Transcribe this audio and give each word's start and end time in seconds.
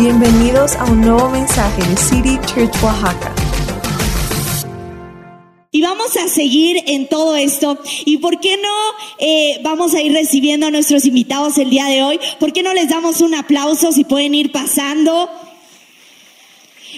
Bienvenidos 0.00 0.76
a 0.76 0.84
un 0.84 1.02
nuevo 1.02 1.28
mensaje 1.28 1.82
de 1.86 1.94
City 1.94 2.38
Church 2.46 2.74
Oaxaca. 2.82 3.34
Y 5.72 5.82
vamos 5.82 6.16
a 6.16 6.26
seguir 6.26 6.82
en 6.86 7.06
todo 7.06 7.36
esto. 7.36 7.78
¿Y 8.06 8.16
por 8.16 8.40
qué 8.40 8.56
no 8.56 8.72
eh, 9.18 9.60
vamos 9.62 9.92
a 9.92 10.00
ir 10.00 10.14
recibiendo 10.14 10.68
a 10.68 10.70
nuestros 10.70 11.04
invitados 11.04 11.58
el 11.58 11.68
día 11.68 11.84
de 11.84 12.02
hoy? 12.02 12.18
¿Por 12.38 12.54
qué 12.54 12.62
no 12.62 12.72
les 12.72 12.88
damos 12.88 13.20
un 13.20 13.34
aplauso 13.34 13.92
si 13.92 14.04
pueden 14.04 14.34
ir 14.34 14.50
pasando? 14.50 15.28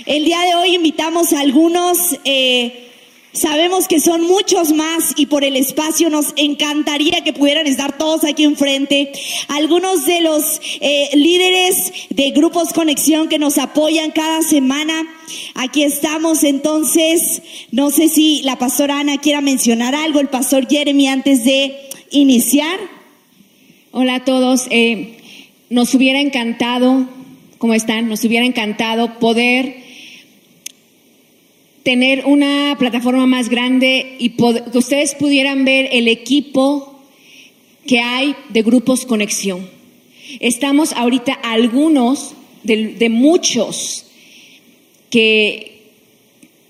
El 0.07 0.25
día 0.25 0.41
de 0.43 0.55
hoy 0.55 0.77
invitamos 0.77 1.33
a 1.33 1.41
algunos 1.41 2.17
eh, 2.25 2.92
Sabemos 3.33 3.89
que 3.89 3.99
son 3.99 4.23
muchos 4.27 4.73
más 4.73 5.15
y 5.17 5.25
por 5.25 5.43
el 5.43 5.57
espacio 5.57 6.11
nos 6.11 6.35
encantaría 6.37 7.25
que 7.25 7.33
pudieran 7.33 7.67
estar 7.67 7.97
todos 7.97 8.25
aquí 8.25 8.45
enfrente. 8.45 9.11
Algunos 9.49 10.05
de 10.05 10.21
los 10.21 10.61
eh, 10.81 11.09
líderes 11.15 11.93
de 12.11 12.31
grupos 12.33 12.75
Conexión 12.75 13.29
que 13.29 13.39
nos 13.39 13.57
apoyan 13.57 14.11
cada 14.11 14.43
semana. 14.43 15.07
Aquí 15.55 15.83
estamos 15.83 16.45
entonces. 16.45 17.41
No 17.71 17.91
sé 17.91 18.11
si 18.11 18.43
la 18.43 18.59
pastora 18.59 19.01
Ana 19.01 19.17
quiera 19.17 19.41
mencionar 19.41 19.95
algo, 19.95 20.21
el 20.21 20.29
pastor 20.29 20.69
Jeremy 20.69 21.09
antes 21.09 21.43
de 21.43 21.75
iniciar. 22.11 22.79
Hola 23.93 24.17
a 24.17 24.25
todos. 24.25 24.67
Eh, 24.69 25.17
nos 25.71 25.95
hubiera 25.95 26.21
encantado, 26.21 27.09
¿cómo 27.57 27.73
están? 27.73 28.11
Nos 28.11 28.25
hubiera 28.25 28.45
encantado 28.45 29.19
poder 29.19 29.82
tener 31.83 32.25
una 32.27 32.77
plataforma 32.79 33.27
más 33.27 33.49
grande 33.49 34.17
y 34.19 34.31
que 34.31 34.79
ustedes 34.79 35.15
pudieran 35.15 35.65
ver 35.65 35.89
el 35.93 36.09
equipo 36.09 37.01
que 37.87 38.01
hay 38.01 38.35
de 38.51 38.63
grupos 38.63 39.05
conexión. 39.05 39.69
Estamos 40.41 40.93
ahorita 40.93 41.33
algunos 41.33 42.35
de, 42.63 43.09
muchos 43.11 44.07
que, 45.11 45.91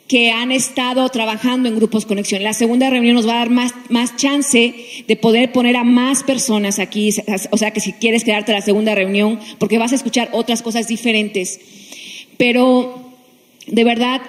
que 0.08 0.30
han 0.30 0.50
estado 0.50 1.06
trabajando 1.10 1.68
en 1.68 1.76
grupos 1.76 2.06
conexión. 2.06 2.42
La 2.42 2.54
segunda 2.54 2.88
reunión 2.88 3.14
nos 3.14 3.28
va 3.28 3.34
a 3.34 3.38
dar 3.38 3.50
más, 3.50 3.74
más 3.90 4.16
chance 4.16 4.74
de 5.06 5.16
poder 5.16 5.52
poner 5.52 5.76
a 5.76 5.84
más 5.84 6.22
personas 6.24 6.78
aquí. 6.78 7.10
O 7.50 7.58
sea 7.58 7.70
que 7.72 7.80
si 7.80 7.92
quieres 7.92 8.24
quedarte 8.24 8.52
a 8.52 8.56
la 8.56 8.62
segunda 8.62 8.94
reunión, 8.94 9.38
porque 9.58 9.78
vas 9.78 9.92
a 9.92 9.96
escuchar 9.96 10.30
otras 10.32 10.62
cosas 10.62 10.88
diferentes. 10.88 11.60
Pero 12.38 13.12
de 13.66 13.84
verdad 13.84 14.22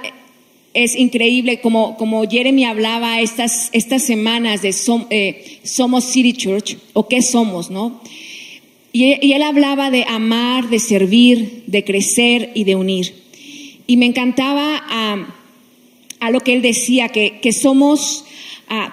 es 0.74 0.96
increíble 0.96 1.62
como, 1.62 1.98
como 1.98 2.28
Jeremy 2.28 2.66
hablaba 2.66 3.22
estas, 3.22 3.70
estas 3.74 4.04
semanas 4.04 4.62
de 4.62 4.76
eh, 5.10 5.60
Somos 5.64 6.04
City 6.04 6.34
Church, 6.34 6.78
o 6.94 7.08
qué 7.08 7.22
somos, 7.22 7.70
¿no? 7.70 8.02
Y, 8.92 9.34
él 9.34 9.42
hablaba 9.42 9.92
de 9.92 10.06
amar, 10.08 10.70
de 10.70 10.80
servir, 10.80 11.64
de 11.68 11.84
crecer 11.84 12.52
y 12.56 12.64
de 12.64 12.76
unir. 12.76 13.14
Y 13.88 13.98
me 13.98 14.06
encantaba 14.06 14.84
a, 14.88 15.28
a 16.20 16.32
lo 16.32 16.40
que 16.42 16.54
él 16.54 16.62
decía, 16.62 17.10
que, 17.10 17.40
que 17.40 17.52
somos, 17.52 18.26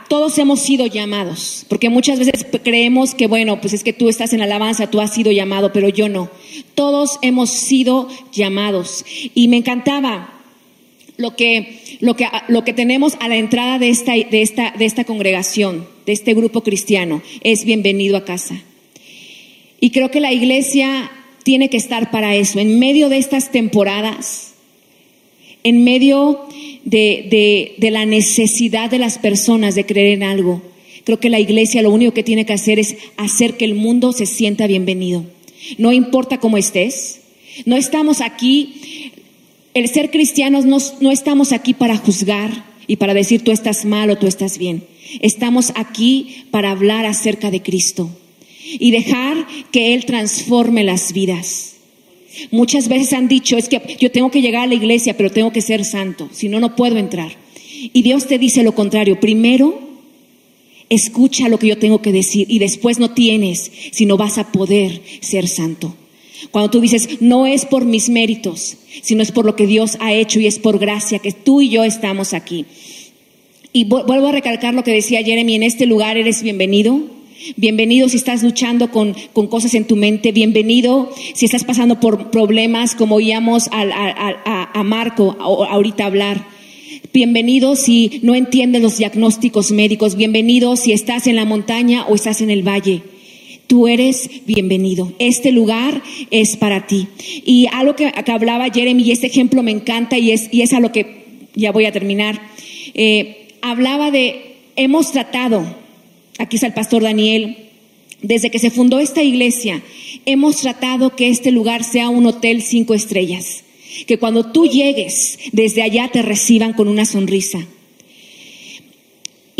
todos 0.09 0.37
hemos 0.39 0.61
sido 0.61 0.87
llamados, 0.87 1.65
porque 1.69 1.89
muchas 1.89 2.19
veces 2.19 2.47
creemos 2.63 3.15
que, 3.15 3.27
bueno, 3.27 3.61
pues 3.61 3.73
es 3.73 3.85
que 3.85 3.93
tú 3.93 4.09
estás 4.09 4.33
en 4.33 4.43
alabanza, 4.43 4.91
tú 4.91 5.01
has 5.01 5.15
sido 5.15 5.33
llamado, 5.33 5.73
pero 5.73 5.89
yo 5.89 6.09
no. 6.09 6.29
Todos 6.75 7.19
hemos 7.23 7.51
sido 7.51 8.09
llamados. 8.33 9.05
Y 9.35 9.49
me 9.49 9.59
encantaba 9.59 10.40
lo 11.21 11.37
que, 11.37 11.79
lo 12.01 12.17
que, 12.17 12.27
lo 12.49 12.65
que 12.65 12.73
tenemos 12.73 13.15
a 13.21 13.29
la 13.29 13.37
entrada 13.37 13.79
de 13.79 13.91
esta, 13.91 14.15
de, 14.15 14.43
esta, 14.43 14.73
de 14.77 14.87
esta 14.87 15.05
congregación, 15.05 15.87
de 16.07 16.13
este 16.13 16.33
grupo 16.33 16.63
cristiano, 16.63 17.23
es 17.43 17.65
bienvenido 17.65 18.17
a 18.17 18.25
casa. 18.25 18.63
Y 19.81 19.91
creo 19.91 20.11
que 20.11 20.21
la 20.21 20.33
iglesia 20.33 21.11
tiene 21.43 21.69
que 21.69 21.77
estar 21.77 22.11
para 22.11 22.37
eso, 22.37 22.59
en 22.59 22.79
medio 22.79 23.11
de 23.11 23.19
estas 23.19 23.53
temporadas, 23.53 24.55
en 25.63 25.85
medio 25.85 26.41
de, 26.85 27.27
de, 27.31 27.75
de 27.77 27.91
la 27.91 28.07
necesidad 28.07 28.91
de 28.91 28.99
las 28.99 29.19
personas 29.19 29.75
de 29.75 29.85
creer 29.85 30.15
en 30.15 30.23
algo. 30.23 30.63
Creo 31.05 31.21
que 31.21 31.29
la 31.29 31.41
iglesia 31.41 31.83
lo 31.83 31.91
único 31.91 32.15
que 32.15 32.23
tiene 32.23 32.47
que 32.47 32.55
hacer 32.55 32.79
es 32.79 32.97
hacer 33.19 33.59
que 33.59 33.67
el 33.67 33.75
mundo 33.75 34.13
se 34.13 34.25
sienta 34.25 34.67
bienvenido. 34.67 35.25
No 35.77 35.93
importa 35.93 36.39
cómo 36.39 36.57
estés, 36.57 37.21
no 37.67 37.77
estamos 37.77 38.23
aquí 38.23 39.13
el 39.75 39.89
ser 39.89 40.11
cristianos 40.11 40.65
no, 40.65 41.11
estamos 41.11 41.53
aquí 41.53 41.75
para 41.75 41.97
juzgar 41.97 42.65
y 42.87 42.97
para 42.97 43.15
decir 43.15 43.43
tú 43.43 43.53
estás 43.53 43.85
mal 43.85 44.11
o 44.11 44.19
tú 44.19 44.27
estás 44.27 44.59
bien. 44.59 44.85
Estamos 45.21 45.73
aquí 45.77 46.45
para 46.51 46.71
hablar 46.71 47.07
acerca 47.07 47.51
de 47.51 47.63
Cristo 47.63 48.11
y 48.65 48.91
dejar 48.91 49.47
que 49.73 49.95
Él 49.95 50.05
transforme 50.05 50.85
las 50.85 51.13
vidas. 51.13 51.75
Muchas 52.51 52.89
veces 52.89 53.13
han 53.13 53.29
dicho, 53.29 53.57
es 53.57 53.69
que 53.69 53.97
yo 54.01 54.11
tengo 54.11 54.31
que 54.31 54.41
llegar 54.41 54.63
a 54.65 54.67
la 54.69 54.75
iglesia, 54.75 55.17
pero 55.17 55.31
tengo 55.31 55.53
que 55.53 55.61
ser 55.61 55.85
santo, 55.85 56.29
si 56.33 56.49
no, 56.49 56.61
no 56.61 56.77
puedo 56.77 56.97
entrar. 56.97 57.33
Y 57.93 58.03
Dios 58.03 58.27
te 58.27 58.39
dice 58.39 58.63
lo 58.63 58.75
contrario, 58.75 59.21
primero 59.21 59.91
escucha 60.89 61.49
lo 61.49 61.59
que 61.59 61.69
yo 61.69 61.79
tengo 61.79 62.03
que 62.03 62.13
decir 62.13 62.47
y 62.51 62.59
después 62.59 62.99
no 62.99 63.15
tienes, 63.15 63.71
sino 63.93 64.17
vas 64.17 64.39
a 64.39 64.53
poder 64.53 65.03
ser 65.21 65.49
santo. 65.49 65.95
Cuando 66.51 66.71
tú 66.71 66.81
dices, 66.81 67.21
no 67.21 67.47
es 67.47 67.67
por 67.67 67.85
mis 67.85 68.09
méritos, 68.09 68.77
sino 69.03 69.23
es 69.23 69.33
por 69.33 69.45
lo 69.45 69.57
que 69.57 69.67
Dios 69.67 69.97
ha 70.01 70.13
hecho 70.13 70.41
y 70.41 70.47
es 70.47 70.59
por 70.59 70.79
gracia 70.79 71.19
que 71.19 71.33
tú 71.33 71.61
y 71.61 71.69
yo 71.69 71.85
estamos 71.85 72.35
aquí. 72.35 72.67
Y 73.73 73.85
vuelvo 73.85 74.27
a 74.27 74.33
recalcar 74.33 74.75
lo 74.75 74.83
que 74.83 74.93
decía 74.93 75.23
Jeremy, 75.23 75.55
en 75.55 75.63
este 75.63 75.87
lugar 75.87 76.17
eres 76.17 76.43
bienvenido. 76.43 77.01
Bienvenido 77.57 78.09
si 78.09 78.17
estás 78.17 78.43
luchando 78.43 78.91
con, 78.91 79.15
cosas 79.49 79.75
en 79.75 79.87
tu 79.87 79.97
mente. 79.97 80.33
Bienvenido 80.33 81.13
si 81.35 81.45
estás 81.45 81.65
pasando 81.65 82.01
por 82.01 82.31
problemas 82.31 82.95
como 82.95 83.17
oíamos 83.17 83.69
a, 83.71 84.71
a 84.75 84.83
Marco 84.83 85.37
ahorita 85.41 86.05
hablar. 86.05 86.45
Bienvenido 87.13 87.77
si 87.77 88.21
no 88.23 88.35
entiendes 88.35 88.83
los 88.83 88.99
diagnósticos 88.99 89.71
médicos. 89.71 90.17
Bienvenido 90.17 90.77
si 90.77 90.93
estás 90.93 91.27
en 91.27 91.37
la 91.37 91.45
montaña 91.45 92.07
o 92.07 92.15
estás 92.15 92.41
en 92.41 92.51
el 92.51 92.67
valle 92.67 93.03
tú 93.71 93.87
eres 93.87 94.29
bienvenido. 94.47 95.13
Este 95.21 95.53
lugar 95.53 96.03
es 96.33 96.57
para 96.57 96.89
ti. 96.89 97.07
Y 97.47 97.69
algo 97.73 97.95
que, 97.95 98.11
que 98.11 98.33
hablaba 98.33 98.69
Jeremy, 98.69 99.05
y 99.05 99.13
este 99.13 99.29
ejemplo 99.29 99.63
me 99.63 99.71
encanta 99.71 100.19
y 100.19 100.33
es, 100.33 100.49
y 100.51 100.63
es 100.63 100.73
a 100.73 100.81
lo 100.81 100.91
que 100.91 101.47
ya 101.55 101.71
voy 101.71 101.85
a 101.85 101.93
terminar. 101.93 102.43
Eh, 102.95 103.47
hablaba 103.63 104.11
de, 104.11 104.57
hemos 104.75 105.13
tratado, 105.13 105.65
aquí 106.39 106.57
está 106.57 106.67
el 106.67 106.75
pastor 106.75 107.05
Daniel, 107.05 107.59
desde 108.23 108.51
que 108.51 108.59
se 108.59 108.73
fundó 108.73 108.99
esta 108.99 109.23
iglesia, 109.23 109.85
hemos 110.27 110.57
tratado 110.57 111.15
que 111.15 111.29
este 111.29 111.53
lugar 111.53 111.85
sea 111.85 112.09
un 112.09 112.27
hotel 112.27 112.63
cinco 112.63 112.95
estrellas. 112.95 113.63
Que 114.09 114.19
cuando 114.19 114.51
tú 114.51 114.67
llegues, 114.67 115.39
desde 115.53 115.83
allá 115.83 116.11
te 116.13 116.23
reciban 116.23 116.73
con 116.73 116.89
una 116.89 117.05
sonrisa 117.05 117.61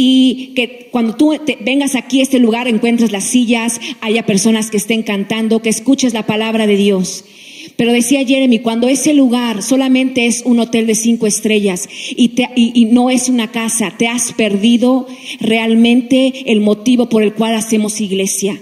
y 0.03 0.53
que 0.57 0.89
cuando 0.91 1.15
tú 1.15 1.35
vengas 1.61 1.95
aquí 1.95 2.21
a 2.21 2.23
este 2.23 2.39
lugar 2.39 2.67
encuentres 2.67 3.13
las 3.13 3.25
sillas, 3.25 3.79
haya 4.01 4.25
personas 4.25 4.71
que 4.71 4.79
estén 4.79 5.03
cantando, 5.03 5.61
que 5.61 5.69
escuches 5.69 6.15
la 6.15 6.25
palabra 6.25 6.67
de 6.67 6.77
Dios. 6.77 7.27
Pero 7.77 7.93
decía 7.93 8.25
Jeremy, 8.25 8.61
cuando 8.61 8.89
ese 8.89 9.13
lugar 9.13 9.63
solamente 9.63 10.25
es 10.25 10.41
un 10.47 10.59
hotel 10.59 10.87
de 10.87 10.95
cinco 10.95 11.27
estrellas 11.27 11.87
y, 12.17 12.33
y, 12.57 12.87
no 12.87 13.11
es 13.11 13.29
una 13.29 13.53
casa, 13.53 13.93
te 13.99 14.09
has 14.09 14.33
perdido 14.33 15.07
realmente 15.39 16.51
el 16.51 16.61
motivo 16.61 17.11
por 17.11 17.23
el 17.23 17.35
cual 17.35 17.55
hacemos 17.55 18.01
iglesia. 18.01 18.59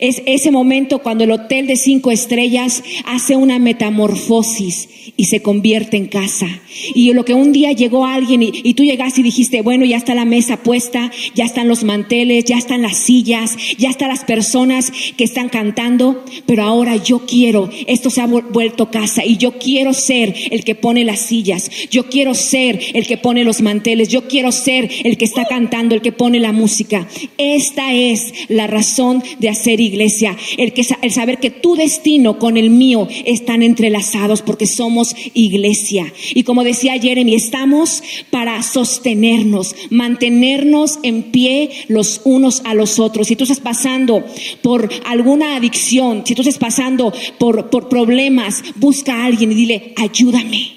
Es 0.00 0.22
ese 0.26 0.50
momento 0.50 1.00
cuando 1.00 1.24
el 1.24 1.30
hotel 1.30 1.66
de 1.66 1.76
cinco 1.76 2.10
estrellas 2.10 2.82
hace 3.04 3.36
una 3.36 3.58
metamorfosis 3.58 4.88
y 5.16 5.24
se 5.24 5.40
convierte 5.40 5.96
en 5.96 6.06
casa. 6.06 6.46
Y 6.94 7.12
lo 7.12 7.24
que 7.24 7.34
un 7.34 7.52
día 7.52 7.72
llegó 7.72 8.04
alguien 8.04 8.42
y, 8.42 8.74
tú 8.74 8.84
llegaste 8.84 9.20
y 9.20 9.24
dijiste, 9.24 9.62
bueno, 9.62 9.84
ya 9.84 9.96
está 9.96 10.14
la 10.14 10.24
mesa 10.24 10.62
puesta, 10.62 11.10
ya 11.34 11.44
están 11.44 11.68
los 11.68 11.84
manteles, 11.84 12.44
ya 12.44 12.56
están 12.56 12.82
las 12.82 12.96
sillas, 12.96 13.56
ya 13.78 13.90
están 13.90 14.08
las 14.08 14.24
personas 14.24 14.92
que 15.16 15.24
están 15.24 15.48
cantando, 15.48 16.24
pero 16.46 16.62
ahora 16.62 16.96
yo 16.96 17.26
quiero, 17.26 17.70
esto 17.86 18.10
se 18.10 18.20
ha 18.20 18.26
vuelto 18.26 18.90
casa 18.90 19.24
y 19.24 19.36
yo 19.36 19.58
quiero 19.58 19.92
ser 19.92 20.34
el 20.50 20.64
que 20.64 20.74
pone 20.74 21.04
las 21.04 21.20
sillas, 21.20 21.70
yo 21.90 22.08
quiero 22.08 22.34
ser 22.34 22.80
el 22.94 23.06
que 23.06 23.16
pone 23.16 23.44
los 23.44 23.60
manteles, 23.60 24.08
yo 24.08 24.28
quiero 24.28 24.52
ser 24.52 24.88
el 25.04 25.16
que 25.16 25.24
está 25.24 25.46
cantando, 25.46 25.94
el 25.94 26.02
que 26.02 26.12
pone 26.12 26.38
la 26.38 26.52
música. 26.52 27.08
Esta 27.38 27.92
es 27.94 28.32
la 28.48 28.66
razón 28.66 29.22
de 29.38 29.48
hacer 29.48 29.77
iglesia, 29.82 30.36
el, 30.56 30.72
que, 30.72 30.82
el 31.02 31.10
saber 31.10 31.38
que 31.38 31.50
tu 31.50 31.74
destino 31.74 32.38
con 32.38 32.56
el 32.56 32.70
mío 32.70 33.08
están 33.24 33.62
entrelazados 33.62 34.42
porque 34.42 34.66
somos 34.66 35.14
iglesia. 35.34 36.12
Y 36.34 36.42
como 36.42 36.64
decía 36.64 36.98
Jeremy, 36.98 37.34
estamos 37.34 38.02
para 38.30 38.62
sostenernos, 38.62 39.74
mantenernos 39.90 40.98
en 41.02 41.24
pie 41.24 41.70
los 41.88 42.20
unos 42.24 42.62
a 42.64 42.74
los 42.74 42.98
otros. 42.98 43.28
Si 43.28 43.36
tú 43.36 43.44
estás 43.44 43.60
pasando 43.60 44.24
por 44.62 44.88
alguna 45.04 45.56
adicción, 45.56 46.22
si 46.24 46.34
tú 46.34 46.42
estás 46.42 46.58
pasando 46.58 47.12
por, 47.38 47.70
por 47.70 47.88
problemas, 47.88 48.62
busca 48.76 49.14
a 49.14 49.24
alguien 49.26 49.52
y 49.52 49.54
dile, 49.54 49.92
ayúdame, 49.96 50.72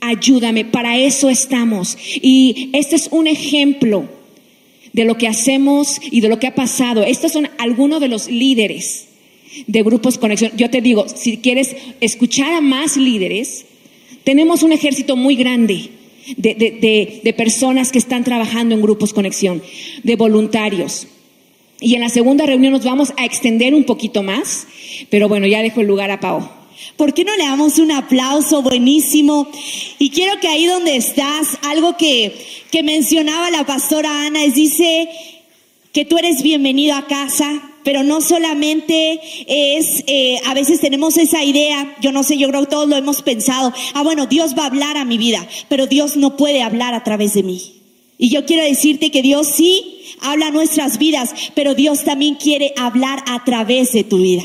ayúdame. 0.00 0.64
Para 0.64 0.98
eso 0.98 1.28
estamos. 1.28 1.96
Y 2.20 2.70
este 2.72 2.96
es 2.96 3.08
un 3.10 3.26
ejemplo 3.26 4.21
de 4.92 5.04
lo 5.04 5.16
que 5.18 5.28
hacemos 5.28 6.00
y 6.10 6.20
de 6.20 6.28
lo 6.28 6.38
que 6.38 6.46
ha 6.46 6.54
pasado. 6.54 7.02
Estos 7.02 7.32
son 7.32 7.48
algunos 7.58 8.00
de 8.00 8.08
los 8.08 8.28
líderes 8.28 9.08
de 9.66 9.82
grupos 9.82 10.18
conexión. 10.18 10.52
Yo 10.56 10.70
te 10.70 10.80
digo, 10.80 11.06
si 11.08 11.38
quieres 11.38 11.76
escuchar 12.00 12.52
a 12.54 12.60
más 12.60 12.96
líderes, 12.96 13.64
tenemos 14.24 14.62
un 14.62 14.72
ejército 14.72 15.16
muy 15.16 15.36
grande 15.36 15.90
de, 16.36 16.54
de- 16.54 17.20
de- 17.22 17.32
personas 17.32 17.90
que 17.92 17.98
están 17.98 18.22
trabajando 18.24 18.74
en 18.74 18.80
grupos 18.82 19.12
conexión, 19.12 19.62
de 20.02 20.16
voluntarios. 20.16 21.06
Y 21.80 21.94
en 21.96 22.00
la 22.00 22.08
segunda 22.08 22.46
reunión 22.46 22.72
nos 22.72 22.84
vamos 22.84 23.12
a 23.16 23.24
extender 23.24 23.74
un 23.74 23.84
poquito 23.84 24.22
más, 24.22 24.66
pero 25.10 25.28
bueno, 25.28 25.46
ya 25.48 25.62
dejo 25.62 25.80
el 25.80 25.88
lugar 25.88 26.10
a 26.12 26.20
Pau. 26.20 26.48
¿Por 26.96 27.14
qué 27.14 27.24
no 27.24 27.36
le 27.36 27.44
damos 27.44 27.78
un 27.78 27.92
aplauso 27.92 28.62
buenísimo? 28.62 29.48
Y 29.98 30.10
quiero 30.10 30.38
que 30.40 30.48
ahí 30.48 30.66
donde 30.66 30.96
estás, 30.96 31.58
algo 31.62 31.96
que, 31.96 32.34
que 32.70 32.82
mencionaba 32.82 33.50
la 33.50 33.64
pastora 33.64 34.26
Ana, 34.26 34.44
es 34.44 34.54
dice 34.54 35.08
que 35.92 36.04
tú 36.04 36.18
eres 36.18 36.42
bienvenido 36.42 36.94
a 36.94 37.06
casa, 37.06 37.72
pero 37.84 38.02
no 38.02 38.20
solamente 38.20 39.20
es, 39.46 40.04
eh, 40.06 40.38
a 40.46 40.54
veces 40.54 40.80
tenemos 40.80 41.16
esa 41.18 41.44
idea, 41.44 41.96
yo 42.00 42.12
no 42.12 42.22
sé, 42.22 42.38
yo 42.38 42.48
creo 42.48 42.62
que 42.62 42.70
todos 42.70 42.88
lo 42.88 42.96
hemos 42.96 43.22
pensado, 43.22 43.72
ah, 43.94 44.02
bueno, 44.02 44.26
Dios 44.26 44.54
va 44.56 44.64
a 44.64 44.66
hablar 44.66 44.96
a 44.96 45.04
mi 45.04 45.18
vida, 45.18 45.46
pero 45.68 45.86
Dios 45.86 46.16
no 46.16 46.36
puede 46.36 46.62
hablar 46.62 46.94
a 46.94 47.04
través 47.04 47.34
de 47.34 47.42
mí. 47.42 47.60
Y 48.18 48.28
yo 48.30 48.46
quiero 48.46 48.64
decirte 48.64 49.10
que 49.10 49.20
Dios 49.20 49.48
sí 49.48 50.02
habla 50.20 50.46
a 50.46 50.50
nuestras 50.52 50.98
vidas, 50.98 51.34
pero 51.54 51.74
Dios 51.74 52.04
también 52.04 52.36
quiere 52.36 52.72
hablar 52.76 53.22
a 53.26 53.44
través 53.44 53.92
de 53.92 54.04
tu 54.04 54.18
vida. 54.18 54.44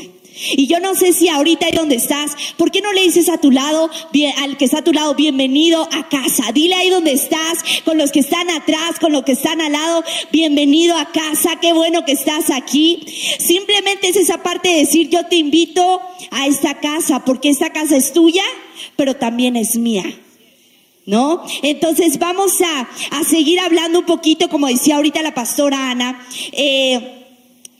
Y 0.50 0.66
yo 0.66 0.80
no 0.80 0.94
sé 0.94 1.12
si 1.12 1.28
ahorita 1.28 1.66
ahí 1.66 1.72
donde 1.72 1.96
estás, 1.96 2.32
¿por 2.56 2.70
qué 2.70 2.80
no 2.80 2.92
le 2.92 3.02
dices 3.02 3.28
a 3.28 3.38
tu 3.38 3.50
lado, 3.50 3.90
al 4.38 4.56
que 4.56 4.64
está 4.64 4.78
a 4.78 4.84
tu 4.84 4.92
lado, 4.92 5.14
bienvenido 5.14 5.88
a 5.92 6.08
casa? 6.08 6.52
Dile 6.52 6.74
ahí 6.74 6.90
donde 6.90 7.12
estás, 7.12 7.58
con 7.84 7.98
los 7.98 8.12
que 8.12 8.20
están 8.20 8.48
atrás, 8.50 8.98
con 9.00 9.12
los 9.12 9.24
que 9.24 9.32
están 9.32 9.60
al 9.60 9.72
lado, 9.72 10.04
bienvenido 10.30 10.96
a 10.96 11.10
casa, 11.10 11.58
qué 11.60 11.72
bueno 11.72 12.04
que 12.04 12.12
estás 12.12 12.50
aquí. 12.50 13.04
Simplemente 13.38 14.08
es 14.08 14.16
esa 14.16 14.42
parte 14.42 14.68
de 14.68 14.76
decir, 14.76 15.08
yo 15.08 15.26
te 15.26 15.36
invito 15.36 16.00
a 16.30 16.46
esta 16.46 16.80
casa, 16.80 17.24
porque 17.24 17.48
esta 17.48 17.70
casa 17.70 17.96
es 17.96 18.12
tuya, 18.12 18.44
pero 18.96 19.16
también 19.16 19.56
es 19.56 19.76
mía. 19.76 20.04
¿No? 21.06 21.42
Entonces 21.62 22.18
vamos 22.18 22.60
a, 22.60 22.86
a 23.18 23.24
seguir 23.24 23.60
hablando 23.60 24.00
un 24.00 24.04
poquito, 24.04 24.50
como 24.50 24.66
decía 24.66 24.96
ahorita 24.96 25.22
la 25.22 25.32
pastora 25.32 25.90
Ana, 25.90 26.22
eh, 26.52 27.17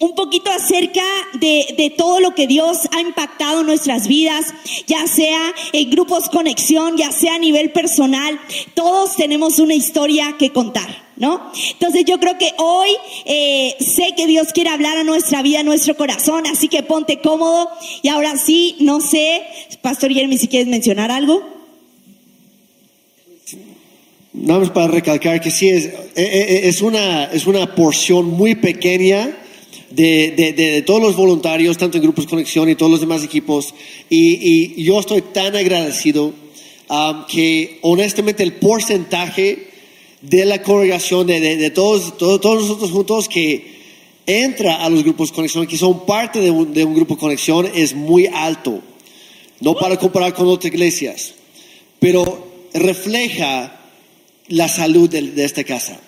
un 0.01 0.15
poquito 0.15 0.51
acerca 0.51 1.03
de, 1.35 1.75
de 1.77 1.91
todo 1.91 2.21
lo 2.21 2.35
que 2.35 2.47
Dios 2.47 2.89
ha 2.93 3.01
impactado 3.01 3.61
en 3.61 3.67
nuestras 3.67 4.07
vidas, 4.07 4.47
ya 4.87 5.07
sea 5.07 5.55
en 5.73 5.91
grupos 5.91 6.29
conexión, 6.29 6.97
ya 6.97 7.11
sea 7.11 7.35
a 7.35 7.39
nivel 7.39 7.73
personal, 7.73 8.39
todos 8.75 9.17
tenemos 9.17 9.59
una 9.59 9.75
historia 9.75 10.37
que 10.39 10.51
contar. 10.51 11.09
¿No? 11.19 11.51
Entonces 11.73 12.05
yo 12.07 12.21
creo 12.21 12.39
que 12.39 12.53
hoy 12.59 12.91
eh, 13.25 13.75
sé 13.81 14.15
que 14.17 14.29
Dios 14.29 14.53
quiere 14.53 14.71
hablar 14.71 14.99
a 14.99 15.03
nuestra 15.03 15.43
vida, 15.43 15.61
a 15.61 15.63
nuestro 15.65 15.97
corazón, 15.97 16.47
así 16.47 16.69
que 16.69 16.85
ponte 16.85 17.19
cómodo. 17.19 17.69
Y 18.03 18.09
ahora 18.09 18.37
sí, 18.37 18.77
no 18.79 19.01
sé, 19.01 19.43
Pastor 19.83 20.13
Jeremy, 20.13 20.39
si 20.39 20.47
quieres 20.47 20.69
mencionar 20.69 21.11
algo. 21.11 21.43
Más 24.33 24.71
para 24.71 24.87
recalcar 24.87 25.41
que 25.41 25.51
sí, 25.51 25.69
es, 25.69 25.87
eh, 25.87 25.93
eh, 26.15 26.61
es, 26.69 26.83
una, 26.83 27.25
es 27.25 27.49
una 27.49 27.75
porción 27.75 28.27
muy 28.27 28.55
pequeña 28.55 29.37
de, 29.91 30.33
de- 30.37 30.53
de- 30.53 30.83
todos 30.83 31.01
los 31.01 31.17
voluntarios, 31.17 31.79
tanto 31.79 31.97
en 31.97 32.03
Grupos 32.03 32.27
Conexión 32.27 32.69
y 32.69 32.75
todos 32.75 32.91
los 32.93 33.01
demás 33.01 33.23
equipos. 33.25 33.75
Y, 34.11 34.77
y 34.81 34.85
yo 34.85 35.01
estoy 35.01 35.23
tan 35.23 35.57
agradecido 35.57 36.33
um, 36.91 37.27
que 37.27 37.79
honestamente 37.83 38.43
el 38.43 38.55
porcentaje 38.55 39.69
de 40.21 40.45
la 40.45 40.63
congregación, 40.63 41.27
de, 41.27 41.71
todos, 41.71 42.19
todos, 42.19 42.41
todos 42.41 42.63
nosotros 42.63 42.91
juntos 42.91 43.29
que 43.29 43.79
entra 44.27 44.85
a 44.85 44.91
los 44.91 45.05
grupos 45.05 45.33
conexión, 45.33 45.67
que 45.67 45.79
son 45.79 46.05
parte 46.05 46.41
de 46.41 46.51
un, 46.51 46.75
de 46.75 46.85
un 46.85 46.95
grupo 46.95 47.17
conexión, 47.17 47.71
es 47.75 47.95
muy 47.95 48.27
alto. 48.27 48.83
No 49.61 49.75
para 49.75 49.97
comparar 49.97 50.35
con 50.35 50.47
otras 50.49 50.73
iglesias, 50.73 51.35
pero 51.99 52.47
refleja 52.75 53.81
la 54.49 54.69
salud 54.69 55.09
de, 55.09 55.23
de 55.23 55.45
esta 55.45 55.65
casa. 55.65 56.01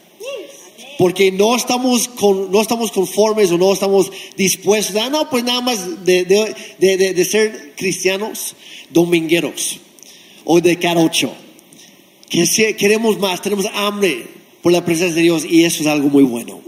Porque 1.01 1.33
no 1.33 1.57
estamos, 1.57 2.09
con, 2.09 2.53
no 2.53 2.61
estamos 2.61 2.93
conformes 2.93 3.51
o 3.51 3.57
no 3.57 3.73
estamos 3.73 4.13
dispuestos, 4.37 4.97
ah, 4.97 5.09
no, 5.09 5.31
pues 5.31 5.43
nada 5.45 5.63
más 5.63 6.05
de, 6.05 6.27
de- 6.27 6.55
de- 6.79 7.15
de- 7.15 7.25
ser 7.25 7.73
cristianos 7.75 8.55
domingueros 8.91 9.79
o 10.45 10.61
de 10.61 10.79
carocho. 10.79 11.33
Que 12.29 12.45
si- 12.45 12.75
queremos 12.75 13.19
más, 13.19 13.41
tenemos 13.41 13.65
hambre 13.73 14.27
por 14.61 14.73
la 14.73 14.85
presencia 14.85 15.15
de 15.17 15.23
Dios 15.23 15.47
y 15.49 15.65
eso 15.65 15.81
es 15.81 15.87
algo 15.87 16.11
muy 16.11 16.23
bueno. 16.23 16.61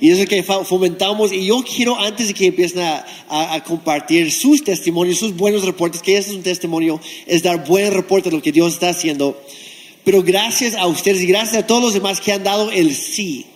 Y 0.00 0.10
eso 0.10 0.22
es 0.22 0.28
que 0.28 0.44
fomentamos. 0.44 1.32
Y 1.32 1.46
yo 1.46 1.64
quiero, 1.64 1.98
antes 1.98 2.28
de 2.28 2.34
que 2.34 2.46
empiecen 2.46 2.82
a, 2.82 3.04
a- 3.28 3.54
a 3.54 3.64
compartir 3.64 4.30
sus 4.30 4.62
testimonios, 4.62 5.18
sus 5.18 5.34
buenos 5.36 5.64
reportes, 5.64 6.02
que 6.02 6.16
ese 6.18 6.30
es 6.30 6.36
un 6.36 6.42
testimonio, 6.44 7.00
es 7.26 7.42
dar 7.42 7.66
buen 7.66 7.92
reporte 7.92 8.30
de 8.30 8.36
lo 8.36 8.42
que 8.42 8.52
Dios 8.52 8.74
está 8.74 8.90
haciendo. 8.90 9.36
Pero 10.04 10.22
gracias 10.22 10.76
a 10.76 10.86
ustedes 10.86 11.20
y 11.22 11.26
gracias 11.26 11.56
a 11.64 11.66
todos 11.66 11.82
los 11.82 11.94
demás 11.94 12.20
que 12.20 12.30
han 12.32 12.44
dado 12.44 12.70
el 12.70 12.94
sí 12.94 13.46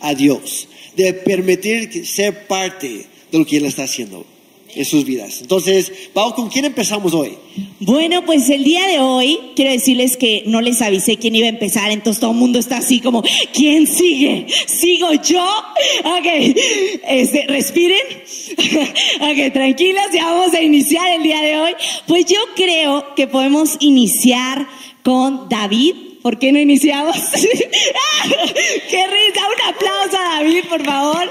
a 0.00 0.14
Dios, 0.14 0.68
de 0.96 1.12
permitir 1.12 2.06
ser 2.06 2.46
parte 2.46 3.06
de 3.30 3.38
lo 3.38 3.46
que 3.46 3.58
Él 3.58 3.66
está 3.66 3.84
haciendo 3.84 4.26
en 4.74 4.84
sus 4.84 5.04
vidas. 5.04 5.40
Entonces, 5.40 5.92
Pau, 6.12 6.34
¿con 6.34 6.48
quién 6.48 6.64
empezamos 6.64 7.12
hoy? 7.14 7.36
Bueno, 7.80 8.24
pues 8.24 8.48
el 8.50 8.64
día 8.64 8.86
de 8.86 9.00
hoy 9.00 9.38
quiero 9.56 9.72
decirles 9.72 10.16
que 10.16 10.44
no 10.46 10.60
les 10.60 10.80
avisé 10.82 11.16
quién 11.16 11.34
iba 11.34 11.46
a 11.46 11.50
empezar, 11.50 11.90
entonces 11.90 12.20
todo 12.20 12.32
el 12.32 12.36
mundo 12.36 12.58
está 12.58 12.78
así 12.78 13.00
como, 13.00 13.22
¿quién 13.52 13.86
sigue? 13.86 14.46
¿Sigo 14.66 15.12
yo? 15.14 15.44
Ok, 16.04 16.56
este, 17.08 17.46
respiren. 17.48 18.00
ok, 19.20 19.52
tranquilos, 19.52 20.04
ya 20.12 20.26
vamos 20.26 20.54
a 20.54 20.62
iniciar 20.62 21.14
el 21.14 21.22
día 21.22 21.40
de 21.40 21.56
hoy. 21.56 21.72
Pues 22.06 22.26
yo 22.26 22.38
creo 22.54 23.14
que 23.14 23.26
podemos 23.26 23.76
iniciar 23.80 24.66
con 25.02 25.48
David. 25.48 26.09
¿Por 26.22 26.38
qué 26.38 26.52
no 26.52 26.58
iniciamos? 26.58 27.16
¡Qué 28.90 29.06
risa! 29.06 29.42
Un 29.48 29.74
aplauso 29.74 30.18
a 30.18 30.42
David, 30.42 30.64
por 30.68 30.84
favor. 30.84 31.30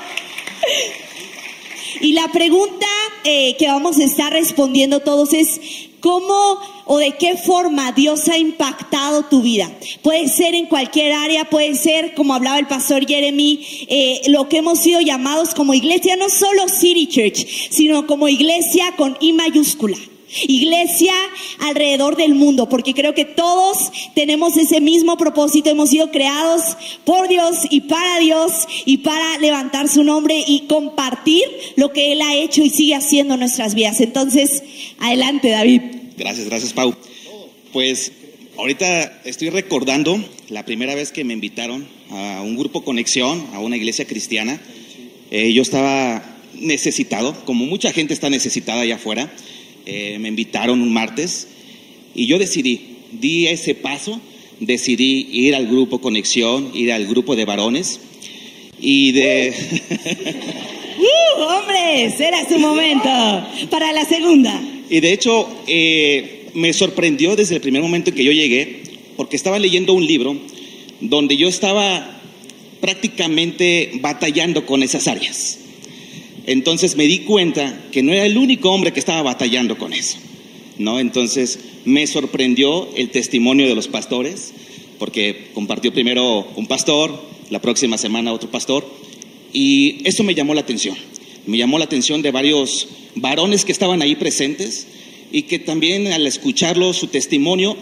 Y 2.02 2.14
la 2.14 2.28
pregunta 2.32 2.88
eh, 3.24 3.56
que 3.58 3.68
vamos 3.68 3.98
a 4.00 4.04
estar 4.04 4.34
respondiendo 4.34 5.02
todos 5.02 5.34
es, 5.34 5.60
¿cómo 6.00 6.60
o 6.86 6.98
de 6.98 7.12
qué 7.18 7.36
forma 7.38 7.92
Dios 7.92 8.28
ha 8.30 8.38
impactado 8.38 9.26
tu 9.26 9.42
vida? 9.42 9.70
Puede 10.02 10.28
ser 10.28 10.56
en 10.56 10.66
cualquier 10.66 11.14
área, 11.14 11.50
puede 11.50 11.76
ser, 11.76 12.16
como 12.16 12.34
hablaba 12.34 12.58
el 12.58 12.68
pastor 12.68 13.06
Jeremy, 13.06 13.86
eh, 13.90 14.22
lo 14.28 14.50
que 14.50 14.58
hemos 14.58 14.80
sido 14.80 15.02
llamados 15.02 15.54
como 15.54 15.74
iglesia, 15.74 16.16
no 16.16 16.30
solo 16.30 16.68
City 16.68 17.08
Church, 17.08 17.46
sino 17.70 18.08
como 18.08 18.28
iglesia 18.28 18.94
con 18.96 19.18
I 19.20 19.34
mayúscula. 19.34 19.98
Iglesia 20.48 21.14
alrededor 21.60 22.16
del 22.16 22.36
mundo, 22.36 22.70
porque 22.70 22.94
creo 22.94 23.14
que 23.14 23.26
todos 23.26 23.92
tenemos 24.16 24.58
ese 24.58 24.82
mismo 24.82 25.18
propósito, 25.18 25.70
hemos 25.70 25.90
sido 25.90 26.12
creados 26.12 26.78
por 27.06 27.28
Dios 27.28 27.60
y 27.70 27.82
para 27.82 28.20
Dios 28.20 28.52
y 28.86 28.98
para 28.98 29.38
levantar 29.40 29.90
su 29.90 30.04
nombre 30.04 30.44
y 30.46 30.68
compartir 30.68 31.44
lo 31.76 31.92
que 31.92 32.12
Él 32.12 32.22
ha 32.22 32.36
hecho 32.36 32.62
y 32.62 32.70
sigue 32.70 32.96
haciendo 32.96 33.34
en 33.36 33.42
nuestras 33.42 33.76
vidas. 33.76 34.02
Entonces, 34.02 34.64
adelante 35.00 35.50
David. 35.50 35.82
Gracias, 36.18 36.48
gracias, 36.48 36.74
Pau. 36.74 36.94
Pues 37.72 38.12
ahorita 38.58 39.22
estoy 39.24 39.50
recordando 39.50 40.24
la 40.50 40.66
primera 40.66 40.96
vez 40.96 41.12
que 41.12 41.24
me 41.24 41.34
invitaron 41.34 41.88
a 42.12 42.42
un 42.44 42.58
grupo 42.58 42.84
Conexión, 42.84 43.48
a 43.54 43.60
una 43.60 43.78
iglesia 43.78 44.06
cristiana. 44.06 44.60
Eh, 45.32 45.54
yo 45.54 45.62
estaba 45.62 46.24
necesitado, 46.56 47.34
como 47.46 47.66
mucha 47.66 47.92
gente 47.94 48.14
está 48.14 48.30
necesitada 48.30 48.82
allá 48.82 48.96
afuera. 48.96 49.32
Eh, 49.92 50.20
me 50.20 50.28
invitaron 50.28 50.82
un 50.82 50.94
martes 50.94 51.48
y 52.14 52.28
yo 52.28 52.38
decidí, 52.38 52.98
di 53.12 53.48
ese 53.48 53.74
paso, 53.74 54.22
decidí 54.60 55.28
ir 55.32 55.56
al 55.56 55.66
grupo 55.66 56.00
Conexión, 56.00 56.70
ir 56.76 56.92
al 56.92 57.08
grupo 57.08 57.36
de 57.36 57.46
varones 57.46 58.00
y 58.80 59.14
de... 59.14 59.52
¡Uh, 61.00 61.42
hombres! 61.42 62.20
Era 62.20 62.48
su 62.48 62.60
momento 62.60 63.10
para 63.72 63.92
la 63.92 64.06
segunda. 64.06 64.62
Y 64.92 65.00
de 65.00 65.12
hecho, 65.12 65.50
eh, 65.66 66.50
me 66.54 66.72
sorprendió 66.74 67.36
desde 67.36 67.56
el 67.56 67.62
primer 67.62 67.82
momento 67.82 68.12
en 68.12 68.16
que 68.16 68.24
yo 68.24 68.32
llegué, 68.32 68.84
porque 69.18 69.38
estaba 69.38 69.58
leyendo 69.58 69.96
un 69.96 70.06
libro 70.06 70.38
donde 71.02 71.36
yo 71.36 71.48
estaba 71.48 72.22
prácticamente 72.80 73.90
batallando 73.96 74.68
con 74.68 74.84
esas 74.84 75.08
áreas. 75.08 75.58
Entonces 76.50 76.98
me 76.98 77.06
di 77.06 77.20
cuenta 77.20 77.80
que 77.92 78.02
no 78.02 78.12
era 78.12 78.26
el 78.26 78.36
único 78.36 78.72
hombre 78.72 78.92
que 78.92 79.00
estaba 79.00 79.22
batallando 79.22 79.78
con 79.78 79.94
eso. 79.94 80.18
¿no? 80.80 81.00
Entonces 81.00 81.60
me 81.86 82.08
sorprendió 82.08 82.90
el 82.96 83.12
testimonio 83.12 83.68
de 83.68 83.76
los 83.76 83.88
pastores, 83.88 84.52
porque 84.98 85.52
compartió 85.54 85.94
primero 85.94 86.48
un 86.56 86.66
pastor, 86.66 87.22
la 87.52 87.62
próxima 87.62 88.00
semana 88.00 88.34
otro 88.34 88.50
pastor, 88.50 88.84
y 89.54 89.98
eso 90.06 90.24
me 90.24 90.34
llamó 90.34 90.56
la 90.56 90.62
atención. 90.62 90.98
Me 91.46 91.56
llamó 91.56 91.78
la 91.78 91.86
atención 91.86 92.24
de 92.24 92.32
varios 92.32 92.88
varones 93.14 93.64
que 93.64 93.72
estaban 93.72 94.02
ahí 94.02 94.16
presentes 94.16 94.88
y 95.32 95.44
que 95.44 95.60
también 95.60 96.08
al 96.08 96.26
escucharlo 96.26 96.94
su 96.94 97.10
testimonio, 97.10 97.78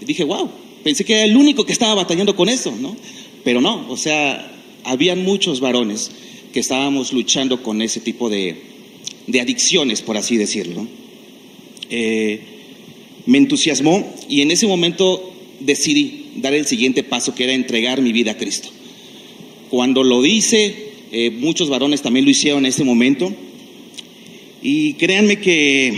dije, 0.00 0.22
wow, 0.22 0.48
pensé 0.84 1.04
que 1.04 1.14
era 1.14 1.24
el 1.24 1.36
único 1.36 1.66
que 1.66 1.72
estaba 1.72 1.94
batallando 1.94 2.36
con 2.36 2.48
eso, 2.48 2.72
¿no? 2.80 2.96
Pero 3.42 3.60
no, 3.60 3.90
o 3.90 3.96
sea, 3.96 4.52
habían 4.84 5.24
muchos 5.24 5.58
varones 5.58 6.12
que 6.54 6.60
estábamos 6.60 7.12
luchando 7.12 7.64
con 7.64 7.82
ese 7.82 7.98
tipo 7.98 8.30
de, 8.30 8.54
de 9.26 9.40
adicciones, 9.40 10.02
por 10.02 10.16
así 10.16 10.36
decirlo. 10.36 10.86
Eh, 11.90 12.38
me 13.26 13.38
entusiasmó 13.38 14.14
y 14.28 14.40
en 14.40 14.52
ese 14.52 14.68
momento 14.68 15.32
decidí 15.58 16.30
dar 16.36 16.54
el 16.54 16.64
siguiente 16.64 17.02
paso, 17.02 17.34
que 17.34 17.42
era 17.42 17.54
entregar 17.54 18.00
mi 18.00 18.12
vida 18.12 18.30
a 18.30 18.36
Cristo. 18.36 18.68
Cuando 19.68 20.04
lo 20.04 20.24
hice, 20.24 20.92
eh, 21.10 21.30
muchos 21.32 21.68
varones 21.68 22.02
también 22.02 22.24
lo 22.24 22.30
hicieron 22.30 22.60
en 22.60 22.66
ese 22.66 22.84
momento. 22.84 23.34
Y 24.62 24.92
créanme 24.92 25.40
que 25.40 25.92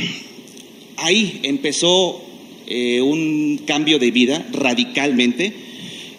ahí 0.97 1.41
empezó 1.43 2.23
eh, 2.67 3.03
un 3.03 3.61
cambio 3.67 3.99
de 3.99 4.11
vida 4.11 4.49
radicalmente. 4.53 5.53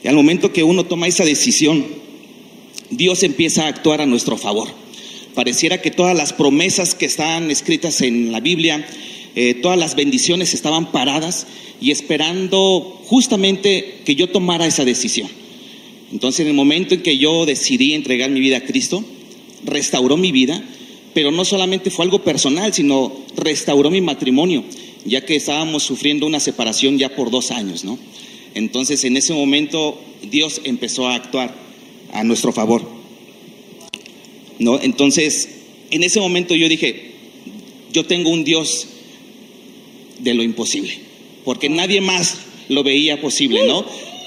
Y 0.03 0.07
al 0.07 0.13
momento 0.13 0.53
que 0.53 0.61
uno 0.61 0.85
toma 0.85 1.07
esa 1.07 1.25
decisión, 1.25 1.87
Dios 2.89 3.23
empieza 3.23 3.65
a 3.65 3.67
actuar 3.67 4.01
a 4.01 4.05
nuestro 4.05 4.37
favor. 4.37 4.69
Pareciera 5.35 5.81
que 5.81 5.91
todas 5.91 6.17
las 6.17 6.33
promesas 6.33 6.95
que 6.95 7.05
están 7.05 7.51
escritas 7.51 8.01
en 8.01 8.31
la 8.31 8.39
Biblia, 8.39 8.87
eh, 9.35 9.53
todas 9.55 9.77
las 9.77 9.95
bendiciones 9.95 10.53
estaban 10.53 10.91
paradas 10.91 11.47
y 11.79 11.91
esperando 11.91 13.01
justamente 13.05 13.99
que 14.03 14.15
yo 14.15 14.29
tomara 14.29 14.65
esa 14.65 14.83
decisión. 14.83 15.29
Entonces, 16.11 16.41
en 16.41 16.47
el 16.47 16.53
momento 16.53 16.95
en 16.95 17.03
que 17.03 17.17
yo 17.17 17.45
decidí 17.45 17.93
entregar 17.93 18.29
mi 18.29 18.39
vida 18.39 18.57
a 18.57 18.63
Cristo, 18.63 19.03
restauró 19.63 20.17
mi 20.17 20.31
vida, 20.31 20.63
pero 21.13 21.31
no 21.31 21.45
solamente 21.45 21.91
fue 21.91 22.05
algo 22.05 22.23
personal, 22.23 22.73
sino 22.73 23.11
restauró 23.35 23.91
mi 23.91 24.01
matrimonio, 24.01 24.63
ya 25.05 25.25
que 25.25 25.35
estábamos 25.35 25.83
sufriendo 25.83 26.25
una 26.25 26.39
separación 26.39 26.97
ya 26.97 27.15
por 27.15 27.29
dos 27.29 27.51
años, 27.51 27.83
¿no? 27.83 27.99
Entonces, 28.55 29.03
en 29.03 29.17
ese 29.17 29.33
momento, 29.33 29.99
Dios 30.31 30.61
empezó 30.63 31.07
a 31.07 31.15
actuar 31.15 31.66
a 32.13 32.23
nuestro 32.23 32.51
favor, 32.51 32.83
¿no? 34.59 34.79
Entonces, 34.81 35.49
en 35.91 36.03
ese 36.03 36.19
momento 36.19 36.55
yo 36.55 36.67
dije, 36.69 37.11
yo 37.93 38.05
tengo 38.05 38.29
un 38.29 38.43
Dios 38.43 38.87
de 40.19 40.33
lo 40.33 40.43
imposible, 40.43 40.93
porque 41.45 41.69
nadie 41.69 42.01
más 42.01 42.37
lo 42.69 42.83
veía 42.83 43.21
posible, 43.21 43.65
¿no? 43.67 43.85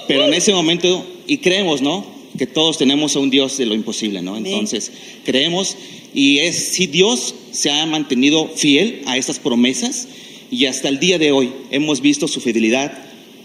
Pero 0.08 0.26
en 0.26 0.34
ese 0.34 0.52
momento, 0.52 1.04
y 1.26 1.38
creemos, 1.38 1.82
¿no? 1.82 2.04
Que 2.38 2.46
todos 2.46 2.78
tenemos 2.78 3.16
a 3.16 3.18
un 3.18 3.30
Dios 3.30 3.58
de 3.58 3.66
lo 3.66 3.74
imposible, 3.74 4.22
¿no? 4.22 4.36
Entonces, 4.36 4.90
creemos 5.24 5.76
y 6.14 6.38
es 6.38 6.72
si 6.72 6.86
Dios 6.86 7.34
se 7.52 7.70
ha 7.70 7.86
mantenido 7.86 8.48
fiel 8.48 9.02
a 9.06 9.16
estas 9.16 9.38
promesas 9.38 10.08
y 10.50 10.66
hasta 10.66 10.88
el 10.88 10.98
día 10.98 11.18
de 11.18 11.32
hoy 11.32 11.52
hemos 11.70 12.00
visto 12.00 12.26
su 12.26 12.40
fidelidad 12.40 13.04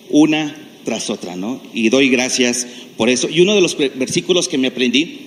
una 0.10 0.56
tras 0.84 1.10
otra, 1.10 1.36
¿no? 1.36 1.62
Y 1.74 1.90
doy 1.90 2.10
gracias 2.10 2.68
por 2.98 3.10
eso. 3.10 3.30
Y 3.30 3.42
uno 3.42 3.56
de 3.56 3.62
los 3.62 3.78
versículos 3.78 4.48
que 4.48 4.58
me 4.58 4.68
aprendí 4.68 5.20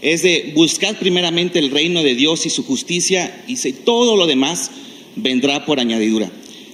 es 0.00 0.22
de 0.22 0.52
buscar 0.54 0.98
primeramente 0.98 1.58
el 1.58 1.70
reino 1.70 2.02
de 2.02 2.14
Dios 2.14 2.44
y 2.46 2.50
su 2.50 2.64
justicia 2.64 3.44
y 3.46 3.56
todo 3.72 4.16
lo 4.16 4.26
demás 4.26 4.70
vendrá 5.16 5.64
por 5.64 5.78
añadidura. 5.78 6.30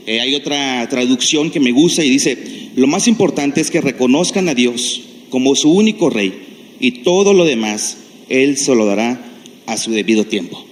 Eh, 0.06 0.20
hay 0.20 0.34
otra 0.34 0.88
traducción 0.88 1.50
que 1.50 1.60
me 1.60 1.72
gusta 1.72 2.02
y 2.02 2.08
dice, 2.08 2.70
lo 2.76 2.86
más 2.86 3.08
importante 3.08 3.60
es 3.60 3.70
que 3.70 3.82
reconozcan 3.82 4.48
a 4.48 4.54
Dios 4.54 5.02
como 5.28 5.54
su 5.54 5.70
único 5.70 6.08
rey 6.08 6.32
y 6.80 7.02
todo 7.02 7.34
lo 7.34 7.44
demás 7.44 7.98
Él 8.30 8.56
se 8.56 8.74
lo 8.74 8.86
dará 8.86 9.22
a 9.66 9.76
su 9.76 9.90
debido 9.90 10.24
tiempo. 10.24 10.64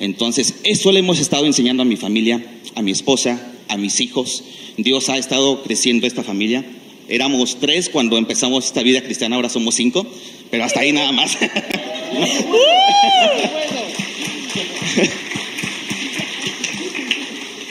Entonces, 0.00 0.54
eso 0.64 0.90
le 0.90 1.00
hemos 1.00 1.20
estado 1.20 1.44
enseñando 1.44 1.82
a 1.82 1.86
mi 1.86 1.96
familia, 1.96 2.42
a 2.74 2.82
mi 2.82 2.90
esposa, 2.90 3.52
a 3.68 3.76
mis 3.76 4.00
hijos. 4.00 4.42
Dios 4.78 5.08
ha 5.10 5.18
estado 5.18 5.62
creciendo 5.62 6.06
esta 6.06 6.22
familia. 6.22 6.64
Éramos 7.08 7.58
tres 7.60 7.88
cuando 7.88 8.16
empezamos 8.18 8.66
esta 8.66 8.82
vida 8.82 9.02
cristiana, 9.02 9.36
ahora 9.36 9.48
somos 9.48 9.74
cinco, 9.74 10.06
pero 10.50 10.64
hasta 10.64 10.80
ahí 10.80 10.92
nada 10.92 11.12
más. 11.12 11.36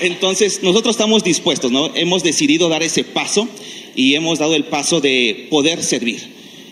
Entonces, 0.01 0.63
nosotros 0.63 0.95
estamos 0.95 1.23
dispuestos, 1.23 1.71
¿no? 1.71 1.91
Hemos 1.95 2.23
decidido 2.23 2.69
dar 2.69 2.81
ese 2.81 3.03
paso 3.03 3.47
y 3.95 4.15
hemos 4.15 4.39
dado 4.39 4.55
el 4.55 4.63
paso 4.63 5.00
de 5.00 5.47
poder 5.51 5.83
servir. 5.83 6.19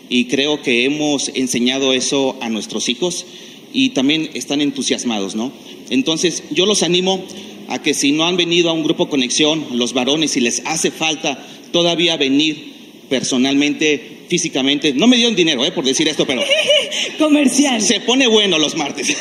Y 0.10 0.26
creo 0.26 0.64
que 0.64 0.86
hemos 0.86 1.30
enseñado 1.36 1.94
eso 1.94 2.38
a 2.42 2.50
nuestros 2.50 2.90
hijos 2.90 3.28
y 3.72 3.90
también 3.90 4.32
están 4.34 4.62
entusiasmados, 4.62 5.36
¿no? 5.36 5.52
Entonces, 5.92 6.44
yo 6.50 6.66
los 6.66 6.82
animo 6.82 7.24
a 7.68 7.84
que 7.84 7.94
si 7.94 8.12
no 8.12 8.26
han 8.26 8.36
venido 8.36 8.72
a 8.72 8.74
un 8.74 8.84
grupo 8.84 9.10
conexión, 9.10 9.64
los 9.74 9.94
varones, 9.94 10.32
si 10.32 10.40
les 10.40 10.64
hace 10.66 10.90
falta 10.90 11.48
todavía 11.72 12.18
venir 12.18 12.74
personalmente 13.10 14.20
físicamente. 14.30 14.94
No 14.94 15.08
me 15.08 15.18
dieron 15.18 15.36
dinero, 15.36 15.66
eh, 15.66 15.72
por 15.72 15.84
decir 15.84 16.08
esto, 16.08 16.26
pero... 16.26 16.42
Comercial. 17.18 17.82
Se 17.82 18.00
pone 18.00 18.28
bueno 18.28 18.58
los 18.58 18.76
martes. 18.76 19.16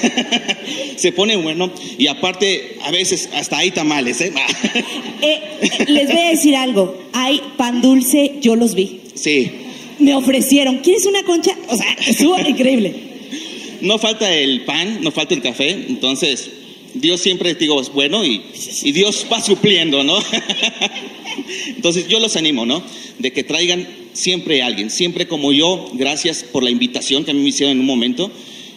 se 0.96 1.12
pone 1.12 1.36
bueno. 1.36 1.72
Y 1.96 2.06
aparte, 2.06 2.76
a 2.82 2.90
veces 2.90 3.28
hasta 3.32 3.58
hay 3.58 3.70
tamales, 3.70 4.20
¿eh? 4.20 4.32
eh 5.22 5.40
les 5.88 6.08
voy 6.08 6.20
a 6.20 6.30
decir 6.30 6.54
algo. 6.54 6.96
Hay 7.12 7.40
pan 7.56 7.80
dulce, 7.80 8.34
yo 8.40 8.54
los 8.54 8.74
vi. 8.74 9.00
Sí. 9.14 9.50
Me 9.98 10.14
ofrecieron. 10.14 10.78
¿Quieres 10.78 11.06
una 11.06 11.24
concha? 11.24 11.56
O 11.68 11.76
sea, 11.76 11.96
estuvo 12.06 12.38
increíble. 12.38 12.94
No 13.80 13.98
falta 13.98 14.32
el 14.32 14.62
pan, 14.62 14.98
no 15.02 15.10
falta 15.10 15.34
el 15.34 15.42
café. 15.42 15.70
Entonces, 15.70 16.50
Dios 16.94 17.20
siempre, 17.20 17.54
digo, 17.54 17.80
es 17.80 17.92
bueno 17.92 18.24
y, 18.24 18.42
Dios 18.92 19.26
va 19.30 19.40
supliendo, 19.42 20.04
¿no? 20.04 20.18
Entonces, 21.68 22.08
yo 22.08 22.18
los 22.20 22.36
animo, 22.36 22.66
¿no? 22.66 22.82
De 23.18 23.32
que 23.32 23.44
traigan 23.44 23.86
siempre 24.12 24.62
alguien, 24.62 24.90
siempre 24.90 25.28
como 25.28 25.52
yo, 25.52 25.90
gracias 25.94 26.42
por 26.42 26.62
la 26.62 26.70
invitación 26.70 27.24
que 27.24 27.30
a 27.30 27.34
mí 27.34 27.40
me 27.40 27.48
hicieron 27.48 27.72
en 27.72 27.80
un 27.80 27.86
momento. 27.86 28.30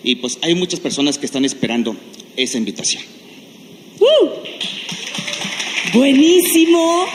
Y 0.03 0.15
pues 0.15 0.37
hay 0.41 0.55
muchas 0.55 0.79
personas 0.79 1.17
que 1.17 1.25
están 1.25 1.45
esperando 1.45 1.95
esa 2.35 2.57
invitación. 2.57 3.03
¡Uh! 3.99 4.29
Buenísimo. 5.93 7.05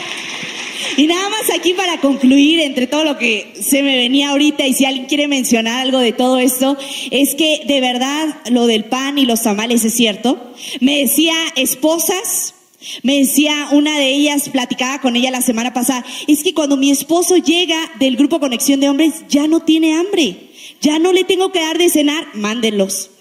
Y 0.97 1.05
nada 1.05 1.29
más 1.29 1.51
aquí 1.55 1.75
para 1.75 2.01
concluir 2.01 2.59
entre 2.59 2.87
todo 2.87 3.03
lo 3.03 3.19
que 3.19 3.53
se 3.61 3.83
me 3.83 3.95
venía 3.95 4.31
ahorita 4.31 4.65
y 4.65 4.73
si 4.73 4.83
alguien 4.83 5.05
quiere 5.05 5.27
mencionar 5.27 5.79
algo 5.81 5.99
de 5.99 6.11
todo 6.11 6.39
esto, 6.39 6.75
es 7.11 7.35
que 7.35 7.61
de 7.67 7.79
verdad 7.79 8.41
lo 8.49 8.65
del 8.65 8.85
pan 8.85 9.19
y 9.19 9.27
los 9.27 9.43
tamales 9.43 9.85
es 9.85 9.93
cierto. 9.93 10.53
Me 10.79 10.97
decía 10.97 11.35
esposas, 11.55 12.55
me 13.03 13.19
decía 13.19 13.67
una 13.73 13.99
de 13.99 14.09
ellas, 14.09 14.49
platicaba 14.49 14.99
con 14.99 15.15
ella 15.15 15.29
la 15.29 15.41
semana 15.41 15.71
pasada, 15.71 16.03
es 16.27 16.41
que 16.41 16.55
cuando 16.55 16.77
mi 16.77 16.89
esposo 16.89 17.37
llega 17.37 17.77
del 17.99 18.17
grupo 18.17 18.39
Conexión 18.39 18.79
de 18.79 18.89
Hombres, 18.89 19.13
ya 19.29 19.47
no 19.47 19.59
tiene 19.59 19.93
hambre, 19.93 20.49
ya 20.81 20.97
no 20.97 21.13
le 21.13 21.23
tengo 21.23 21.51
que 21.51 21.61
dar 21.61 21.77
de 21.77 21.89
cenar, 21.89 22.25
mándenlos. 22.33 23.11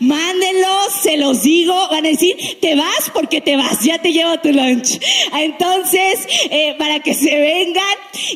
Mándenlos, 0.00 0.92
se 1.02 1.16
los 1.16 1.42
digo, 1.42 1.74
van 1.90 2.06
a 2.06 2.08
decir, 2.08 2.36
te 2.60 2.74
vas 2.74 3.10
porque 3.12 3.40
te 3.40 3.56
vas, 3.56 3.82
ya 3.84 3.98
te 4.00 4.12
llevo 4.12 4.38
tu 4.40 4.52
lunch. 4.52 5.00
Entonces, 5.34 6.26
eh, 6.50 6.74
para 6.78 7.00
que 7.00 7.14
se 7.14 7.38
vengan. 7.38 7.84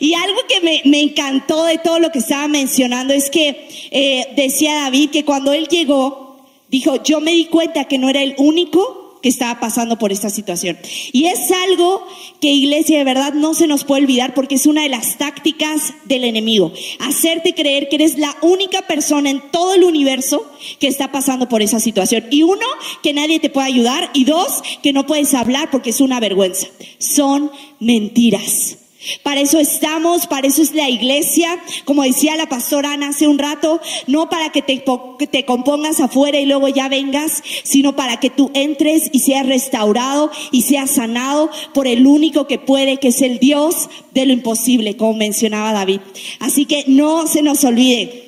Y 0.01 0.15
algo 0.15 0.39
que 0.49 0.61
me, 0.61 0.83
me, 0.85 1.01
encantó 1.01 1.65
de 1.65 1.79
todo 1.79 1.99
lo 1.99 2.11
que 2.11 2.19
estaba 2.19 2.49
mencionando 2.49 3.15
es 3.15 3.31
que 3.31 3.69
eh, 3.91 4.27
decía 4.37 4.75
David 4.75 5.11
que 5.11 5.25
cuando 5.25 5.53
él 5.53 5.69
llegó, 5.69 6.47
dijo, 6.69 7.03
yo 7.03 7.21
me 7.21 7.33
di 7.33 7.47
cuenta 7.47 7.85
que 7.85 7.99
no 7.99 8.09
era 8.09 8.23
el 8.23 8.35
único 8.39 9.06
que 9.27 9.31
estaba 9.31 9.59
pasando 9.59 9.99
por 9.99 10.13
esta 10.13 10.31
situación. 10.31 10.79
Y 11.11 11.27
es 11.27 11.51
algo 11.69 12.07
que 12.41 12.47
iglesia 12.47 12.99
de 12.99 13.03
verdad 13.03 13.33
no 13.33 13.55
se 13.55 13.67
nos 13.67 13.83
puede 13.83 14.03
olvidar 14.03 14.35
porque 14.35 14.55
es 14.55 14.67
una 14.67 14.85
de 14.85 14.89
las 14.89 15.19
tácticas 15.19 15.95
del 16.05 16.23
enemigo. 16.23 16.73
Hacerte 17.01 17.53
creer 17.53 17.89
que 17.89 17.97
eres 17.97 18.19
la 18.19 18.37
única 18.43 18.83
persona 18.83 19.29
en 19.29 19.43
todo 19.51 19.75
el 19.75 19.83
universo 19.83 20.49
que 20.79 20.87
está 20.87 21.11
pasando 21.11 21.49
por 21.49 21.61
esa 21.61 21.81
situación. 21.81 22.27
Y 22.31 22.45
uno, 22.45 22.65
que 23.03 23.13
nadie 23.13 23.41
te 23.41 23.51
puede 23.51 23.67
ayudar. 23.67 24.11
Y 24.15 24.27
dos, 24.27 24.63
que 24.81 24.93
no 24.93 25.07
puedes 25.07 25.35
hablar 25.35 25.73
porque 25.73 25.91
es 25.91 26.01
una 26.01 26.21
vergüenza. 26.21 26.69
Son 27.01 27.51
mentiras. 27.81 28.79
Para 29.23 29.41
eso 29.41 29.59
estamos, 29.59 30.27
para 30.27 30.49
eso 30.49 30.63
es 30.63 30.75
la 30.75 30.89
iglesia, 30.89 31.59
como 31.85 32.03
decía 32.03 32.37
la 32.37 32.49
pastora 32.49 32.93
Ana 32.93 33.09
hace 33.09 33.29
un 33.29 33.39
rato, 33.39 33.81
no 34.07 34.29
para 34.29 34.51
que 34.51 34.63
te, 34.63 34.83
te, 35.31 35.45
compongas 35.45 36.01
afuera 36.01 36.41
y 36.41 36.47
luego 36.47 36.69
ya 36.69 36.89
vengas, 36.89 37.43
sino 37.63 37.95
para 37.95 38.19
que 38.19 38.31
tú 38.31 38.51
entres 38.55 39.11
y 39.13 39.21
seas 39.21 39.47
restaurado 39.47 40.31
y 40.51 40.63
seas 40.63 40.93
sanado 40.93 41.51
por 41.75 41.87
el 41.87 42.07
único 42.07 42.47
que 42.47 42.59
puede, 42.59 42.97
que 42.97 43.09
es 43.09 43.23
el 43.23 43.39
Dios 43.39 43.89
de 44.13 44.27
lo 44.27 44.33
imposible, 44.33 44.97
como 44.97 45.15
mencionaba 45.15 45.73
David. 45.73 46.01
Así 46.41 46.65
que 46.65 46.85
no 46.87 47.27
se 47.27 47.43
nos 47.43 47.65
olvide. 47.65 48.26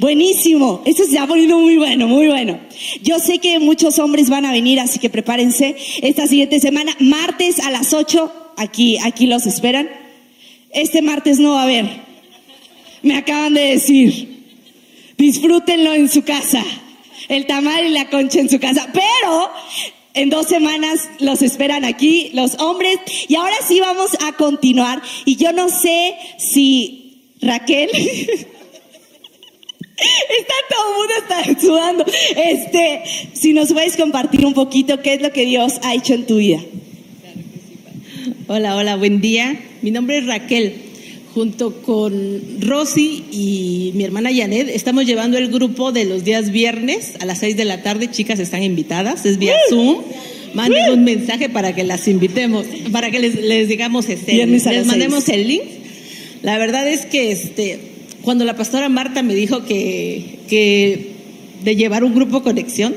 Buenísimo, 0.00 0.80
esto 0.86 1.04
se 1.04 1.18
ha 1.18 1.26
poniendo 1.26 1.58
muy 1.58 1.76
bueno, 1.76 2.08
muy 2.08 2.26
bueno. 2.26 2.58
Yo 3.02 3.18
sé 3.18 3.38
que 3.38 3.58
muchos 3.58 3.98
hombres 3.98 4.30
van 4.30 4.46
a 4.46 4.50
venir, 4.50 4.80
así 4.80 4.98
que 4.98 5.10
prepárense 5.10 5.76
esta 6.00 6.26
siguiente 6.26 6.58
semana, 6.58 6.96
martes 7.00 7.60
a 7.60 7.70
las 7.70 7.92
8 7.92 8.32
aquí, 8.56 8.96
aquí 8.96 9.26
los 9.26 9.44
esperan. 9.44 9.90
Este 10.70 11.02
martes 11.02 11.38
no 11.38 11.50
va 11.50 11.60
a 11.60 11.64
haber. 11.64 11.84
Me 13.02 13.14
acaban 13.14 13.52
de 13.52 13.60
decir. 13.60 14.46
Disfrútenlo 15.18 15.92
en 15.92 16.08
su 16.08 16.22
casa. 16.22 16.64
El 17.28 17.44
tamal 17.44 17.84
y 17.84 17.90
la 17.90 18.08
concha 18.08 18.40
en 18.40 18.48
su 18.48 18.58
casa. 18.58 18.88
Pero 18.94 19.50
en 20.14 20.30
dos 20.30 20.46
semanas 20.46 21.10
los 21.18 21.42
esperan 21.42 21.84
aquí 21.84 22.30
los 22.32 22.54
hombres. 22.58 22.96
Y 23.28 23.34
ahora 23.34 23.56
sí 23.68 23.80
vamos 23.80 24.16
a 24.26 24.32
continuar. 24.32 25.02
Y 25.26 25.36
yo 25.36 25.52
no 25.52 25.68
sé 25.68 26.16
si 26.38 27.34
Raquel 27.42 27.90
Está 30.38 30.54
todo 30.68 30.90
el 30.90 30.98
mundo 30.98 31.14
está 31.18 31.60
sudando. 31.60 32.06
Este, 32.36 33.02
si 33.34 33.52
nos 33.52 33.72
puedes 33.72 33.96
compartir 33.96 34.44
un 34.46 34.54
poquito 34.54 35.00
qué 35.02 35.14
es 35.14 35.22
lo 35.22 35.32
que 35.32 35.44
Dios 35.46 35.74
ha 35.82 35.94
hecho 35.94 36.14
en 36.14 36.26
tu 36.26 36.36
vida. 36.36 36.60
Hola, 38.48 38.76
hola, 38.76 38.96
buen 38.96 39.20
día. 39.20 39.60
Mi 39.82 39.90
nombre 39.90 40.18
es 40.18 40.26
Raquel. 40.26 40.74
Junto 41.34 41.82
con 41.82 42.60
Rosy 42.60 43.24
y 43.30 43.92
mi 43.94 44.02
hermana 44.02 44.30
Janet, 44.34 44.68
estamos 44.68 45.06
llevando 45.06 45.38
el 45.38 45.46
grupo 45.46 45.92
de 45.92 46.04
los 46.04 46.24
días 46.24 46.50
viernes 46.50 47.12
a 47.20 47.24
las 47.24 47.38
6 47.38 47.56
de 47.56 47.64
la 47.64 47.84
tarde. 47.84 48.10
Chicas 48.10 48.40
están 48.40 48.64
invitadas, 48.64 49.24
es 49.26 49.38
vía 49.38 49.54
Zoom. 49.68 50.02
Manden 50.54 50.92
un 50.92 51.04
mensaje 51.04 51.48
para 51.48 51.72
que 51.72 51.84
las 51.84 52.08
invitemos, 52.08 52.66
para 52.90 53.12
que 53.12 53.20
les, 53.20 53.36
les 53.36 53.68
digamos 53.68 54.08
este, 54.08 54.44
les 54.44 54.86
mandemos 54.86 55.28
el 55.28 55.46
link. 55.46 55.62
La 56.42 56.58
verdad 56.58 56.88
es 56.88 57.06
que 57.06 57.30
este, 57.30 57.78
cuando 58.22 58.44
la 58.44 58.56
pastora 58.56 58.88
Marta 58.88 59.22
me 59.22 59.34
dijo 59.34 59.64
que, 59.64 60.40
que 60.48 61.12
de 61.64 61.76
llevar 61.76 62.04
un 62.04 62.14
grupo 62.14 62.42
conexión, 62.42 62.94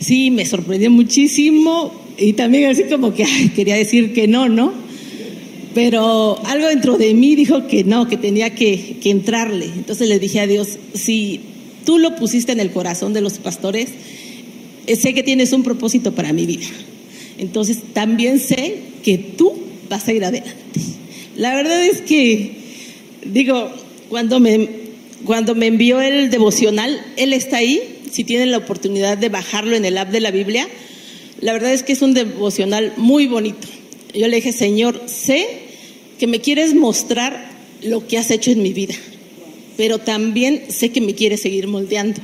sí, 0.00 0.30
me 0.30 0.46
sorprendió 0.46 0.90
muchísimo 0.90 1.92
y 2.18 2.32
también 2.34 2.70
así 2.70 2.84
como 2.84 3.14
que 3.14 3.24
quería 3.54 3.76
decir 3.76 4.12
que 4.12 4.28
no, 4.28 4.48
¿no? 4.48 4.72
Pero 5.74 6.40
algo 6.46 6.68
dentro 6.68 6.96
de 6.96 7.12
mí 7.12 7.34
dijo 7.34 7.66
que 7.66 7.84
no, 7.84 8.08
que 8.08 8.16
tenía 8.16 8.54
que, 8.54 8.96
que 9.00 9.10
entrarle. 9.10 9.66
Entonces 9.66 10.08
le 10.08 10.18
dije 10.18 10.40
a 10.40 10.46
Dios, 10.46 10.78
si 10.94 11.40
tú 11.84 11.98
lo 11.98 12.16
pusiste 12.16 12.52
en 12.52 12.60
el 12.60 12.70
corazón 12.70 13.12
de 13.12 13.20
los 13.20 13.38
pastores, 13.38 13.90
eh, 14.86 14.96
sé 14.96 15.12
que 15.12 15.22
tienes 15.22 15.52
un 15.52 15.62
propósito 15.62 16.14
para 16.14 16.32
mi 16.32 16.46
vida. 16.46 16.66
Entonces 17.38 17.78
también 17.92 18.38
sé 18.38 18.76
que 19.02 19.18
tú 19.18 19.52
vas 19.90 20.08
a 20.08 20.12
ir 20.12 20.24
adelante. 20.24 20.54
La 21.36 21.54
verdad 21.54 21.84
es 21.84 22.00
que, 22.00 22.52
digo, 23.26 23.70
cuando 24.08 24.40
me, 24.40 24.68
cuando 25.24 25.54
me 25.54 25.66
envió 25.66 26.00
el 26.00 26.30
devocional, 26.30 27.00
él 27.16 27.32
está 27.32 27.58
ahí. 27.58 27.80
Si 28.10 28.24
tienen 28.24 28.50
la 28.50 28.58
oportunidad 28.58 29.18
de 29.18 29.28
bajarlo 29.28 29.76
en 29.76 29.84
el 29.84 29.98
app 29.98 30.10
de 30.10 30.20
la 30.20 30.30
Biblia, 30.30 30.68
la 31.40 31.52
verdad 31.52 31.72
es 31.72 31.82
que 31.82 31.92
es 31.92 32.02
un 32.02 32.14
devocional 32.14 32.92
muy 32.96 33.26
bonito. 33.26 33.66
Yo 34.14 34.28
le 34.28 34.36
dije, 34.36 34.52
Señor, 34.52 35.02
sé 35.06 35.46
que 36.18 36.26
me 36.26 36.40
quieres 36.40 36.74
mostrar 36.74 37.50
lo 37.82 38.06
que 38.06 38.16
has 38.16 38.30
hecho 38.30 38.50
en 38.50 38.62
mi 38.62 38.72
vida, 38.72 38.94
pero 39.76 39.98
también 39.98 40.62
sé 40.68 40.90
que 40.90 41.00
me 41.02 41.14
quieres 41.14 41.42
seguir 41.42 41.66
moldeando. 41.68 42.20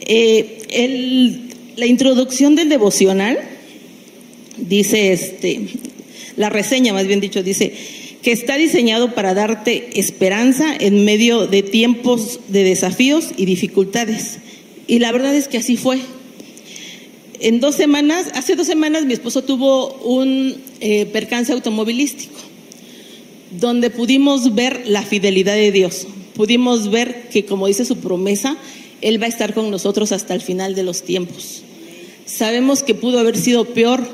Eh, 0.00 0.62
el- 0.70 1.42
la 1.76 1.86
introducción 1.86 2.54
del 2.56 2.68
devocional 2.70 3.38
dice 4.56 5.12
este, 5.12 5.60
la 6.36 6.48
reseña 6.48 6.92
más 6.92 7.06
bien 7.06 7.20
dicho, 7.20 7.42
dice 7.42 7.72
que 8.22 8.32
está 8.32 8.56
diseñado 8.56 9.14
para 9.14 9.34
darte 9.34 9.98
esperanza 9.98 10.74
en 10.78 11.04
medio 11.04 11.46
de 11.46 11.62
tiempos 11.62 12.40
de 12.48 12.64
desafíos 12.64 13.30
y 13.36 13.44
dificultades. 13.44 14.38
Y 14.86 14.98
la 14.98 15.12
verdad 15.12 15.34
es 15.34 15.48
que 15.48 15.58
así 15.58 15.76
fue. 15.76 16.00
En 17.40 17.60
dos 17.60 17.76
semanas, 17.76 18.28
hace 18.34 18.56
dos 18.56 18.66
semanas 18.66 19.04
mi 19.04 19.12
esposo 19.12 19.42
tuvo 19.42 19.94
un 19.98 20.56
eh, 20.80 21.06
percance 21.06 21.52
automovilístico 21.52 22.48
donde 23.50 23.90
pudimos 23.90 24.54
ver 24.54 24.82
la 24.86 25.02
fidelidad 25.02 25.54
de 25.54 25.72
Dios. 25.72 26.06
Pudimos 26.34 26.90
ver 26.90 27.28
que, 27.30 27.44
como 27.44 27.66
dice 27.66 27.84
su 27.84 27.96
promesa, 27.96 28.56
Él 29.00 29.20
va 29.20 29.26
a 29.26 29.30
estar 29.30 29.54
con 29.54 29.70
nosotros 29.70 30.12
hasta 30.12 30.34
el 30.34 30.40
final 30.40 30.74
de 30.74 30.82
los 30.82 31.02
tiempos. 31.02 31.62
Sabemos 32.26 32.82
que 32.82 32.94
pudo 32.94 33.18
haber 33.18 33.36
sido 33.36 33.64
peor, 33.64 34.06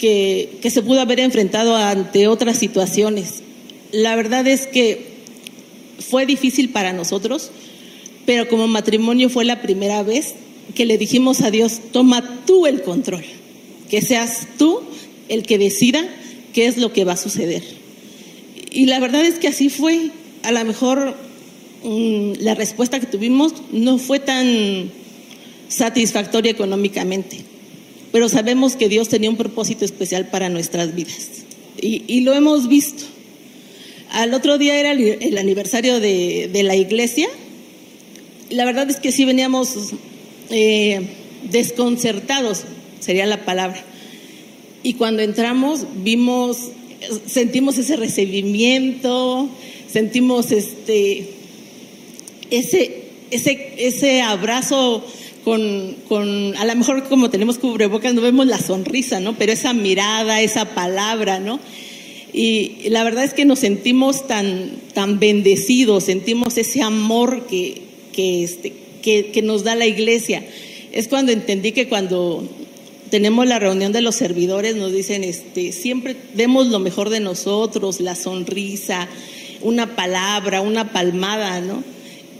que, 0.00 0.70
se 0.70 0.82
pudo 0.82 1.00
haber 1.00 1.20
enfrentado 1.20 1.76
ante 1.76 2.26
otras 2.26 2.58
situaciones. 2.58 3.42
La 3.92 4.16
verdad 4.16 4.46
es 4.46 4.66
que 4.66 5.10
fue 5.98 6.24
difícil 6.26 6.70
para 6.70 6.92
nosotros, 6.92 7.50
pero 8.24 8.48
como 8.48 8.66
matrimonio 8.66 9.28
fue 9.28 9.44
la 9.44 9.60
primera 9.60 10.02
vez 10.02 10.34
que 10.74 10.86
le 10.86 10.96
dijimos 10.98 11.42
a 11.42 11.50
Dios, 11.50 11.80
toma 11.92 12.42
tú 12.46 12.66
el 12.66 12.82
control, 12.82 13.24
que 13.90 14.00
seas 14.00 14.46
tú 14.56 14.80
el 15.28 15.42
que 15.42 15.58
decida 15.58 16.08
qué 16.54 16.66
es 16.66 16.78
lo 16.78 16.92
que 16.92 17.04
va 17.04 17.12
a 17.12 17.16
suceder. 17.16 17.62
Y 18.70 18.86
la 18.86 19.00
verdad 19.00 19.24
es 19.24 19.38
que 19.38 19.48
así 19.48 19.68
fue. 19.68 20.10
A 20.42 20.52
lo 20.52 20.64
mejor 20.64 21.14
mm, 21.84 22.32
la 22.40 22.54
respuesta 22.54 22.98
que 22.98 23.06
tuvimos 23.06 23.52
no 23.72 23.98
fue 23.98 24.18
tan 24.20 24.90
satisfactoria 25.68 26.50
económicamente, 26.50 27.44
pero 28.12 28.28
sabemos 28.28 28.76
que 28.76 28.88
Dios 28.88 29.08
tenía 29.08 29.30
un 29.30 29.36
propósito 29.36 29.84
especial 29.84 30.28
para 30.28 30.48
nuestras 30.48 30.94
vidas. 30.94 31.44
Y, 31.80 32.20
lo 32.20 32.34
hemos 32.34 32.68
visto. 32.68 33.04
Al 34.10 34.34
otro 34.34 34.58
día 34.58 34.78
era 34.78 34.92
el, 34.92 35.38
aniversario 35.38 36.00
de, 36.00 36.50
la 36.62 36.76
iglesia. 36.76 37.28
La 38.50 38.64
verdad 38.64 38.90
es 38.90 38.96
que 38.96 39.12
sí 39.12 39.24
veníamos 39.24 39.74
eh, 40.50 41.00
desconcertados, 41.50 42.64
sería 42.98 43.26
la 43.26 43.44
palabra. 43.44 43.82
Y 44.82 44.94
cuando 44.94 45.22
entramos 45.22 45.86
vimos, 46.02 46.58
sentimos 47.26 47.78
ese 47.78 47.96
recibimiento, 47.96 49.48
sentimos 49.90 50.50
este, 50.52 51.28
ese, 52.50 53.04
ese 53.30 54.22
abrazo 54.22 55.04
con, 55.44 55.96
con, 56.08 56.56
a 56.56 56.64
lo 56.64 56.76
mejor 56.76 57.04
como 57.08 57.30
tenemos 57.30 57.58
cubrebocas 57.58 58.14
no 58.14 58.20
vemos 58.20 58.46
la 58.46 58.58
sonrisa, 58.58 59.20
¿no? 59.20 59.36
Pero 59.36 59.52
esa 59.52 59.72
mirada, 59.72 60.40
esa 60.40 60.74
palabra, 60.74 61.40
¿no? 61.40 61.60
Y 62.32 62.88
la 62.90 63.02
verdad 63.02 63.24
es 63.24 63.34
que 63.34 63.44
nos 63.44 63.58
sentimos 63.58 64.26
tan, 64.26 64.72
tan 64.94 65.18
bendecidos, 65.18 66.04
sentimos 66.04 66.56
ese 66.58 66.82
amor 66.82 67.46
que, 67.46 67.82
que, 68.12 68.44
este, 68.44 68.72
que, 69.02 69.30
que 69.32 69.42
nos 69.42 69.64
da 69.64 69.74
la 69.74 69.86
iglesia. 69.86 70.44
Es 70.92 71.08
cuando 71.08 71.32
entendí 71.32 71.72
que 71.72 71.88
cuando 71.88 72.48
tenemos 73.10 73.46
la 73.46 73.58
reunión 73.58 73.92
de 73.92 74.00
los 74.00 74.14
servidores, 74.14 74.76
nos 74.76 74.92
dicen, 74.92 75.24
este, 75.24 75.72
siempre 75.72 76.16
demos 76.34 76.68
lo 76.68 76.78
mejor 76.78 77.10
de 77.10 77.20
nosotros, 77.20 78.00
la 78.00 78.14
sonrisa, 78.14 79.08
una 79.62 79.96
palabra, 79.96 80.60
una 80.60 80.92
palmada, 80.92 81.60
¿no? 81.60 81.82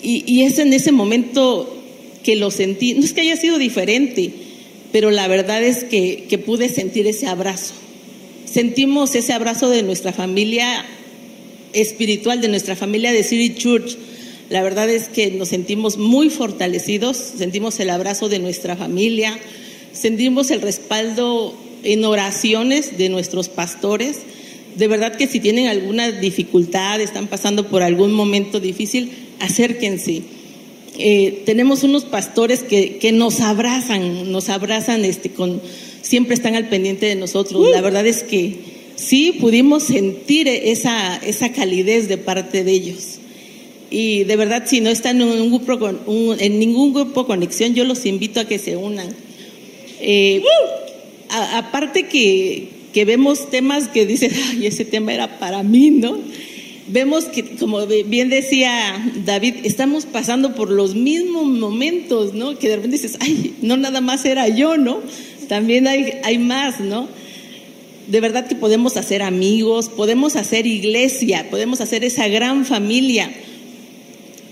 Y, 0.03 0.25
y 0.27 0.45
es 0.45 0.59
en 0.59 0.73
ese 0.73 0.93
momento 0.93 1.80
que 2.23 2.37
lo 2.37 2.51
sentí, 2.51 2.95
no 2.95 3.05
es 3.05 3.13
que 3.13 3.23
haya 3.23 3.37
sido 3.37 3.59
diferente, 3.59 4.31
pero 4.93 5.11
la 5.11 5.29
verdad 5.29 5.63
es 5.63 5.85
que, 5.85 6.27
que 6.29 6.39
pude 6.39 6.69
sentir 6.69 7.07
ese 7.07 7.27
abrazo. 7.27 7.75
Sentimos 8.45 9.15
ese 9.15 9.33
abrazo 9.33 9.71
de 9.71 9.83
nuestra 9.83 10.13
familia 10.13 10.85
espiritual, 11.73 12.41
de 12.41 12.49
nuestra 12.49 12.77
familia 12.77 13.13
de 13.13 13.23
City 13.23 13.55
Church. 13.55 13.97
La 14.49 14.63
verdad 14.63 14.91
es 14.91 15.09
que 15.09 15.31
nos 15.31 15.49
sentimos 15.49 15.97
muy 15.97 16.31
fortalecidos, 16.31 17.17
sentimos 17.17 17.79
el 17.79 17.91
abrazo 17.91 18.29
de 18.29 18.41
nuestra 18.41 18.77
familia, 18.77 19.39
sentimos 19.93 20.51
el 20.51 20.61
respaldo 20.61 21.55
en 21.85 22.05
oraciones 22.05 22.99
de 22.99 23.09
nuestros 23.09 23.49
pastores. 23.49 24.19
De 24.77 24.89
verdad 24.89 25.17
que 25.17 25.29
si 25.29 25.41
tienen 25.41 25.69
alguna 25.69 26.11
dificultad, 26.11 27.01
están 27.01 27.29
pasando 27.29 27.69
por 27.69 27.83
algún 27.83 28.13
momento 28.13 28.61
difícil, 28.61 29.13
acérquense. 29.39 30.23
Eh, 30.99 31.43
tenemos 31.47 31.83
unos 31.83 32.05
pastores 32.05 32.63
que, 32.63 32.99
que, 32.99 33.13
nos 33.13 33.41
abrazan, 33.41 34.31
nos 34.33 34.49
abrazan, 34.49 35.05
este, 35.05 35.31
con, 35.31 35.61
siempre 36.03 36.35
están 36.35 36.55
al 36.55 36.69
pendiente 36.69 37.07
de 37.07 37.15
nosotros. 37.15 37.71
La 37.71 37.81
verdad 37.81 38.07
es 38.07 38.23
que 38.23 38.57
sí 38.97 39.33
pudimos 39.33 39.85
sentir 39.85 40.49
esa, 40.49 41.17
esa 41.17 41.53
calidez 41.53 42.09
de 42.09 42.19
parte 42.19 42.65
de 42.65 42.73
ellos. 42.73 43.19
Y 43.91 44.25
de 44.25 44.37
verdad, 44.37 44.65
si 44.67 44.81
no 44.81 44.91
están 44.91 45.21
en, 45.21 45.29
un 45.29 45.51
grupo 45.51 45.79
con, 45.79 46.01
un, 46.07 46.37
en 46.39 46.59
ningún 46.59 46.93
grupo 46.93 47.27
conexión, 47.27 47.75
yo 47.75 47.85
los 47.85 48.07
invito 48.07 48.41
a 48.41 48.45
que 48.45 48.59
se 48.59 48.77
unan. 48.77 49.09
Eh, 50.01 50.43
a, 51.29 51.59
aparte 51.59 52.05
que, 52.05 52.69
que, 52.93 53.05
vemos 53.05 53.51
temas 53.51 53.89
que 53.89 54.07
dicen, 54.07 54.33
ay, 54.51 54.67
ese 54.67 54.85
tema 54.85 55.13
era 55.13 55.39
para 55.39 55.63
mí, 55.63 55.91
¿no? 55.91 56.19
Vemos 56.93 57.27
que, 57.27 57.57
como 57.57 57.87
bien 57.87 58.31
decía 58.31 59.01
David, 59.25 59.57
estamos 59.63 60.07
pasando 60.07 60.57
por 60.57 60.71
los 60.71 60.97
mismos 60.97 61.47
momentos, 61.47 62.35
¿no? 62.35 62.59
Que 62.59 62.69
de 62.69 62.77
repente 62.77 62.97
dices, 62.97 63.17
ay, 63.21 63.55
no 63.63 63.77
nada 63.77 64.01
más 64.01 64.25
era 64.25 64.49
yo, 64.49 64.77
¿no? 64.77 65.01
También 65.49 65.87
hay, 65.87 66.15
hay 66.25 66.39
más, 66.39 66.81
¿no? 66.81 67.09
De 68.09 68.21
verdad 68.21 68.49
que 68.49 68.57
podemos 68.57 68.97
hacer 68.97 69.23
amigos, 69.23 69.89
podemos 69.89 70.35
hacer 70.35 70.67
iglesia, 70.67 71.47
podemos 71.49 71.81
hacer 71.81 72.03
esa 72.03 72.27
gran 72.27 72.65
familia. 72.65 73.31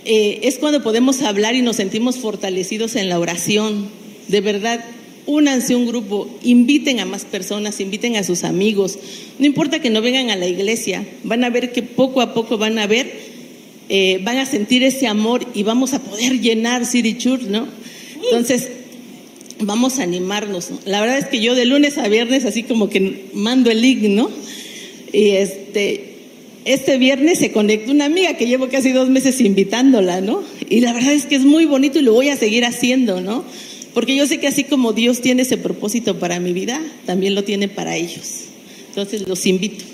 Eh, 0.05 0.41
es 0.45 0.59
cuando 0.59 0.83
podemos 0.83 1.23
hablar 1.23 1.57
y 1.57 1.63
nos 1.63 1.77
sentimos 1.77 2.19
fortalecidos 2.19 2.95
en 2.95 3.09
la 3.09 3.19
oración. 3.19 3.89
De 4.29 4.41
verdad, 4.41 4.85
únanse 5.29 5.77
un 5.77 5.87
grupo, 5.87 6.27
inviten 6.43 7.01
a 7.01 7.05
más 7.05 7.27
personas, 7.27 7.81
inviten 7.81 8.17
a 8.17 8.25
sus 8.25 8.45
amigos. 8.45 8.99
No 9.39 9.45
importa 9.45 9.79
que 9.79 9.91
no 9.91 10.01
vengan 10.01 10.31
a 10.31 10.37
la 10.37 10.47
iglesia, 10.47 11.07
van 11.23 11.45
a 11.45 11.51
ver 11.51 11.71
que 11.71 11.83
poco 11.83 12.23
a 12.23 12.33
poco 12.33 12.57
van 12.57 12.79
a 12.79 12.87
ver, 12.87 13.13
eh, 13.91 14.21
van 14.23 14.39
a 14.39 14.47
sentir 14.47 14.83
ese 14.83 15.07
amor 15.07 15.47
y 15.55 15.65
vamos 15.65 15.93
a 15.93 16.01
poder 16.01 16.41
llenar 16.41 16.87
City 16.87 17.19
Church, 17.19 17.43
¿no? 17.43 17.69
Entonces, 18.25 18.71
vamos 19.61 19.99
a 19.99 20.05
animarnos. 20.05 20.71
¿no? 20.71 20.79
La 20.87 21.03
verdad 21.03 21.19
es 21.19 21.27
que 21.27 21.41
yo 21.41 21.55
de 21.55 21.67
lunes 21.67 21.99
a 21.99 22.09
viernes 22.09 22.47
así 22.47 22.63
como 22.63 22.89
que 22.89 23.27
mando 23.35 23.71
el 23.71 23.83
link, 23.83 24.05
¿no? 24.05 24.31
Y 25.13 25.31
este, 25.33 26.15
este 26.65 26.97
viernes 26.97 27.39
se 27.39 27.53
conectó 27.53 27.93
una 27.93 28.07
amiga 28.07 28.35
que 28.39 28.47
llevo 28.47 28.69
casi 28.69 28.93
dos 28.93 29.11
meses 29.11 29.43
invitándola, 29.43 30.23
¿no? 30.23 30.43
Y 30.71 30.81
la 30.81 30.95
verdad 30.95 31.13
es 31.13 31.27
que 31.27 31.35
es 31.35 31.45
muy 31.45 31.67
bonito 31.67 31.99
y 31.99 32.03
lo 32.03 32.15
voy 32.15 32.31
a 32.31 32.37
seguir 32.37 32.65
haciendo, 32.65 33.21
¿no? 33.21 33.45
Porque 33.99 34.15
yo 34.15 34.29
sé 34.29 34.39
que 34.39 34.47
así 34.47 34.63
como 34.63 34.93
Dios 34.93 35.21
tiene 35.21 35.43
ese 35.43 35.57
propósito 35.57 36.21
para 36.21 36.39
mi 36.39 36.53
vida, 36.53 36.81
también 37.05 37.35
lo 37.35 37.43
tiene 37.43 37.67
para 37.67 37.97
ellos. 37.97 38.45
Entonces 38.91 39.27
los 39.27 39.45
invito. 39.45 39.85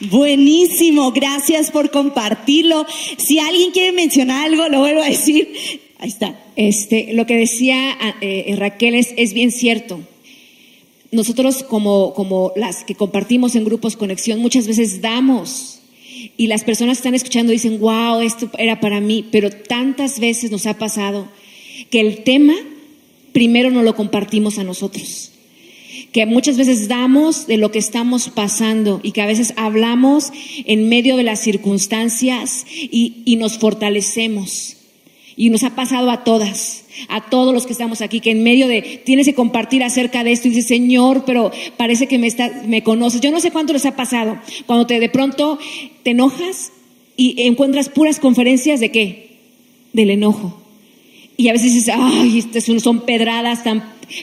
Buenísimo, 0.00 1.12
gracias 1.12 1.70
por 1.70 1.90
compartirlo. 1.90 2.86
Si 3.18 3.38
alguien 3.38 3.70
quiere 3.72 3.92
mencionar 3.92 4.46
algo, 4.46 4.66
lo 4.70 4.78
vuelvo 4.78 5.02
a 5.02 5.10
decir. 5.10 5.52
Ahí 5.98 6.08
está. 6.08 6.40
Este, 6.56 7.12
lo 7.12 7.26
que 7.26 7.36
decía 7.36 7.94
eh, 8.22 8.54
Raquel 8.56 8.94
es, 8.94 9.12
es 9.18 9.34
bien 9.34 9.50
cierto. 9.50 10.00
Nosotros 11.10 11.64
como, 11.64 12.14
como 12.14 12.54
las 12.56 12.82
que 12.84 12.94
compartimos 12.94 13.56
en 13.56 13.66
grupos 13.66 13.98
conexión 13.98 14.40
muchas 14.40 14.66
veces 14.66 15.02
damos 15.02 15.81
y 16.36 16.46
las 16.46 16.64
personas 16.64 16.98
que 16.98 17.00
están 17.00 17.14
escuchando 17.14 17.52
dicen, 17.52 17.78
wow, 17.80 18.20
esto 18.20 18.50
era 18.58 18.80
para 18.80 19.00
mí, 19.00 19.26
pero 19.30 19.50
tantas 19.50 20.20
veces 20.20 20.50
nos 20.50 20.66
ha 20.66 20.78
pasado 20.78 21.28
que 21.90 22.00
el 22.00 22.24
tema 22.24 22.54
primero 23.32 23.70
no 23.70 23.82
lo 23.82 23.94
compartimos 23.94 24.58
a 24.58 24.64
nosotros 24.64 25.32
que 26.12 26.26
muchas 26.26 26.56
veces 26.58 26.88
damos 26.88 27.46
de 27.46 27.56
lo 27.56 27.70
que 27.70 27.78
estamos 27.78 28.28
pasando 28.28 29.00
y 29.02 29.12
que 29.12 29.22
a 29.22 29.26
veces 29.26 29.54
hablamos 29.56 30.30
en 30.66 30.88
medio 30.88 31.16
de 31.16 31.22
las 31.22 31.40
circunstancias 31.40 32.66
y, 32.70 33.22
y 33.24 33.36
nos 33.36 33.58
fortalecemos. 33.58 34.76
Y 35.34 35.48
nos 35.48 35.62
ha 35.62 35.74
pasado 35.74 36.10
a 36.10 36.24
todas, 36.24 36.81
a 37.08 37.22
todos 37.28 37.52
los 37.52 37.66
que 37.66 37.72
estamos 37.72 38.00
aquí, 38.00 38.20
que 38.20 38.30
en 38.30 38.42
medio 38.42 38.68
de 38.68 39.02
tienes 39.04 39.26
que 39.26 39.34
compartir 39.34 39.82
acerca 39.82 40.24
de 40.24 40.32
esto 40.32 40.48
y 40.48 40.52
dices, 40.52 40.66
Señor, 40.66 41.24
pero 41.24 41.50
parece 41.76 42.06
que 42.06 42.18
me, 42.18 42.26
está, 42.26 42.62
me 42.66 42.82
conoces. 42.82 43.20
Yo 43.20 43.30
no 43.30 43.40
sé 43.40 43.50
cuánto 43.50 43.72
les 43.72 43.86
ha 43.86 43.96
pasado 43.96 44.38
cuando 44.66 44.86
te 44.86 45.00
de 45.00 45.08
pronto 45.08 45.58
te 46.02 46.10
enojas 46.10 46.72
y 47.16 47.42
encuentras 47.42 47.88
puras 47.88 48.18
conferencias 48.18 48.80
de 48.80 48.90
qué? 48.90 49.38
Del 49.92 50.10
enojo. 50.10 50.60
Y 51.36 51.48
a 51.48 51.52
veces 51.52 51.72
dices, 51.74 51.94
ay, 51.96 52.44
son 52.80 53.00
pedradas 53.00 53.64
tan 53.64 53.82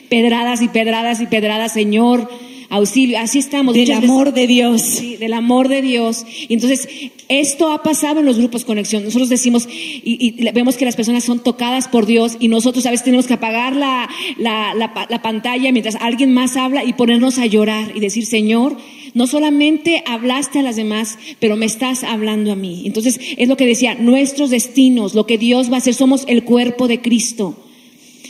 pedradas 0.10 0.62
y 0.62 0.68
pedradas 0.68 1.22
y 1.22 1.28
pedradas, 1.28 1.74
Señor, 1.74 2.30
auxilio. 2.70 3.20
Así 3.20 3.40
estamos. 3.40 3.74
Del 3.74 3.92
amor 3.92 4.34
de 4.34 4.48
Dios. 4.48 4.82
Sí, 4.82 5.18
del 5.18 5.34
amor 5.34 5.68
de 5.68 5.82
Dios. 5.82 6.26
Y 6.48 6.54
entonces, 6.54 6.88
esto 7.28 7.72
ha 7.72 7.84
pasado 7.84 8.20
en 8.20 8.26
los 8.26 8.38
grupos 8.38 8.66
conexión. 8.66 9.04
Nosotros 9.04 9.30
decimos 9.30 9.68
y, 9.70 10.02
y 10.04 10.52
vemos 10.52 10.78
que 10.78 10.86
las 10.86 10.96
personas 10.96 11.24
son 11.24 11.40
tocadas 11.40 11.88
por 11.88 12.06
Dios 12.06 12.38
y 12.40 12.48
nosotros 12.48 12.86
a 12.86 12.92
veces 12.92 13.04
tenemos 13.04 13.28
que 13.28 13.34
apagar 13.34 13.76
la, 13.76 14.10
la, 14.38 14.74
la, 14.76 15.08
la 15.10 15.22
pantalla 15.22 15.72
mientras 15.72 15.96
alguien 15.96 16.34
más 16.34 16.58
habla 16.58 16.84
y 16.84 16.94
ponernos 16.94 17.38
a 17.40 17.46
llorar 17.46 17.92
y 17.96 18.00
decir, 18.00 18.26
Señor, 18.26 18.78
no 19.14 19.28
solamente 19.28 20.04
hablaste 20.06 20.60
a 20.60 20.64
las 20.64 20.76
demás, 20.76 21.18
pero 21.40 21.56
me 21.56 21.66
estás 21.66 22.04
hablando 22.04 22.52
a 22.52 22.56
mí. 22.56 22.84
Entonces, 22.86 23.20
es 23.38 23.48
lo 23.48 23.58
que 23.58 23.66
decía, 23.66 23.96
nuestros 23.96 24.50
destinos, 24.50 25.16
lo 25.16 25.26
que 25.26 25.38
Dios 25.38 25.72
va 25.72 25.76
a 25.76 25.78
hacer, 25.80 25.94
somos 25.94 26.24
el 26.28 26.44
cuerpo 26.44 26.88
de 26.88 27.02
Cristo. 27.02 27.58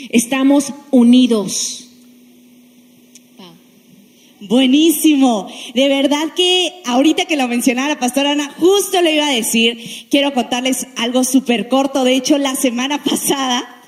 Estamos 0.09 0.73
unidos. 0.91 1.88
Buenísimo. 4.41 5.51
De 5.73 5.87
verdad 5.87 6.33
que 6.35 6.81
ahorita 6.85 7.25
que 7.25 7.35
lo 7.35 7.47
mencionaba 7.47 7.89
la 7.89 7.99
pastora 7.99 8.31
Ana, 8.31 8.53
justo 8.57 9.01
le 9.01 9.15
iba 9.15 9.27
a 9.27 9.31
decir, 9.31 10.07
quiero 10.09 10.33
contarles 10.33 10.87
algo 10.95 11.23
súper 11.23 11.67
corto. 11.67 12.03
De 12.03 12.15
hecho, 12.15 12.37
la 12.37 12.55
semana 12.55 13.03
pasada 13.03 13.83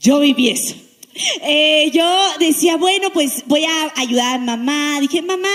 yo 0.00 0.20
viví 0.20 0.50
eso. 0.50 0.74
Eh, 1.42 1.90
yo 1.92 2.04
decía, 2.38 2.76
bueno, 2.76 3.10
pues 3.12 3.44
voy 3.46 3.64
a 3.64 3.92
ayudar 3.96 4.34
a 4.34 4.38
mamá. 4.38 4.98
Dije, 5.00 5.22
mamá, 5.22 5.48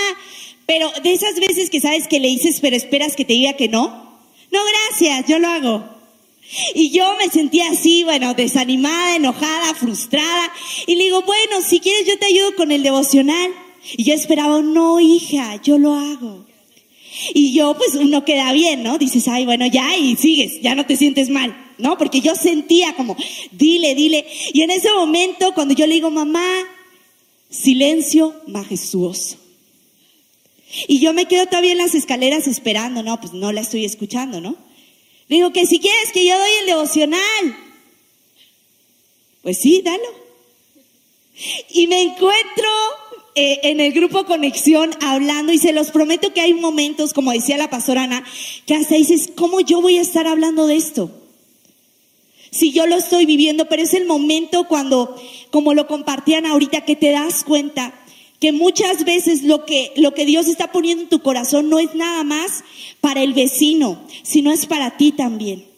pero 0.66 0.90
de 1.02 1.12
esas 1.12 1.34
veces 1.38 1.70
que 1.70 1.80
sabes 1.80 2.08
que 2.08 2.18
le 2.18 2.28
dices, 2.28 2.58
pero 2.60 2.76
esperas 2.76 3.14
que 3.14 3.24
te 3.24 3.34
diga 3.34 3.52
que 3.52 3.68
no. 3.68 4.10
No, 4.50 4.58
gracias, 4.88 5.26
yo 5.28 5.38
lo 5.38 5.48
hago. 5.48 5.84
Y 6.74 6.90
yo 6.90 7.14
me 7.16 7.28
sentía 7.28 7.70
así, 7.70 8.02
bueno, 8.02 8.34
desanimada, 8.34 9.14
enojada, 9.14 9.74
frustrada. 9.74 10.52
Y 10.86 10.96
le 10.96 11.04
digo, 11.04 11.22
bueno, 11.22 11.60
si 11.64 11.78
quieres 11.78 12.06
yo 12.06 12.18
te 12.18 12.26
ayudo 12.26 12.56
con 12.56 12.72
el 12.72 12.82
devocional. 12.82 13.50
Y 13.96 14.04
yo 14.04 14.14
esperaba, 14.14 14.60
no, 14.62 15.00
hija, 15.00 15.60
yo 15.62 15.78
lo 15.78 15.94
hago. 15.94 16.46
Y 17.34 17.52
yo, 17.52 17.74
pues 17.74 17.94
uno 17.94 18.24
queda 18.24 18.52
bien, 18.52 18.82
¿no? 18.82 18.98
Dices, 18.98 19.26
ay, 19.28 19.44
bueno, 19.44 19.66
ya, 19.66 19.96
y 19.96 20.16
sigues, 20.16 20.60
ya 20.62 20.74
no 20.74 20.86
te 20.86 20.96
sientes 20.96 21.28
mal, 21.28 21.74
¿no? 21.78 21.98
Porque 21.98 22.20
yo 22.20 22.34
sentía 22.34 22.94
como, 22.94 23.16
dile, 23.50 23.94
dile. 23.94 24.26
Y 24.52 24.62
en 24.62 24.70
ese 24.70 24.92
momento, 24.92 25.52
cuando 25.54 25.74
yo 25.74 25.86
le 25.86 25.94
digo, 25.94 26.10
mamá, 26.10 26.46
silencio 27.50 28.34
majestuoso. 28.46 29.36
Y 30.86 31.00
yo 31.00 31.12
me 31.12 31.26
quedo 31.26 31.46
todavía 31.46 31.72
en 31.72 31.78
las 31.78 31.94
escaleras 31.94 32.46
esperando, 32.46 33.02
no, 33.02 33.20
pues 33.20 33.32
no 33.32 33.50
la 33.50 33.60
estoy 33.60 33.84
escuchando, 33.84 34.40
¿no? 34.40 34.56
Le 35.28 35.36
digo 35.36 35.52
que 35.52 35.66
si 35.66 35.78
quieres 35.80 36.12
que 36.12 36.24
yo 36.24 36.38
doy 36.38 36.50
el 36.60 36.66
devocional. 36.66 37.56
Pues 39.42 39.58
sí, 39.58 39.82
dalo. 39.82 40.20
Y 41.70 41.86
me 41.86 42.02
encuentro 42.02 42.68
eh, 43.42 43.70
en 43.70 43.80
el 43.80 43.94
grupo 43.94 44.26
Conexión 44.26 44.90
hablando 45.00 45.50
y 45.50 45.56
se 45.56 45.72
los 45.72 45.90
prometo 45.90 46.34
que 46.34 46.42
hay 46.42 46.52
momentos, 46.52 47.14
como 47.14 47.32
decía 47.32 47.56
la 47.56 47.70
pastora 47.70 48.02
Ana, 48.02 48.22
que 48.66 48.74
hasta 48.74 48.96
dices, 48.96 49.32
¿cómo 49.34 49.60
yo 49.62 49.80
voy 49.80 49.96
a 49.96 50.02
estar 50.02 50.26
hablando 50.26 50.66
de 50.66 50.76
esto? 50.76 51.10
Si 52.50 52.70
yo 52.70 52.86
lo 52.86 52.96
estoy 52.96 53.24
viviendo, 53.24 53.66
pero 53.66 53.80
es 53.80 53.94
el 53.94 54.04
momento 54.04 54.68
cuando, 54.68 55.16
como 55.50 55.72
lo 55.72 55.86
compartían 55.86 56.44
ahorita, 56.44 56.84
que 56.84 56.96
te 56.96 57.12
das 57.12 57.42
cuenta 57.42 57.94
que 58.40 58.52
muchas 58.52 59.06
veces 59.06 59.42
lo 59.42 59.64
que, 59.64 59.94
lo 59.96 60.12
que 60.12 60.26
Dios 60.26 60.46
está 60.46 60.70
poniendo 60.70 61.04
en 61.04 61.08
tu 61.08 61.22
corazón 61.22 61.70
no 61.70 61.78
es 61.78 61.94
nada 61.94 62.22
más 62.24 62.62
para 63.00 63.22
el 63.22 63.32
vecino, 63.32 64.02
sino 64.22 64.52
es 64.52 64.66
para 64.66 64.98
ti 64.98 65.12
también. 65.12 65.69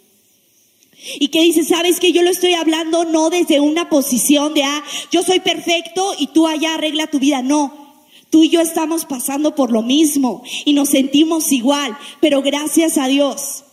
Y 1.18 1.28
que 1.28 1.42
dices, 1.42 1.68
sabes 1.68 2.00
que 2.00 2.12
yo 2.12 2.22
lo 2.22 2.30
estoy 2.30 2.54
hablando 2.54 3.04
no 3.04 3.30
desde 3.30 3.60
una 3.60 3.88
posición 3.88 4.54
de, 4.54 4.62
ah, 4.62 4.84
yo 5.10 5.22
soy 5.22 5.40
perfecto 5.40 6.14
y 6.18 6.28
tú 6.28 6.46
allá 6.46 6.74
arregla 6.74 7.06
tu 7.06 7.18
vida. 7.18 7.42
No, 7.42 7.94
tú 8.30 8.44
y 8.44 8.48
yo 8.48 8.60
estamos 8.60 9.04
pasando 9.04 9.54
por 9.54 9.72
lo 9.72 9.82
mismo 9.82 10.42
y 10.64 10.72
nos 10.72 10.90
sentimos 10.90 11.52
igual, 11.52 11.96
pero 12.20 12.42
gracias 12.42 12.98
a 12.98 13.06
Dios 13.06 13.64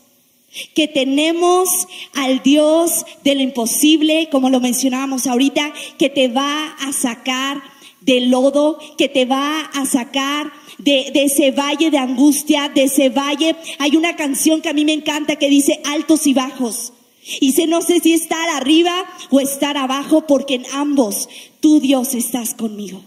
que 0.74 0.88
tenemos 0.88 1.70
al 2.14 2.42
Dios 2.42 3.06
de 3.24 3.36
lo 3.36 3.42
imposible, 3.42 4.30
como 4.32 4.50
lo 4.50 4.60
mencionábamos 4.60 5.28
ahorita, 5.28 5.74
que 5.98 6.10
te 6.10 6.28
va 6.28 6.76
a 6.80 6.92
sacar 6.92 7.62
del 8.02 8.30
lodo, 8.30 8.80
que 8.98 9.10
te 9.10 9.26
va 9.26 9.62
a 9.62 9.86
sacar 9.86 10.52
de, 10.78 11.12
de, 11.14 11.24
ese 11.24 11.52
valle 11.52 11.92
de 11.92 11.98
angustia, 11.98 12.70
de 12.70 12.84
ese 12.84 13.10
valle. 13.10 13.56
Hay 13.78 13.96
una 13.96 14.16
canción 14.16 14.62
que 14.62 14.70
a 14.70 14.74
mí 14.74 14.86
me 14.86 14.94
encanta 14.94 15.36
que 15.36 15.50
dice 15.50 15.82
altos 15.86 16.26
y 16.26 16.34
bajos. 16.34 16.94
Y 17.42 17.48
dice, 17.48 17.68
no 17.68 17.82
sé 17.82 18.00
si 18.00 18.14
estar 18.14 18.50
arriba 18.50 19.06
o 19.30 19.40
estar 19.40 19.78
abajo, 19.78 20.26
porque 20.26 20.56
en 20.56 20.66
ambos 20.74 21.30
tú 21.60 21.80
Dios 21.80 22.16
estás 22.16 22.54
conmigo. 22.54 23.02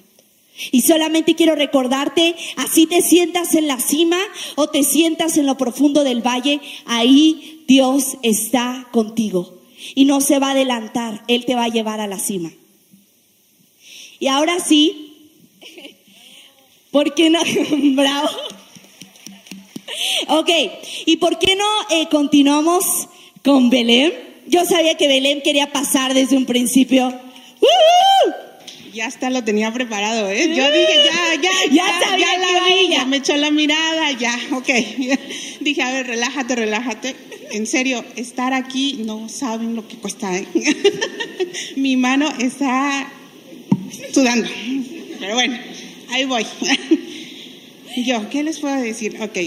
Y 0.70 0.83
solamente 0.83 1.35
quiero 1.35 1.55
recordarte, 1.55 2.37
así 2.57 2.87
te 2.87 3.01
sientas 3.01 3.55
en 3.55 3.66
la 3.66 3.81
cima 3.81 4.18
o 4.55 4.68
te 4.68 4.85
sientas 4.85 5.37
en 5.38 5.46
lo 5.46 5.57
profundo 5.57 6.05
del 6.05 6.25
valle, 6.25 6.61
ahí 6.85 7.64
Dios 7.66 8.18
está 8.22 8.87
contigo. 8.92 9.59
Y 9.94 10.05
no 10.05 10.20
se 10.20 10.38
va 10.38 10.48
a 10.48 10.53
adelantar, 10.53 11.25
Él 11.27 11.44
te 11.44 11.55
va 11.55 11.64
a 11.64 11.68
llevar 11.68 12.01
a 12.01 12.07
la 12.07 12.18
cima. 12.18 12.53
Y 14.20 14.29
ahora 14.29 14.61
sí, 14.61 15.16
¿por 16.90 17.14
qué 17.14 17.31
no? 17.31 17.40
Bravo. 17.94 18.29
Ok, 20.29 20.51
¿y 21.07 21.16
por 21.16 21.38
qué 21.38 21.57
no 21.57 21.66
eh, 21.90 22.09
continuamos 22.09 23.09
con 23.43 23.71
Belén? 23.71 24.13
Yo 24.47 24.65
sabía 24.65 24.97
que 24.97 25.09
Belén 25.09 25.41
quería 25.43 25.73
pasar 25.73 26.15
desde 26.15 26.37
un 26.37 26.47
principio. 26.47 27.09
¡Uh! 27.09 28.31
Ya 28.93 29.07
hasta 29.07 29.31
lo 29.31 29.43
tenía 29.43 29.73
preparado, 29.73 30.29
¿eh? 30.29 30.49
Yo 30.55 30.71
dije, 30.71 30.95
ya, 31.07 31.35
ya, 31.41 31.51
ya, 31.71 32.01
ya, 32.01 32.19
ya 32.19 32.39
la 32.39 32.67
vi, 32.67 32.89
ya 32.91 33.07
me 33.07 33.17
echó 33.19 33.35
la 33.37 33.51
mirada, 33.51 34.13
ya, 34.13 34.39
ok. 34.53 34.69
dije, 35.61 35.83
a 35.83 35.93
ver, 35.93 36.07
relájate, 36.09 36.57
relájate. 36.57 37.17
En 37.53 37.67
serio, 37.67 38.05
estar 38.17 38.53
aquí 38.53 39.03
no 39.05 39.29
saben 39.29 39.77
lo 39.77 39.89
que 39.89 39.97
cuesta, 39.97 40.37
¿eh? 40.37 40.47
Mi 41.77 41.97
mano 41.97 42.31
está 42.39 43.11
sudando. 44.13 44.49
Pero 45.21 45.35
bueno, 45.35 45.59
ahí 46.11 46.25
voy. 46.25 46.47
Yo, 47.97 48.29
¿qué 48.31 48.43
les 48.43 48.59
puedo 48.59 48.77
decir? 48.77 49.17
Ok, 49.23 49.39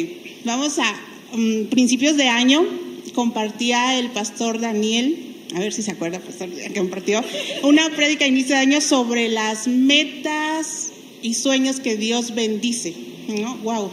vamos 0.44 0.80
a 0.80 0.96
um, 1.34 1.68
principios 1.68 2.16
de 2.18 2.30
año, 2.30 2.66
compartía 3.15 3.97
el 3.97 4.12
pastor 4.12 4.60
Daniel, 4.60 5.36
a 5.56 5.60
ver 5.60 5.73
si 5.73 5.82
se 5.82 5.91
acuerda, 5.91 6.19
pastor, 6.19 6.49
que 6.49 6.73
compartió 6.73 7.23
una 7.63 7.89
prédica 7.89 8.25
a 8.25 8.28
inicio 8.28 8.56
de 8.56 8.62
año 8.62 8.82
sobre 8.82 9.30
las 9.30 9.67
metas 9.67 10.91
y 11.21 11.34
sueños 11.34 11.80
que 11.80 11.95
Dios 11.95 12.36
bendice. 12.36 12.93
¿no? 13.28 13.56
Wow. 13.58 13.89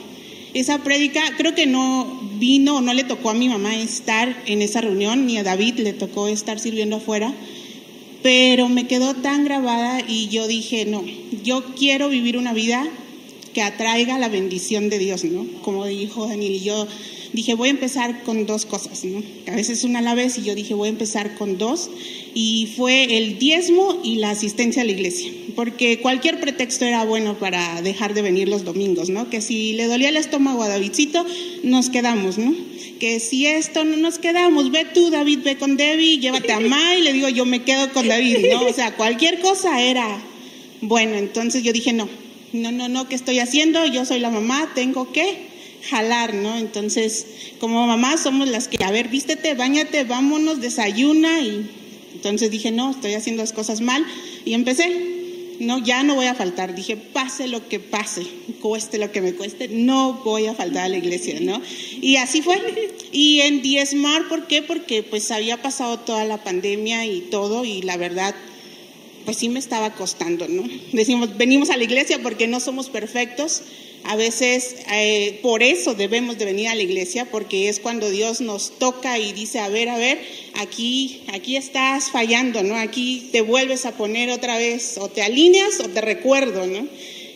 Esa 0.53 0.83
prédica 0.83 1.23
creo 1.39 1.55
que 1.55 1.67
no 1.67 2.21
vino, 2.39 2.83
no 2.83 2.93
le 2.93 3.05
tocó 3.05 3.31
a 3.31 3.35
mi 3.35 3.49
mamá 3.49 3.75
estar 3.77 4.43
en 4.47 4.61
esa 4.61 4.83
reunión, 4.83 5.25
ni 5.25 5.39
a 5.39 5.43
David 5.43 5.79
le 5.79 5.93
tocó 5.95 6.29
estar 6.29 6.59
sirviendo 6.59 6.97
afuera 6.97 7.33
pero 8.23 8.69
me 8.69 8.87
quedó 8.87 9.15
tan 9.15 9.45
grabada 9.45 10.01
y 10.07 10.29
yo 10.29 10.47
dije, 10.47 10.85
no, 10.85 11.05
yo 11.43 11.65
quiero 11.75 12.09
vivir 12.09 12.39
una 12.39 12.53
vida 12.53 12.87
que 13.53 13.63
atraiga 13.63 14.19
la 14.19 14.29
bendición 14.29 14.89
de 14.89 14.99
Dios, 14.99 15.25
¿no? 15.25 15.45
Como 15.63 15.85
dijo 15.87 16.27
Daniel, 16.27 16.55
y 16.55 16.61
yo 16.61 16.87
dije, 17.33 17.55
voy 17.55 17.69
a 17.69 17.71
empezar 17.71 18.23
con 18.25 18.47
dos 18.47 18.67
cosas, 18.67 19.05
¿no? 19.05 19.23
A 19.51 19.57
veces 19.57 19.85
una 19.85 20.01
a 20.01 20.03
la 20.03 20.15
vez, 20.15 20.39
y 20.39 20.43
yo 20.43 20.55
dije, 20.55 20.75
voy 20.75 20.89
a 20.89 20.91
empezar 20.91 21.35
con 21.37 21.59
dos, 21.59 21.91
y 22.35 22.73
fue 22.77 23.17
el 23.17 23.39
diezmo 23.39 24.01
y 24.03 24.17
la 24.17 24.31
asistencia 24.31 24.83
a 24.83 24.85
la 24.85 24.93
iglesia, 24.93 25.31
porque 25.55 26.01
cualquier 26.01 26.41
pretexto 26.41 26.85
era 26.85 27.05
bueno 27.05 27.39
para 27.39 27.81
dejar 27.83 28.15
de 28.15 28.23
venir 28.23 28.49
los 28.49 28.65
domingos, 28.65 29.09
¿no? 29.09 29.31
Que 29.31 29.41
si 29.41 29.73
le 29.73 29.87
dolía 29.87 30.09
el 30.09 30.17
estómago 30.17 30.63
a 30.63 30.69
Davidcito, 30.69 31.25
nos 31.63 31.91
quedamos, 31.91 32.39
¿no? 32.39 32.55
Que 33.01 33.21
si 33.21 33.47
esto 33.47 33.85
no 33.85 33.97
nos 33.97 34.19
quedamos, 34.19 34.71
ve 34.71 34.87
tú, 34.93 35.11
David, 35.11 35.41
ve 35.45 35.57
con 35.57 35.77
Debbie, 35.77 36.19
llévate 36.19 36.53
a 36.53 36.61
Mai, 36.73 37.01
y 37.01 37.03
le 37.03 37.13
digo, 37.13 37.29
yo 37.29 37.45
me 37.45 37.63
quedo 37.63 37.93
con 37.93 38.09
David, 38.09 38.39
¿no? 38.53 38.67
O 38.67 38.73
sea, 38.73 38.95
cualquier 38.97 39.41
cosa 39.41 39.83
era 39.83 40.23
bueno, 40.83 41.15
entonces 41.15 41.63
yo 41.63 41.73
dije, 41.73 41.93
no, 41.93 42.09
no, 42.53 42.73
no, 42.73 42.89
no, 42.89 43.09
¿qué 43.09 43.15
estoy 43.15 43.39
haciendo? 43.39 43.87
Yo 43.87 44.05
soy 44.05 44.19
la 44.19 44.31
mamá, 44.31 44.73
tengo 44.75 45.13
que 45.13 45.52
jalar, 45.89 46.35
¿no? 46.35 46.57
Entonces, 46.57 47.27
como 47.59 47.87
mamá 47.87 48.17
somos 48.17 48.49
las 48.49 48.69
que, 48.69 48.83
a 48.85 48.91
ver, 48.91 49.09
vístete, 49.09 49.55
bañate, 49.55 50.05
vámonos, 50.05 50.61
desayuna 50.61 51.41
y 51.41 51.67
entonces 52.15 52.51
dije, 52.51 52.71
no, 52.71 52.91
estoy 52.91 53.15
haciendo 53.15 53.43
las 53.43 53.53
cosas 53.53 53.81
mal 53.81 54.05
y 54.45 54.55
empecé. 54.55 55.21
No, 55.61 55.79
ya 55.79 56.03
no 56.03 56.15
voy 56.15 56.27
a 56.27 56.35
faltar. 56.35 56.75
Dije, 56.75 56.97
pase 56.97 57.47
lo 57.47 57.69
que 57.69 57.79
pase, 57.79 58.27
cueste 58.61 58.99
lo 58.99 59.13
que 59.13 59.21
me 59.21 59.35
cueste, 59.35 59.69
no 59.69 60.21
voy 60.25 60.47
a 60.47 60.55
faltar 60.55 60.85
a 60.85 60.89
la 60.89 60.97
iglesia, 60.97 61.39
¿no? 61.41 61.61
Y 62.01 62.17
así 62.17 62.43
fue. 62.43 62.59
Y 63.13 63.41
en 63.41 63.63
diezmar, 63.63 64.29
¿por 64.29 64.47
qué? 64.47 64.63
Porque 64.63 65.03
pues 65.03 65.31
había 65.31 65.63
pasado 65.63 66.01
toda 66.01 66.25
la 66.25 66.43
pandemia 66.43 67.07
y 67.07 67.21
todo 67.21 67.65
y 67.65 67.83
la 67.83 67.97
verdad 67.97 68.35
pues 69.25 69.37
sí 69.37 69.49
me 69.49 69.59
estaba 69.59 69.95
costando, 69.95 70.49
¿no? 70.49 70.65
Decimos, 70.93 71.37
venimos 71.37 71.71
a 71.71 71.77
la 71.77 71.85
iglesia 71.85 72.21
porque 72.23 72.49
no 72.49 72.59
somos 72.59 72.89
perfectos. 72.89 73.63
A 74.05 74.17
veces 74.17 74.77
eh, 74.93 75.39
por 75.43 75.63
eso 75.63 75.95
debemos 75.95 76.39
de 76.39 76.45
venir 76.45 76.69
a 76.69 76.75
la 76.75 76.83
iglesia, 76.83 77.25
porque 77.31 77.69
es 77.69 77.81
cuando 77.81 78.11
Dios 78.11 78.41
nos 78.41 78.79
toca 78.79 79.19
y 79.19 79.33
dice, 79.33 79.61
a 79.61 79.69
ver, 79.69 79.89
a 79.89 79.97
ver, 79.97 80.19
aquí, 80.55 81.23
aquí 81.33 81.57
estás 81.57 82.11
fallando, 82.11 82.63
¿no? 82.63 82.77
Aquí 82.77 83.29
te 83.33 83.41
vuelves 83.41 83.87
a 83.87 83.93
poner 83.93 84.31
otra 84.31 84.59
vez, 84.59 84.99
o 84.99 85.09
te 85.09 85.23
alineas 85.23 85.81
o 85.81 85.89
te 85.89 86.01
recuerdo, 86.01 86.67
¿no? 86.67 86.87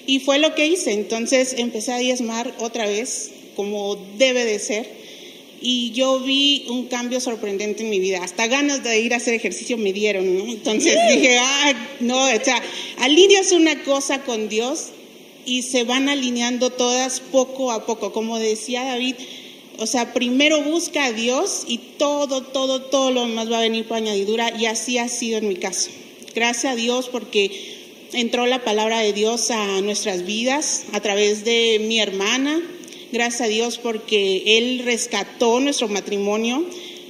Y 0.07 0.21
fue 0.21 0.39
lo 0.39 0.55
que 0.55 0.67
hice. 0.67 0.93
Entonces 0.93 1.55
empecé 1.59 1.93
a 1.93 1.99
diezmar 1.99 2.55
otra 2.59 2.87
vez, 2.87 3.31
como 3.55 3.97
debe 4.17 4.45
de 4.45 4.59
ser 4.59 5.07
y 5.61 5.93
yo 5.93 6.21
vi 6.21 6.67
un 6.69 6.87
cambio 6.87 7.21
sorprendente 7.21 7.83
en 7.83 7.91
mi 7.91 7.99
vida. 7.99 8.21
Hasta 8.23 8.47
ganas 8.47 8.85
de 8.85 9.01
ir 9.01 9.15
a 9.15 9.17
hacer 9.17 9.35
ejercicio 9.35 9.77
me 9.77 9.93
dieron, 9.93 10.39
¿no? 10.39 10.45
Entonces 10.45 10.97
dije, 11.11 11.39
ah, 11.41 11.73
no, 12.01 12.25
o 12.25 12.45
sea, 12.45 12.63
alineas 12.99 13.53
una 13.53 13.83
cosa 13.83 14.23
con 14.23 14.49
Dios 14.49 14.91
y 15.47 15.63
se 15.63 15.85
van 15.85 16.09
alineando 16.09 16.71
todas 16.71 17.21
poco 17.21 17.73
a 17.73 17.87
poco. 17.87 18.13
Como 18.13 18.39
decía 18.39 18.85
David, 18.85 19.15
o 19.79 19.87
sea, 19.87 20.13
primero 20.13 20.63
busca 20.63 21.07
a 21.07 21.13
Dios 21.13 21.63
y 21.67 21.79
todo, 21.79 22.43
todo, 22.43 22.83
todo 22.83 23.11
lo 23.11 23.27
demás 23.27 23.51
va 23.51 23.59
a 23.59 23.63
venir 23.63 23.87
por 23.87 23.97
añadidura 23.97 24.53
y 24.59 24.67
así 24.67 24.99
ha 24.99 25.09
sido 25.09 25.39
en 25.39 25.49
mi 25.49 25.57
caso. 25.57 25.91
Gracias 26.35 26.73
a 26.73 26.77
Dios 26.77 27.09
porque 27.09 27.75
entró 28.13 28.47
la 28.47 28.65
palabra 28.65 29.01
de 29.01 29.13
Dios 29.13 29.51
a 29.51 29.81
nuestras 29.81 30.27
vidas 30.27 30.85
a 30.93 31.01
través 31.01 31.45
de 31.45 31.81
mi 31.87 31.99
hermana, 32.01 32.63
Gracias 33.13 33.43
a 33.43 33.47
Dios 33.47 33.79
porque 33.79 34.59
Él 34.59 34.83
rescató 34.85 35.61
nuestro 35.61 35.87
matrimonio. 35.89 36.65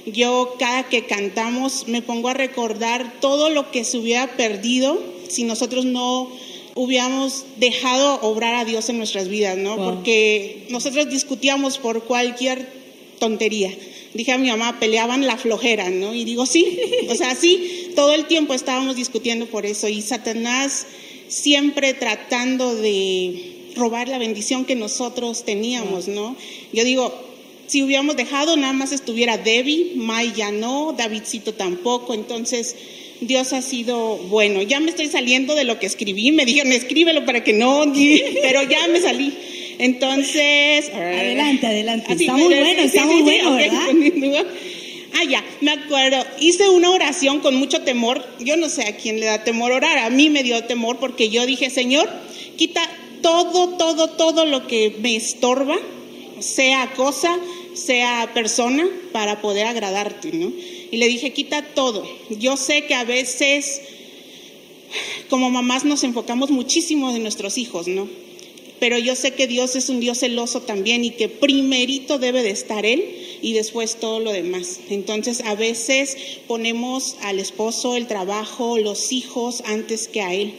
Yo 0.05 0.55
cada 0.59 0.87
que 0.87 1.05
cantamos 1.05 1.87
me 1.87 2.03
pongo 2.03 2.29
a 2.29 2.35
recordar 2.35 3.19
todo 3.19 3.49
lo 3.49 3.71
que 3.71 3.83
se 3.83 3.97
hubiera 3.97 4.37
perdido 4.37 5.01
si 5.27 5.43
nosotros 5.43 5.85
no 5.85 6.29
hubiéramos 6.77 7.43
dejado 7.57 8.21
obrar 8.21 8.55
a 8.55 8.65
Dios 8.65 8.87
en 8.89 8.97
nuestras 8.97 9.27
vidas, 9.27 9.57
¿no? 9.57 9.75
Porque 9.75 10.67
nosotros 10.69 11.09
discutíamos 11.09 11.79
por 11.79 12.03
cualquier 12.03 12.69
tontería. 13.19 13.73
Dije 14.13 14.31
a 14.31 14.37
mi 14.37 14.49
mamá, 14.49 14.79
peleaban 14.79 15.25
la 15.25 15.37
flojera, 15.37 15.89
¿no? 15.89 16.13
Y 16.13 16.23
digo, 16.23 16.45
sí, 16.45 16.79
o 17.09 17.15
sea, 17.15 17.35
sí, 17.35 17.91
todo 17.95 18.13
el 18.13 18.25
tiempo 18.25 18.53
estábamos 18.53 18.95
discutiendo 18.95 19.47
por 19.47 19.65
eso. 19.65 19.87
Y 19.87 20.01
Satanás 20.01 20.85
siempre 21.27 21.93
tratando 21.93 22.75
de 22.75 23.71
robar 23.75 24.07
la 24.07 24.17
bendición 24.17 24.65
que 24.65 24.75
nosotros 24.75 25.43
teníamos, 25.43 26.07
¿no? 26.07 26.35
Yo 26.73 26.83
digo, 26.83 27.13
si 27.67 27.83
hubiéramos 27.83 28.15
dejado, 28.15 28.55
nada 28.55 28.73
más 28.73 28.91
estuviera 28.91 29.37
Debbie, 29.37 29.93
May 29.95 30.31
ya 30.33 30.51
no, 30.51 30.95
Davidcito 30.97 31.53
tampoco, 31.53 32.13
entonces 32.13 32.75
Dios 33.21 33.53
ha 33.53 33.61
sido 33.61 34.17
bueno. 34.17 34.61
Ya 34.61 34.79
me 34.79 34.89
estoy 34.89 35.07
saliendo 35.07 35.55
de 35.55 35.63
lo 35.63 35.79
que 35.79 35.85
escribí, 35.85 36.31
me 36.31 36.45
dijeron, 36.45 36.71
escríbelo 36.71 37.25
para 37.25 37.43
que 37.43 37.53
no, 37.53 37.91
pero 38.41 38.63
ya 38.63 38.87
me 38.87 39.01
salí. 39.01 39.33
Entonces... 39.79 40.89
Adelante, 40.93 41.67
adelante. 41.67 42.13
está 42.13 42.33
muy 42.33 42.53
bueno, 42.53 42.81
está 42.81 43.05
muy 43.05 43.21
bueno, 43.21 43.55
¿verdad? 43.55 44.45
Ah, 45.19 45.23
ya, 45.23 45.43
me 45.61 45.71
acuerdo. 45.71 46.23
Hice 46.39 46.69
una 46.69 46.91
oración 46.91 47.39
con 47.39 47.55
mucho 47.55 47.81
temor. 47.81 48.23
Yo 48.39 48.55
no 48.55 48.69
sé 48.69 48.87
a 48.87 48.97
quién 48.97 49.19
le 49.19 49.25
da 49.25 49.43
temor 49.43 49.71
orar. 49.71 49.97
A 49.97 50.09
mí 50.11 50.29
me 50.29 50.43
dio 50.43 50.63
temor 50.65 50.97
porque 50.99 51.29
yo 51.29 51.45
dije, 51.45 51.69
Señor, 51.71 52.07
quita 52.55 52.81
todo, 53.21 53.69
todo, 53.77 54.09
todo 54.09 54.45
lo 54.45 54.67
que 54.67 54.95
me 54.99 55.15
estorba, 55.15 55.77
sea 56.39 56.91
cosa, 56.95 57.35
sea 57.73 58.29
persona, 58.33 58.87
para 59.11 59.41
poder 59.41 59.65
agradarte, 59.65 60.31
¿no? 60.33 60.51
Y 60.91 60.97
le 60.97 61.07
dije, 61.07 61.33
quita 61.33 61.61
todo. 61.73 62.07
Yo 62.29 62.57
sé 62.57 62.85
que 62.85 62.93
a 62.93 63.03
veces, 63.03 63.81
como 65.29 65.49
mamás, 65.49 65.85
nos 65.85 66.03
enfocamos 66.03 66.49
muchísimo 66.49 67.15
en 67.15 67.23
nuestros 67.23 67.57
hijos, 67.57 67.87
¿no? 67.87 68.07
Pero 68.79 68.99
yo 68.99 69.15
sé 69.15 69.31
que 69.31 69.47
Dios 69.47 69.75
es 69.75 69.89
un 69.89 69.99
Dios 69.99 70.19
celoso 70.19 70.61
también 70.61 71.03
y 71.03 71.09
que 71.11 71.29
primerito 71.29 72.19
debe 72.19 72.43
de 72.43 72.51
estar 72.51 72.85
Él 72.85 73.03
y 73.41 73.53
después 73.53 73.99
todo 73.99 74.19
lo 74.19 74.31
demás. 74.31 74.79
Entonces, 74.89 75.41
a 75.41 75.55
veces 75.55 76.15
ponemos 76.47 77.15
al 77.21 77.39
esposo, 77.39 77.95
el 77.95 78.05
trabajo, 78.05 78.77
los 78.77 79.11
hijos 79.11 79.63
antes 79.65 80.07
que 80.07 80.21
a 80.21 80.33
Él 80.33 80.53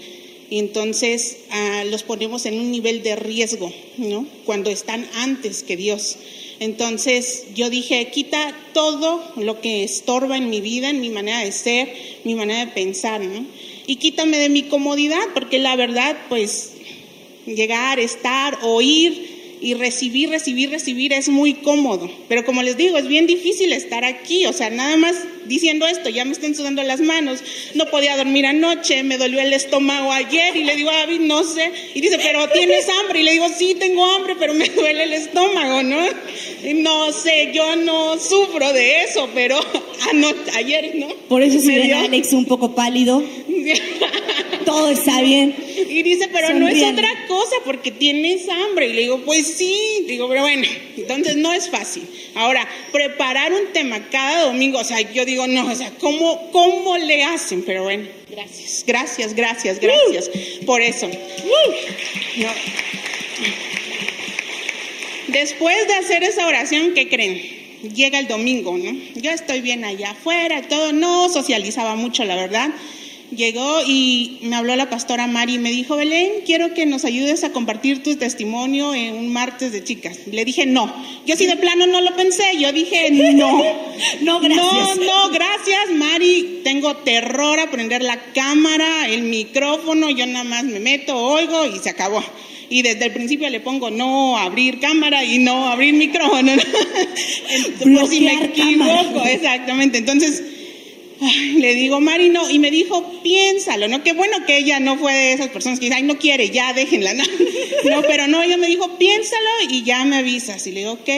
y 0.50 0.58
entonces 0.58 1.38
ah, 1.50 1.84
los 1.90 2.02
ponemos 2.02 2.46
en 2.46 2.58
un 2.58 2.70
nivel 2.70 3.02
de 3.02 3.16
riesgo, 3.16 3.72
¿no? 3.98 4.26
Cuando 4.46 4.70
están 4.70 5.06
antes 5.14 5.62
que 5.62 5.76
Dios. 5.76 6.16
Entonces 6.60 7.46
yo 7.54 7.70
dije, 7.70 8.08
quita 8.08 8.54
todo 8.74 9.22
lo 9.36 9.60
que 9.60 9.84
estorba 9.84 10.36
en 10.36 10.50
mi 10.50 10.60
vida, 10.60 10.90
en 10.90 11.00
mi 11.00 11.10
manera 11.10 11.40
de 11.40 11.52
ser, 11.52 11.92
mi 12.24 12.34
manera 12.34 12.66
de 12.66 12.72
pensar, 12.72 13.20
¿no? 13.20 13.46
Y 13.86 13.96
quítame 13.96 14.38
de 14.38 14.48
mi 14.48 14.64
comodidad, 14.64 15.22
porque 15.34 15.58
la 15.58 15.76
verdad, 15.76 16.16
pues, 16.28 16.72
llegar, 17.46 18.00
estar, 18.00 18.58
oír, 18.62 19.38
y 19.60 19.74
recibir, 19.74 20.30
recibir, 20.30 20.70
recibir 20.70 21.12
es 21.12 21.28
muy 21.28 21.54
cómodo. 21.54 22.10
Pero 22.28 22.44
como 22.44 22.62
les 22.62 22.76
digo, 22.76 22.96
es 22.96 23.08
bien 23.08 23.26
difícil 23.26 23.72
estar 23.72 24.04
aquí. 24.04 24.46
O 24.46 24.52
sea, 24.52 24.70
nada 24.70 24.96
más 24.96 25.16
diciendo 25.48 25.86
esto, 25.86 26.08
ya 26.08 26.24
me 26.24 26.32
están 26.32 26.54
sudando 26.54 26.82
las 26.82 27.00
manos. 27.00 27.40
No 27.74 27.86
podía 27.86 28.16
dormir 28.16 28.46
anoche, 28.46 29.02
me 29.02 29.18
dolió 29.18 29.40
el 29.40 29.52
estómago 29.52 30.12
ayer. 30.12 30.56
Y 30.56 30.64
le 30.64 30.76
digo 30.76 30.90
a 30.90 30.98
David, 30.98 31.20
no 31.20 31.42
sé. 31.44 31.72
Y 31.94 32.00
dice, 32.00 32.18
pero 32.18 32.48
tienes 32.50 32.86
hambre. 32.88 33.20
Y 33.20 33.24
le 33.24 33.32
digo, 33.32 33.46
sí, 33.48 33.74
tengo 33.78 34.04
hambre, 34.04 34.36
pero 34.38 34.54
me 34.54 34.68
duele 34.76 35.04
el 35.04 35.12
estómago, 35.14 35.82
¿no? 35.82 36.06
Y 36.64 36.74
no 36.74 37.12
sé, 37.12 37.50
yo 37.52 37.76
no 37.76 38.18
sufro 38.18 38.72
de 38.72 39.04
eso, 39.04 39.28
pero 39.34 39.58
ayer, 40.54 40.92
¿no? 40.96 41.08
Por 41.28 41.42
eso 41.42 41.60
se 41.60 41.78
ve 41.78 41.94
Alex 41.94 42.32
un 42.32 42.44
poco 42.44 42.74
pálido. 42.74 43.22
Todo 44.64 44.90
está 44.90 45.20
bien. 45.22 45.54
Y 45.88 46.02
dice, 46.02 46.28
pero 46.32 46.54
no 46.54 46.68
es 46.68 46.82
otra 46.82 47.08
cosa 47.26 47.56
porque 47.64 47.90
tienes 47.90 48.48
hambre. 48.48 48.88
Y 48.88 48.92
le 48.92 49.02
digo, 49.02 49.20
pues 49.24 49.46
sí. 49.46 50.04
Digo, 50.06 50.28
pero 50.28 50.42
bueno, 50.42 50.66
entonces 50.96 51.36
no 51.36 51.52
es 51.52 51.68
fácil. 51.68 52.02
Ahora, 52.34 52.68
preparar 52.92 53.52
un 53.52 53.72
tema 53.72 54.08
cada 54.10 54.44
domingo, 54.44 54.78
o 54.78 54.84
sea, 54.84 55.00
yo 55.00 55.24
digo, 55.24 55.46
no, 55.46 55.70
o 55.70 55.74
sea, 55.74 55.90
¿cómo, 55.98 56.50
cómo 56.50 56.96
le 56.98 57.24
hacen? 57.24 57.62
Pero 57.62 57.84
bueno, 57.84 58.06
gracias, 58.30 58.84
gracias, 58.86 59.34
gracias, 59.34 59.80
gracias 59.80 60.30
por 60.66 60.80
eso. 60.80 61.08
Después 65.28 65.86
de 65.86 65.94
hacer 65.94 66.22
esa 66.24 66.46
oración, 66.46 66.94
¿qué 66.94 67.08
creen? 67.08 67.58
Llega 67.94 68.18
el 68.18 68.28
domingo, 68.28 68.76
¿no? 68.76 68.92
Yo 69.14 69.30
estoy 69.30 69.60
bien 69.60 69.84
allá 69.84 70.10
afuera, 70.10 70.62
todo, 70.62 70.92
no 70.92 71.28
socializaba 71.28 71.94
mucho, 71.96 72.24
la 72.24 72.34
verdad 72.34 72.70
llegó 73.30 73.82
y 73.86 74.38
me 74.42 74.56
habló 74.56 74.74
la 74.76 74.90
pastora 74.90 75.26
Mari 75.26 75.54
y 75.54 75.58
me 75.58 75.70
dijo, 75.70 75.96
Belén, 75.96 76.42
quiero 76.46 76.74
que 76.74 76.86
nos 76.86 77.04
ayudes 77.04 77.44
a 77.44 77.52
compartir 77.52 78.02
tu 78.02 78.16
testimonio 78.16 78.94
en 78.94 79.14
un 79.14 79.32
martes 79.32 79.72
de 79.72 79.84
chicas. 79.84 80.18
Le 80.30 80.44
dije, 80.44 80.66
no. 80.66 80.92
Yo 81.26 81.36
sí 81.36 81.46
de 81.46 81.56
plano 81.56 81.86
no 81.86 82.00
lo 82.00 82.14
pensé, 82.16 82.44
yo 82.58 82.72
dije, 82.72 83.10
no. 83.10 83.62
no, 84.22 84.40
gracias. 84.40 84.72
No, 84.72 84.94
no, 84.96 85.30
gracias, 85.30 85.90
Mari. 85.94 86.60
Tengo 86.64 86.96
terror 86.96 87.60
a 87.60 87.70
prender 87.70 88.02
la 88.02 88.18
cámara, 88.32 89.08
el 89.08 89.22
micrófono, 89.22 90.10
yo 90.10 90.26
nada 90.26 90.44
más 90.44 90.64
me 90.64 90.80
meto, 90.80 91.16
oigo 91.16 91.66
y 91.66 91.78
se 91.78 91.90
acabó. 91.90 92.22
Y 92.70 92.82
desde 92.82 93.06
el 93.06 93.12
principio 93.12 93.48
le 93.48 93.60
pongo 93.60 93.90
no 93.90 94.36
abrir 94.36 94.78
cámara 94.78 95.24
y 95.24 95.38
no 95.38 95.68
abrir 95.68 95.94
micrófono. 95.94 96.52
Por 97.82 98.08
si 98.08 98.20
me 98.20 98.44
equivoco, 98.44 99.24
exactamente. 99.24 99.98
Entonces, 99.98 100.42
le 101.56 101.74
digo, 101.74 102.00
Mari, 102.00 102.28
no, 102.28 102.48
y 102.50 102.58
me 102.58 102.70
dijo, 102.70 103.20
piénsalo, 103.22 103.88
¿no? 103.88 104.02
Qué 104.02 104.12
bueno 104.12 104.44
que 104.46 104.58
ella 104.58 104.78
no 104.80 104.96
fue 104.96 105.12
de 105.12 105.32
esas 105.32 105.48
personas 105.48 105.78
que 105.78 105.86
dicen, 105.86 105.98
ay, 105.98 106.04
no 106.04 106.18
quiere, 106.18 106.50
ya 106.50 106.72
déjenla, 106.72 107.14
¿no? 107.14 107.24
No, 107.84 108.02
pero 108.02 108.26
no, 108.26 108.42
ella 108.42 108.56
me 108.56 108.66
dijo, 108.66 108.98
piénsalo 108.98 109.48
y 109.70 109.82
ya 109.82 110.04
me 110.04 110.16
avisas. 110.16 110.66
Y 110.66 110.72
le 110.72 110.80
digo, 110.80 110.92
ok, 110.92 111.08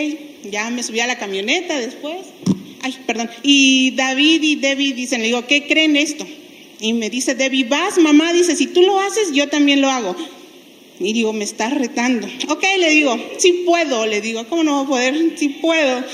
ya 0.50 0.70
me 0.70 0.82
subí 0.82 1.00
a 1.00 1.06
la 1.06 1.18
camioneta 1.18 1.78
después. 1.78 2.18
Ay, 2.82 2.96
perdón. 3.06 3.30
Y 3.42 3.92
David 3.92 4.42
y 4.42 4.56
Debbie 4.56 4.92
dicen, 4.92 5.20
le 5.20 5.28
digo, 5.28 5.46
¿qué 5.46 5.66
creen 5.66 5.96
esto? 5.96 6.26
Y 6.80 6.92
me 6.92 7.10
dice 7.10 7.34
Debbie, 7.34 7.64
vas, 7.64 7.98
mamá, 7.98 8.32
dice, 8.32 8.56
si 8.56 8.66
tú 8.66 8.82
lo 8.82 9.00
haces, 9.00 9.32
yo 9.32 9.48
también 9.48 9.80
lo 9.80 9.90
hago. 9.90 10.16
Y 10.98 11.14
digo, 11.14 11.32
me 11.32 11.44
estás 11.44 11.72
retando. 11.72 12.28
Ok, 12.48 12.62
le 12.78 12.90
digo, 12.90 13.18
sí 13.38 13.62
puedo, 13.64 14.06
le 14.06 14.20
digo, 14.20 14.46
¿cómo 14.48 14.62
no 14.62 14.84
voy 14.84 14.84
a 14.84 15.10
poder? 15.10 15.32
Sí 15.36 15.48
puedo. 15.48 16.04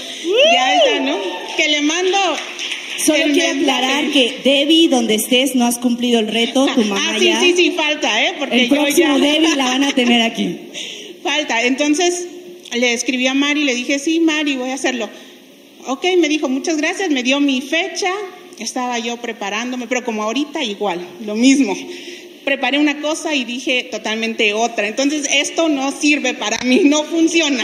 Ya 0.52 0.74
está, 0.76 1.00
¿no? 1.00 1.18
Que 1.56 1.68
le 1.68 1.82
mando 1.82 2.18
Solo 3.06 3.24
el 3.24 3.32
quiero 3.32 3.54
mensaje. 3.54 3.76
aclarar 3.84 4.10
que 4.10 4.38
Debbie, 4.44 4.88
donde 4.88 5.14
estés, 5.14 5.54
no 5.54 5.64
has 5.66 5.78
cumplido 5.78 6.20
el 6.20 6.28
reto, 6.28 6.66
tu 6.74 6.82
mamá 6.82 7.00
Ah, 7.14 7.16
sí, 7.18 7.26
ya. 7.26 7.40
sí, 7.40 7.54
sí, 7.56 7.70
falta, 7.72 8.24
¿eh? 8.24 8.34
Porque 8.38 8.56
el 8.62 8.68
yo 8.68 8.74
próximo 8.76 9.18
ya... 9.18 9.24
Debbie 9.24 9.56
la 9.56 9.64
van 9.64 9.84
a 9.84 9.92
tener 9.92 10.22
aquí. 10.22 10.58
Falta. 11.22 11.62
Entonces 11.64 12.26
le 12.72 12.92
escribí 12.92 13.26
a 13.26 13.34
Mari, 13.34 13.64
le 13.64 13.74
dije, 13.74 13.98
sí, 13.98 14.20
Mari, 14.20 14.56
voy 14.56 14.70
a 14.70 14.74
hacerlo. 14.74 15.08
Ok, 15.86 16.04
me 16.18 16.28
dijo, 16.28 16.48
muchas 16.48 16.76
gracias, 16.76 17.10
me 17.10 17.22
dio 17.22 17.38
mi 17.40 17.60
fecha, 17.60 18.10
estaba 18.58 18.98
yo 18.98 19.16
preparándome, 19.18 19.86
pero 19.86 20.04
como 20.04 20.22
ahorita 20.24 20.62
igual, 20.64 21.00
lo 21.24 21.34
mismo. 21.36 21.76
Preparé 22.44 22.78
una 22.78 23.00
cosa 23.00 23.34
y 23.34 23.44
dije 23.44 23.88
totalmente 23.90 24.52
otra. 24.54 24.86
Entonces, 24.86 25.28
esto 25.32 25.68
no 25.68 25.90
sirve 25.92 26.34
para 26.34 26.58
mí, 26.64 26.82
no 26.84 27.02
funciona. 27.04 27.62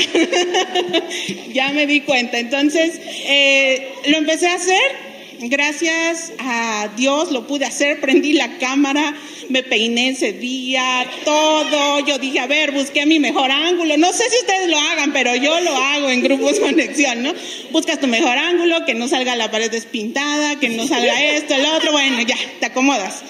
ya 1.52 1.70
me 1.72 1.86
di 1.86 2.00
cuenta. 2.00 2.38
Entonces, 2.38 3.00
eh, 3.26 3.88
lo 4.06 4.18
empecé 4.18 4.48
a 4.48 4.54
hacer. 4.54 5.11
Gracias 5.44 6.32
a 6.38 6.88
Dios 6.96 7.32
lo 7.32 7.48
pude 7.48 7.64
hacer, 7.64 8.00
prendí 8.00 8.32
la 8.32 8.58
cámara, 8.58 9.12
me 9.48 9.64
peiné 9.64 10.10
ese 10.10 10.32
día, 10.32 11.04
todo. 11.24 11.98
Yo 12.06 12.18
dije, 12.18 12.38
a 12.38 12.46
ver, 12.46 12.70
busqué 12.70 13.06
mi 13.06 13.18
mejor 13.18 13.50
ángulo. 13.50 13.96
No 13.96 14.12
sé 14.12 14.22
si 14.30 14.36
ustedes 14.36 14.68
lo 14.68 14.78
hagan, 14.78 15.12
pero 15.12 15.34
yo 15.34 15.58
lo 15.60 15.74
hago 15.74 16.10
en 16.10 16.22
grupos 16.22 16.60
conexión, 16.60 17.24
¿no? 17.24 17.34
Buscas 17.72 17.98
tu 17.98 18.06
mejor 18.06 18.38
ángulo, 18.38 18.84
que 18.86 18.94
no 18.94 19.08
salga 19.08 19.34
la 19.34 19.50
pared 19.50 19.68
despintada, 19.68 20.60
que 20.60 20.68
no 20.68 20.86
salga 20.86 21.24
esto, 21.24 21.54
el 21.54 21.66
otro. 21.66 21.90
Bueno, 21.90 22.22
ya, 22.22 22.36
te 22.60 22.66
acomodas. 22.66 23.24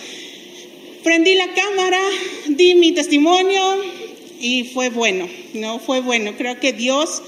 Prendí 1.03 1.35
la 1.35 1.49
cámara, 1.55 2.01
di 2.47 2.75
mi 2.75 2.93
testimonio 2.93 3.83
y 4.39 4.65
fue 4.65 4.91
bueno, 4.91 5.31
no 5.55 5.79
fue 5.79 6.01
bueno. 6.01 6.35
Creo 6.37 6.61
que 6.61 6.75
Dios, 6.75 7.23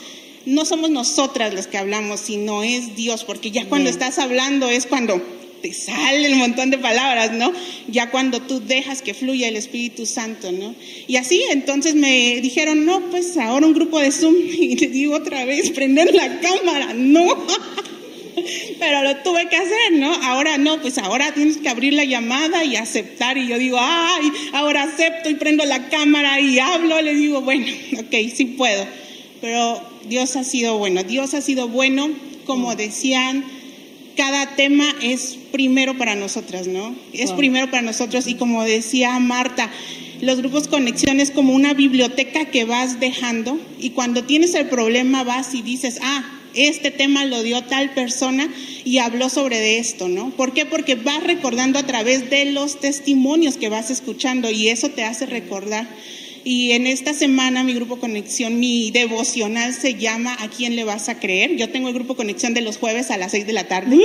no 0.46 0.64
somos 0.64 0.90
nosotras 0.90 1.54
las 1.54 1.66
que 1.66 1.78
hablamos, 1.78 2.20
sino 2.20 2.62
es 2.62 2.96
Dios, 2.96 3.24
porque 3.24 3.50
ya 3.50 3.66
cuando 3.66 3.90
estás 3.90 4.18
hablando 4.18 4.68
es 4.68 4.86
cuando 4.86 5.20
te 5.64 5.72
sale 5.72 6.30
un 6.30 6.38
montón 6.38 6.70
de 6.70 6.76
palabras, 6.76 7.32
¿no? 7.32 7.50
Ya 7.88 8.10
cuando 8.10 8.42
tú 8.42 8.60
dejas 8.60 9.00
que 9.00 9.14
fluya 9.14 9.48
el 9.48 9.56
Espíritu 9.56 10.04
Santo, 10.04 10.52
¿no? 10.52 10.74
Y 11.06 11.16
así, 11.16 11.42
entonces 11.50 11.94
me 11.94 12.38
dijeron, 12.42 12.84
no, 12.84 13.00
pues 13.10 13.38
ahora 13.38 13.66
un 13.66 13.72
grupo 13.72 13.98
de 13.98 14.12
Zoom, 14.12 14.34
y 14.58 14.76
le 14.76 14.88
digo 14.88 15.16
otra 15.16 15.46
vez, 15.46 15.70
prender 15.70 16.14
la 16.14 16.38
cámara, 16.40 16.92
no. 16.94 17.46
Pero 18.78 19.02
lo 19.04 19.16
tuve 19.22 19.48
que 19.48 19.56
hacer, 19.56 19.92
¿no? 19.92 20.12
Ahora 20.12 20.58
no, 20.58 20.82
pues 20.82 20.98
ahora 20.98 21.32
tienes 21.32 21.56
que 21.56 21.70
abrir 21.70 21.94
la 21.94 22.04
llamada 22.04 22.62
y 22.64 22.76
aceptar. 22.76 23.38
Y 23.38 23.48
yo 23.48 23.58
digo, 23.58 23.78
ay, 23.80 24.32
ahora 24.52 24.82
acepto 24.82 25.30
y 25.30 25.34
prendo 25.34 25.64
la 25.64 25.88
cámara 25.88 26.40
y 26.40 26.58
hablo. 26.58 27.00
Le 27.00 27.14
digo, 27.14 27.40
bueno, 27.40 27.64
ok, 28.00 28.14
sí 28.34 28.44
puedo. 28.44 28.86
Pero 29.44 29.78
Dios 30.08 30.36
ha 30.36 30.42
sido 30.42 30.78
bueno. 30.78 31.04
Dios 31.04 31.34
ha 31.34 31.42
sido 31.42 31.68
bueno, 31.68 32.08
como 32.46 32.74
decían, 32.76 33.44
cada 34.16 34.56
tema 34.56 34.86
es 35.02 35.36
primero 35.52 35.98
para 35.98 36.14
nosotras, 36.14 36.66
¿no? 36.66 36.94
Es 37.12 37.30
primero 37.32 37.70
para 37.70 37.82
nosotros. 37.82 38.26
Y 38.26 38.36
como 38.36 38.64
decía 38.64 39.18
Marta, 39.18 39.70
los 40.22 40.38
grupos 40.38 40.66
conexión 40.66 41.20
es 41.20 41.30
como 41.30 41.52
una 41.52 41.74
biblioteca 41.74 42.46
que 42.46 42.64
vas 42.64 43.00
dejando 43.00 43.60
y 43.78 43.90
cuando 43.90 44.24
tienes 44.24 44.54
el 44.54 44.70
problema 44.70 45.24
vas 45.24 45.52
y 45.52 45.60
dices, 45.60 45.98
ah, 46.00 46.24
este 46.54 46.90
tema 46.90 47.26
lo 47.26 47.42
dio 47.42 47.60
tal 47.64 47.92
persona 47.92 48.48
y 48.82 48.96
habló 48.96 49.28
sobre 49.28 49.60
de 49.60 49.76
esto, 49.76 50.08
¿no? 50.08 50.30
¿Por 50.30 50.54
qué? 50.54 50.64
Porque 50.64 50.94
vas 50.94 51.22
recordando 51.22 51.78
a 51.78 51.86
través 51.86 52.30
de 52.30 52.46
los 52.46 52.80
testimonios 52.80 53.58
que 53.58 53.68
vas 53.68 53.90
escuchando 53.90 54.50
y 54.50 54.68
eso 54.68 54.88
te 54.88 55.04
hace 55.04 55.26
recordar. 55.26 55.86
Y 56.46 56.72
en 56.72 56.86
esta 56.86 57.14
semana 57.14 57.64
mi 57.64 57.72
grupo 57.72 57.96
Conexión, 57.96 58.60
mi 58.60 58.90
devocional 58.90 59.72
se 59.72 59.94
llama 59.94 60.36
¿A 60.40 60.48
quién 60.48 60.76
le 60.76 60.84
vas 60.84 61.08
a 61.08 61.18
creer? 61.18 61.56
Yo 61.56 61.70
tengo 61.70 61.88
el 61.88 61.94
grupo 61.94 62.16
Conexión 62.16 62.52
de 62.52 62.60
los 62.60 62.76
jueves 62.76 63.10
a 63.10 63.16
las 63.16 63.30
6 63.32 63.46
de 63.46 63.54
la 63.54 63.64
tarde. 63.64 63.96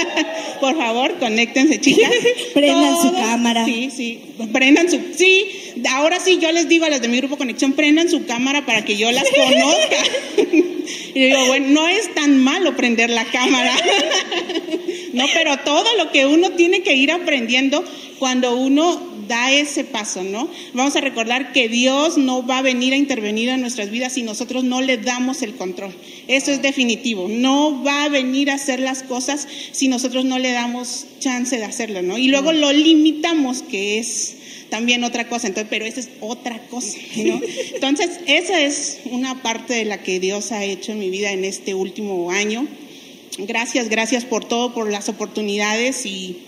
Por 0.60 0.78
favor, 0.78 1.18
conéctense, 1.18 1.78
chicas. 1.78 2.10
Prendan 2.54 2.96
su 3.02 3.12
cámara. 3.12 3.66
Sí, 3.66 3.90
sí. 3.94 4.20
Prendan 4.50 4.90
su. 4.90 4.98
Sí, 5.14 5.44
ahora 5.90 6.18
sí 6.20 6.38
yo 6.40 6.50
les 6.52 6.68
digo 6.68 6.86
a 6.86 6.88
las 6.88 7.02
de 7.02 7.08
mi 7.08 7.18
grupo 7.18 7.36
Conexión, 7.36 7.74
prendan 7.74 8.08
su 8.08 8.24
cámara 8.24 8.64
para 8.64 8.86
que 8.86 8.96
yo 8.96 9.12
las 9.12 9.24
conozca. 9.28 9.96
y 11.14 11.20
digo, 11.20 11.46
bueno, 11.48 11.66
no 11.68 11.88
es 11.88 12.14
tan 12.14 12.42
malo 12.42 12.76
prender 12.76 13.10
la 13.10 13.26
cámara. 13.26 13.76
no, 15.12 15.26
pero 15.34 15.58
todo 15.58 15.84
lo 15.98 16.10
que 16.12 16.24
uno 16.24 16.50
tiene 16.52 16.80
que 16.80 16.94
ir 16.94 17.12
aprendiendo 17.12 17.84
cuando 18.18 18.56
uno 18.56 19.07
da 19.28 19.52
ese 19.52 19.84
paso, 19.84 20.24
¿no? 20.24 20.48
Vamos 20.72 20.96
a 20.96 21.00
recordar 21.00 21.52
que 21.52 21.68
Dios 21.68 22.18
no 22.18 22.44
va 22.46 22.58
a 22.58 22.62
venir 22.62 22.92
a 22.92 22.96
intervenir 22.96 23.50
en 23.50 23.60
nuestras 23.60 23.90
vidas 23.90 24.14
si 24.14 24.22
nosotros 24.22 24.64
no 24.64 24.80
le 24.80 24.96
damos 24.96 25.42
el 25.42 25.54
control. 25.54 25.94
Eso 26.26 26.50
es 26.50 26.62
definitivo. 26.62 27.28
No 27.28 27.84
va 27.84 28.04
a 28.04 28.08
venir 28.08 28.50
a 28.50 28.54
hacer 28.54 28.80
las 28.80 29.02
cosas 29.02 29.46
si 29.72 29.88
nosotros 29.88 30.24
no 30.24 30.38
le 30.38 30.52
damos 30.52 31.06
chance 31.20 31.56
de 31.56 31.64
hacerlo, 31.64 32.02
¿no? 32.02 32.18
Y 32.18 32.28
luego 32.28 32.52
lo 32.52 32.72
limitamos, 32.72 33.62
que 33.62 33.98
es 33.98 34.36
también 34.70 35.04
otra 35.04 35.28
cosa, 35.28 35.46
entonces, 35.46 35.68
pero 35.70 35.84
esa 35.84 36.00
es 36.00 36.08
otra 36.20 36.58
cosa, 36.68 36.98
¿no? 37.16 37.40
Entonces, 37.74 38.20
esa 38.26 38.60
es 38.60 38.98
una 39.10 39.42
parte 39.42 39.74
de 39.74 39.84
la 39.84 40.02
que 40.02 40.20
Dios 40.20 40.52
ha 40.52 40.64
hecho 40.64 40.92
en 40.92 40.98
mi 40.98 41.10
vida 41.10 41.32
en 41.32 41.44
este 41.44 41.74
último 41.74 42.30
año. 42.30 42.66
Gracias, 43.38 43.88
gracias 43.88 44.24
por 44.24 44.44
todo, 44.44 44.74
por 44.74 44.90
las 44.90 45.08
oportunidades 45.08 46.04
y 46.06 46.38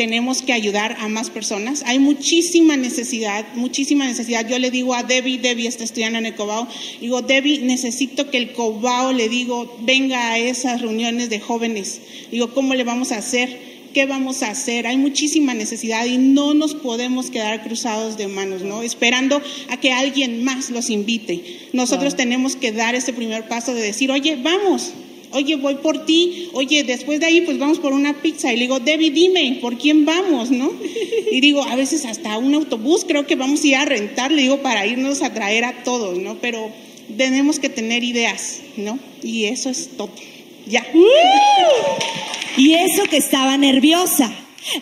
tenemos 0.00 0.40
que 0.40 0.54
ayudar 0.54 0.96
a 0.98 1.08
más 1.08 1.28
personas. 1.28 1.82
Hay 1.84 1.98
muchísima 1.98 2.74
necesidad, 2.78 3.44
muchísima 3.54 4.06
necesidad. 4.06 4.48
Yo 4.48 4.58
le 4.58 4.70
digo 4.70 4.94
a 4.94 5.02
Debbie, 5.02 5.36
Debbie 5.36 5.66
está 5.66 5.84
estudiando 5.84 6.18
en 6.18 6.24
el 6.24 6.34
Cobao, 6.34 6.66
digo, 7.02 7.20
Debbie, 7.20 7.58
necesito 7.58 8.30
que 8.30 8.38
el 8.38 8.52
Cobao, 8.52 9.12
le 9.12 9.28
digo, 9.28 9.76
venga 9.82 10.30
a 10.30 10.38
esas 10.38 10.80
reuniones 10.80 11.28
de 11.28 11.38
jóvenes. 11.38 12.00
Digo, 12.30 12.54
¿cómo 12.54 12.72
le 12.72 12.82
vamos 12.82 13.12
a 13.12 13.18
hacer? 13.18 13.58
¿Qué 13.92 14.06
vamos 14.06 14.42
a 14.42 14.48
hacer? 14.48 14.86
Hay 14.86 14.96
muchísima 14.96 15.52
necesidad 15.52 16.06
y 16.06 16.16
no 16.16 16.54
nos 16.54 16.74
podemos 16.74 17.30
quedar 17.30 17.62
cruzados 17.62 18.16
de 18.16 18.26
manos, 18.26 18.62
¿no? 18.62 18.80
Esperando 18.80 19.42
a 19.68 19.76
que 19.80 19.92
alguien 19.92 20.44
más 20.44 20.70
los 20.70 20.88
invite. 20.88 21.68
Nosotros 21.74 22.16
tenemos 22.16 22.56
que 22.56 22.72
dar 22.72 22.94
ese 22.94 23.12
primer 23.12 23.48
paso 23.48 23.74
de 23.74 23.82
decir, 23.82 24.10
oye, 24.10 24.36
vamos, 24.36 24.92
oye, 25.32 25.56
voy 25.56 25.76
por 25.76 26.04
ti, 26.04 26.48
oye, 26.52 26.84
después 26.84 27.20
de 27.20 27.26
ahí 27.26 27.40
pues 27.42 27.58
vamos 27.58 27.78
por 27.78 27.92
una 27.92 28.20
pizza 28.20 28.52
y 28.52 28.56
le 28.56 28.62
digo, 28.62 28.80
Debbie, 28.80 29.10
dime, 29.10 29.58
¿por 29.60 29.76
quién 29.78 30.04
vamos, 30.04 30.50
no? 30.50 30.72
Y 31.30 31.40
digo, 31.40 31.62
a 31.62 31.76
veces 31.76 32.04
hasta 32.04 32.38
un 32.38 32.54
autobús 32.54 33.04
creo 33.06 33.26
que 33.26 33.36
vamos 33.36 33.62
a 33.62 33.66
ir 33.66 33.76
a 33.76 33.84
rentar, 33.84 34.32
le 34.32 34.42
digo, 34.42 34.58
para 34.58 34.86
irnos 34.86 35.22
a 35.22 35.32
traer 35.32 35.64
a 35.64 35.84
todos, 35.84 36.18
¿no? 36.18 36.36
Pero 36.40 36.70
tenemos 37.16 37.58
que 37.58 37.68
tener 37.68 38.04
ideas, 38.04 38.60
¿no? 38.76 38.98
Y 39.22 39.44
eso 39.44 39.70
es 39.70 39.90
todo. 39.96 40.10
Ya. 40.66 40.86
Y 42.56 42.74
eso 42.74 43.04
que 43.04 43.16
estaba 43.16 43.56
nerviosa. 43.56 44.32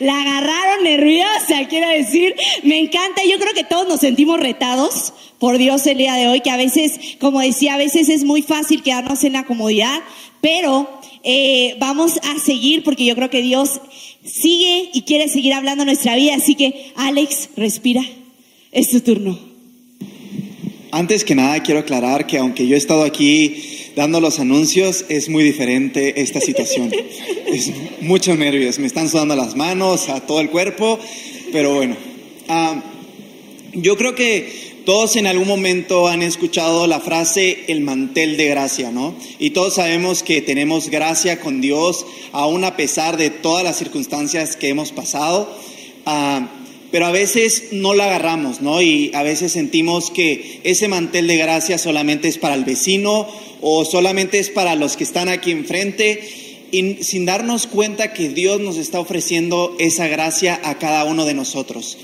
La 0.00 0.20
agarraron 0.20 0.84
nerviosa, 0.84 1.66
quiero 1.68 1.88
decir. 1.88 2.34
Me 2.62 2.78
encanta. 2.78 3.22
Yo 3.28 3.38
creo 3.38 3.54
que 3.54 3.64
todos 3.64 3.88
nos 3.88 4.00
sentimos 4.00 4.40
retados 4.40 5.12
por 5.38 5.56
Dios 5.56 5.86
el 5.86 5.98
día 5.98 6.14
de 6.14 6.26
hoy, 6.28 6.40
que 6.40 6.50
a 6.50 6.56
veces, 6.56 6.98
como 7.20 7.40
decía, 7.40 7.74
a 7.74 7.78
veces 7.78 8.08
es 8.08 8.24
muy 8.24 8.42
fácil 8.42 8.82
quedarnos 8.82 9.22
en 9.22 9.34
la 9.34 9.44
comodidad, 9.44 10.02
pero 10.40 10.88
eh, 11.24 11.76
vamos 11.78 12.18
a 12.22 12.38
seguir 12.38 12.82
porque 12.84 13.04
yo 13.04 13.14
creo 13.14 13.30
que 13.30 13.42
Dios 13.42 13.80
sigue 14.24 14.90
y 14.92 15.02
quiere 15.02 15.28
seguir 15.28 15.52
hablando 15.52 15.84
nuestra 15.84 16.16
vida. 16.16 16.34
Así 16.34 16.54
que, 16.54 16.92
Alex, 16.96 17.50
respira. 17.56 18.02
Es 18.70 18.90
tu 18.90 19.00
turno. 19.00 19.38
Antes 20.90 21.24
que 21.24 21.34
nada, 21.34 21.62
quiero 21.62 21.80
aclarar 21.80 22.26
que 22.26 22.38
aunque 22.38 22.66
yo 22.66 22.74
he 22.74 22.78
estado 22.78 23.02
aquí 23.02 23.62
dando 23.94 24.20
los 24.20 24.38
anuncios, 24.38 25.04
es 25.08 25.28
muy 25.28 25.42
diferente 25.42 26.20
esta 26.22 26.40
situación. 26.40 26.92
es 27.46 27.72
muchos 28.00 28.38
nervios, 28.38 28.78
me 28.78 28.86
están 28.86 29.08
sudando 29.08 29.34
las 29.36 29.56
manos, 29.56 30.08
a 30.08 30.20
todo 30.20 30.40
el 30.40 30.50
cuerpo, 30.50 30.98
pero 31.52 31.74
bueno. 31.74 31.96
ah, 32.48 32.82
yo 33.74 33.96
creo 33.96 34.14
que 34.14 34.67
todos 34.88 35.16
en 35.16 35.26
algún 35.26 35.46
momento 35.46 36.08
han 36.08 36.22
escuchado 36.22 36.86
la 36.86 36.98
frase 36.98 37.64
el 37.68 37.82
mantel 37.82 38.38
de 38.38 38.48
gracia, 38.48 38.90
¿no? 38.90 39.14
Y 39.38 39.50
todos 39.50 39.74
sabemos 39.74 40.22
que 40.22 40.40
tenemos 40.40 40.88
gracia 40.88 41.40
con 41.40 41.60
Dios, 41.60 42.06
aún 42.32 42.64
a 42.64 42.74
pesar 42.74 43.18
de 43.18 43.28
todas 43.28 43.62
las 43.62 43.76
circunstancias 43.76 44.56
que 44.56 44.70
hemos 44.70 44.92
pasado. 44.92 45.54
Ah, 46.06 46.48
pero 46.90 47.04
a 47.04 47.10
veces 47.10 47.64
no 47.72 47.92
la 47.92 48.06
agarramos, 48.06 48.62
¿no? 48.62 48.80
Y 48.80 49.10
a 49.12 49.22
veces 49.22 49.52
sentimos 49.52 50.10
que 50.10 50.62
ese 50.64 50.88
mantel 50.88 51.26
de 51.26 51.36
gracia 51.36 51.76
solamente 51.76 52.28
es 52.28 52.38
para 52.38 52.54
el 52.54 52.64
vecino 52.64 53.28
o 53.60 53.84
solamente 53.84 54.38
es 54.38 54.48
para 54.48 54.74
los 54.74 54.96
que 54.96 55.04
están 55.04 55.28
aquí 55.28 55.50
enfrente. 55.50 56.46
y 56.70 57.02
sin 57.02 57.26
darnos 57.26 57.66
cuenta 57.66 58.14
que 58.14 58.30
Dios 58.30 58.58
nos 58.58 58.78
está 58.78 59.00
ofreciendo 59.00 59.76
esa 59.78 60.06
gracia 60.06 60.58
a 60.64 60.78
cada 60.78 61.04
uno 61.04 61.26
de 61.26 61.34
nosotros. 61.34 61.98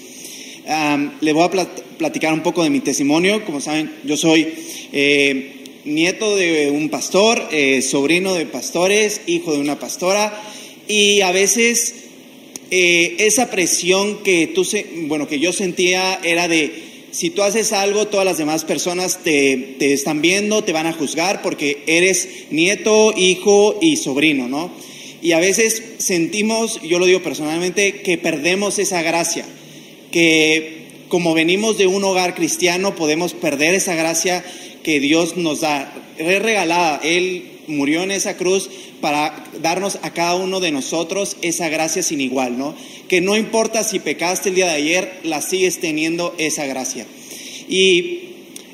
Am, 0.66 1.12
le 1.20 1.32
voy 1.32 1.42
a 1.44 1.50
plat- 1.50 1.82
platicar 1.98 2.32
un 2.32 2.42
poco 2.42 2.62
de 2.62 2.70
mi 2.70 2.80
testimonio. 2.80 3.44
Como 3.44 3.60
saben, 3.60 3.90
yo 4.04 4.16
soy 4.16 4.48
eh, 4.92 5.80
nieto 5.84 6.36
de 6.36 6.70
un 6.70 6.88
pastor, 6.88 7.48
eh, 7.52 7.82
sobrino 7.82 8.34
de 8.34 8.46
pastores, 8.46 9.20
hijo 9.26 9.52
de 9.52 9.58
una 9.58 9.78
pastora, 9.78 10.42
y 10.88 11.20
a 11.20 11.30
veces 11.32 11.94
eh, 12.70 13.16
esa 13.18 13.50
presión 13.50 14.22
que 14.22 14.46
tú, 14.46 14.64
se- 14.64 14.86
bueno, 15.06 15.28
que 15.28 15.38
yo 15.38 15.52
sentía 15.52 16.18
era 16.24 16.48
de 16.48 16.82
si 17.10 17.30
tú 17.30 17.42
haces 17.42 17.72
algo, 17.72 18.08
todas 18.08 18.26
las 18.26 18.38
demás 18.38 18.64
personas 18.64 19.20
te, 19.22 19.76
te 19.78 19.92
están 19.92 20.20
viendo, 20.20 20.64
te 20.64 20.72
van 20.72 20.86
a 20.86 20.92
juzgar 20.92 21.42
porque 21.42 21.82
eres 21.86 22.28
nieto, 22.50 23.14
hijo 23.16 23.78
y 23.80 23.96
sobrino, 23.96 24.48
¿no? 24.48 24.72
Y 25.22 25.30
a 25.32 25.38
veces 25.38 25.80
sentimos, 25.98 26.80
yo 26.82 26.98
lo 26.98 27.06
digo 27.06 27.22
personalmente, 27.22 28.00
que 28.02 28.18
perdemos 28.18 28.78
esa 28.80 29.00
gracia, 29.02 29.46
que 30.14 31.06
como 31.08 31.34
venimos 31.34 31.76
de 31.76 31.88
un 31.88 32.04
hogar 32.04 32.36
cristiano 32.36 32.94
podemos 32.94 33.34
perder 33.34 33.74
esa 33.74 33.96
gracia 33.96 34.44
que 34.84 35.00
Dios 35.00 35.36
nos 35.36 35.62
da, 35.62 35.92
regalada. 36.16 37.00
Él 37.02 37.50
murió 37.66 38.04
en 38.04 38.12
esa 38.12 38.36
cruz 38.36 38.70
para 39.00 39.44
darnos 39.60 39.98
a 40.02 40.12
cada 40.12 40.36
uno 40.36 40.60
de 40.60 40.70
nosotros 40.70 41.36
esa 41.42 41.68
gracia 41.68 42.04
sin 42.04 42.20
igual, 42.20 42.56
¿no? 42.56 42.76
Que 43.08 43.20
no 43.20 43.36
importa 43.36 43.82
si 43.82 43.98
pecaste 43.98 44.50
el 44.50 44.54
día 44.54 44.66
de 44.66 44.74
ayer, 44.74 45.18
la 45.24 45.42
sigues 45.42 45.80
teniendo 45.80 46.32
esa 46.38 46.64
gracia. 46.64 47.06
Y 47.68 48.20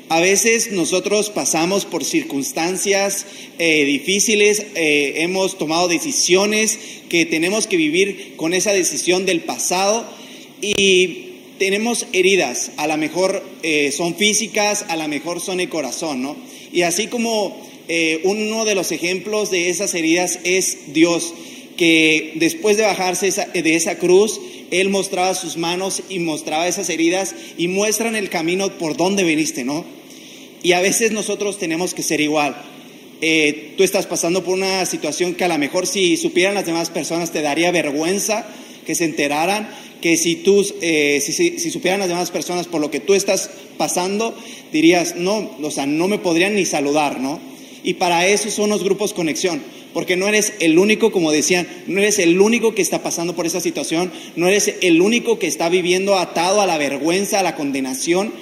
a 0.09 0.19
veces 0.19 0.71
nosotros 0.71 1.31
pasamos 1.31 1.85
por 1.85 2.03
circunstancias 2.03 3.25
eh, 3.57 3.83
difíciles, 3.85 4.67
eh, 4.75 5.13
hemos 5.17 5.57
tomado 5.57 5.87
decisiones 5.87 6.77
que 7.09 7.25
tenemos 7.25 7.65
que 7.65 7.77
vivir 7.77 8.33
con 8.35 8.53
esa 8.53 8.73
decisión 8.73 9.25
del 9.25 9.39
pasado 9.39 10.05
y 10.61 11.30
tenemos 11.61 12.07
heridas, 12.11 12.71
a 12.77 12.87
lo 12.87 12.97
mejor 12.97 13.43
eh, 13.61 13.91
son 13.91 14.15
físicas, 14.15 14.83
a 14.87 14.95
lo 14.97 15.07
mejor 15.07 15.39
son 15.39 15.59
el 15.59 15.69
corazón, 15.69 16.23
¿no? 16.23 16.35
Y 16.73 16.81
así 16.81 17.05
como 17.05 17.55
eh, 17.87 18.19
uno 18.23 18.65
de 18.65 18.73
los 18.73 18.91
ejemplos 18.91 19.51
de 19.51 19.69
esas 19.69 19.93
heridas 19.93 20.39
es 20.43 20.91
Dios, 20.91 21.35
que 21.77 22.31
después 22.37 22.77
de 22.77 22.83
bajarse 22.83 23.27
esa- 23.27 23.45
de 23.45 23.75
esa 23.75 23.99
cruz, 23.99 24.41
Él 24.71 24.89
mostraba 24.89 25.35
sus 25.35 25.55
manos 25.55 26.01
y 26.09 26.17
mostraba 26.17 26.67
esas 26.67 26.89
heridas 26.89 27.35
y 27.59 27.67
muestran 27.67 28.15
el 28.15 28.29
camino 28.29 28.79
por 28.79 28.97
donde 28.97 29.23
viniste, 29.23 29.63
¿no? 29.63 29.85
Y 30.63 30.71
a 30.71 30.81
veces 30.81 31.11
nosotros 31.11 31.59
tenemos 31.59 31.93
que 31.93 32.01
ser 32.01 32.21
igual. 32.21 32.55
Eh, 33.21 33.73
tú 33.77 33.83
estás 33.83 34.07
pasando 34.07 34.43
por 34.43 34.55
una 34.55 34.83
situación 34.87 35.35
que 35.35 35.43
a 35.43 35.47
lo 35.47 35.59
mejor 35.59 35.85
si 35.85 36.17
supieran 36.17 36.55
las 36.55 36.65
demás 36.65 36.89
personas 36.89 37.31
te 37.31 37.43
daría 37.43 37.69
vergüenza 37.69 38.47
que 38.83 38.95
se 38.95 39.05
enteraran, 39.05 39.69
que 40.01 40.17
si 40.17 40.35
tú, 40.35 40.65
eh, 40.81 41.21
si, 41.23 41.31
si- 41.31 41.71
supieran 41.71 41.99
las 41.99 42.09
demás 42.09 42.31
personas 42.31 42.67
por 42.67 42.81
lo 42.81 42.89
que 42.91 42.99
tú 42.99 43.13
estás 43.13 43.49
pasando, 43.77 44.35
dirías, 44.73 45.15
no, 45.15 45.51
o 45.61 45.71
sea, 45.71 45.85
no 45.85 46.07
me 46.07 46.17
podrían 46.19 46.55
ni 46.55 46.65
saludar, 46.65 47.19
¿no? 47.19 47.39
Y 47.83 47.95
para 47.95 48.27
eso 48.27 48.49
son 48.51 48.69
los 48.69 48.83
grupos 48.83 49.13
conexión, 49.13 49.61
porque 49.93 50.15
no 50.17 50.27
eres 50.27 50.53
el 50.59 50.77
único, 50.77 51.11
como 51.11 51.31
decían, 51.31 51.67
no 51.87 51.99
eres 51.99 52.19
el 52.19 52.39
único 52.39 52.73
que 52.75 52.81
está 52.81 53.01
pasando 53.03 53.35
por 53.35 53.45
esa 53.45 53.59
situación, 53.61 54.11
no 54.35 54.47
eres 54.47 54.73
el 54.81 55.01
único 55.01 55.39
que 55.39 55.47
está 55.47 55.69
viviendo 55.69 56.15
atado 56.17 56.61
a 56.61 56.65
la 56.67 56.77
vergüenza, 56.77 57.39
a 57.39 57.43
la 57.43 57.55
condenación, 57.55 58.33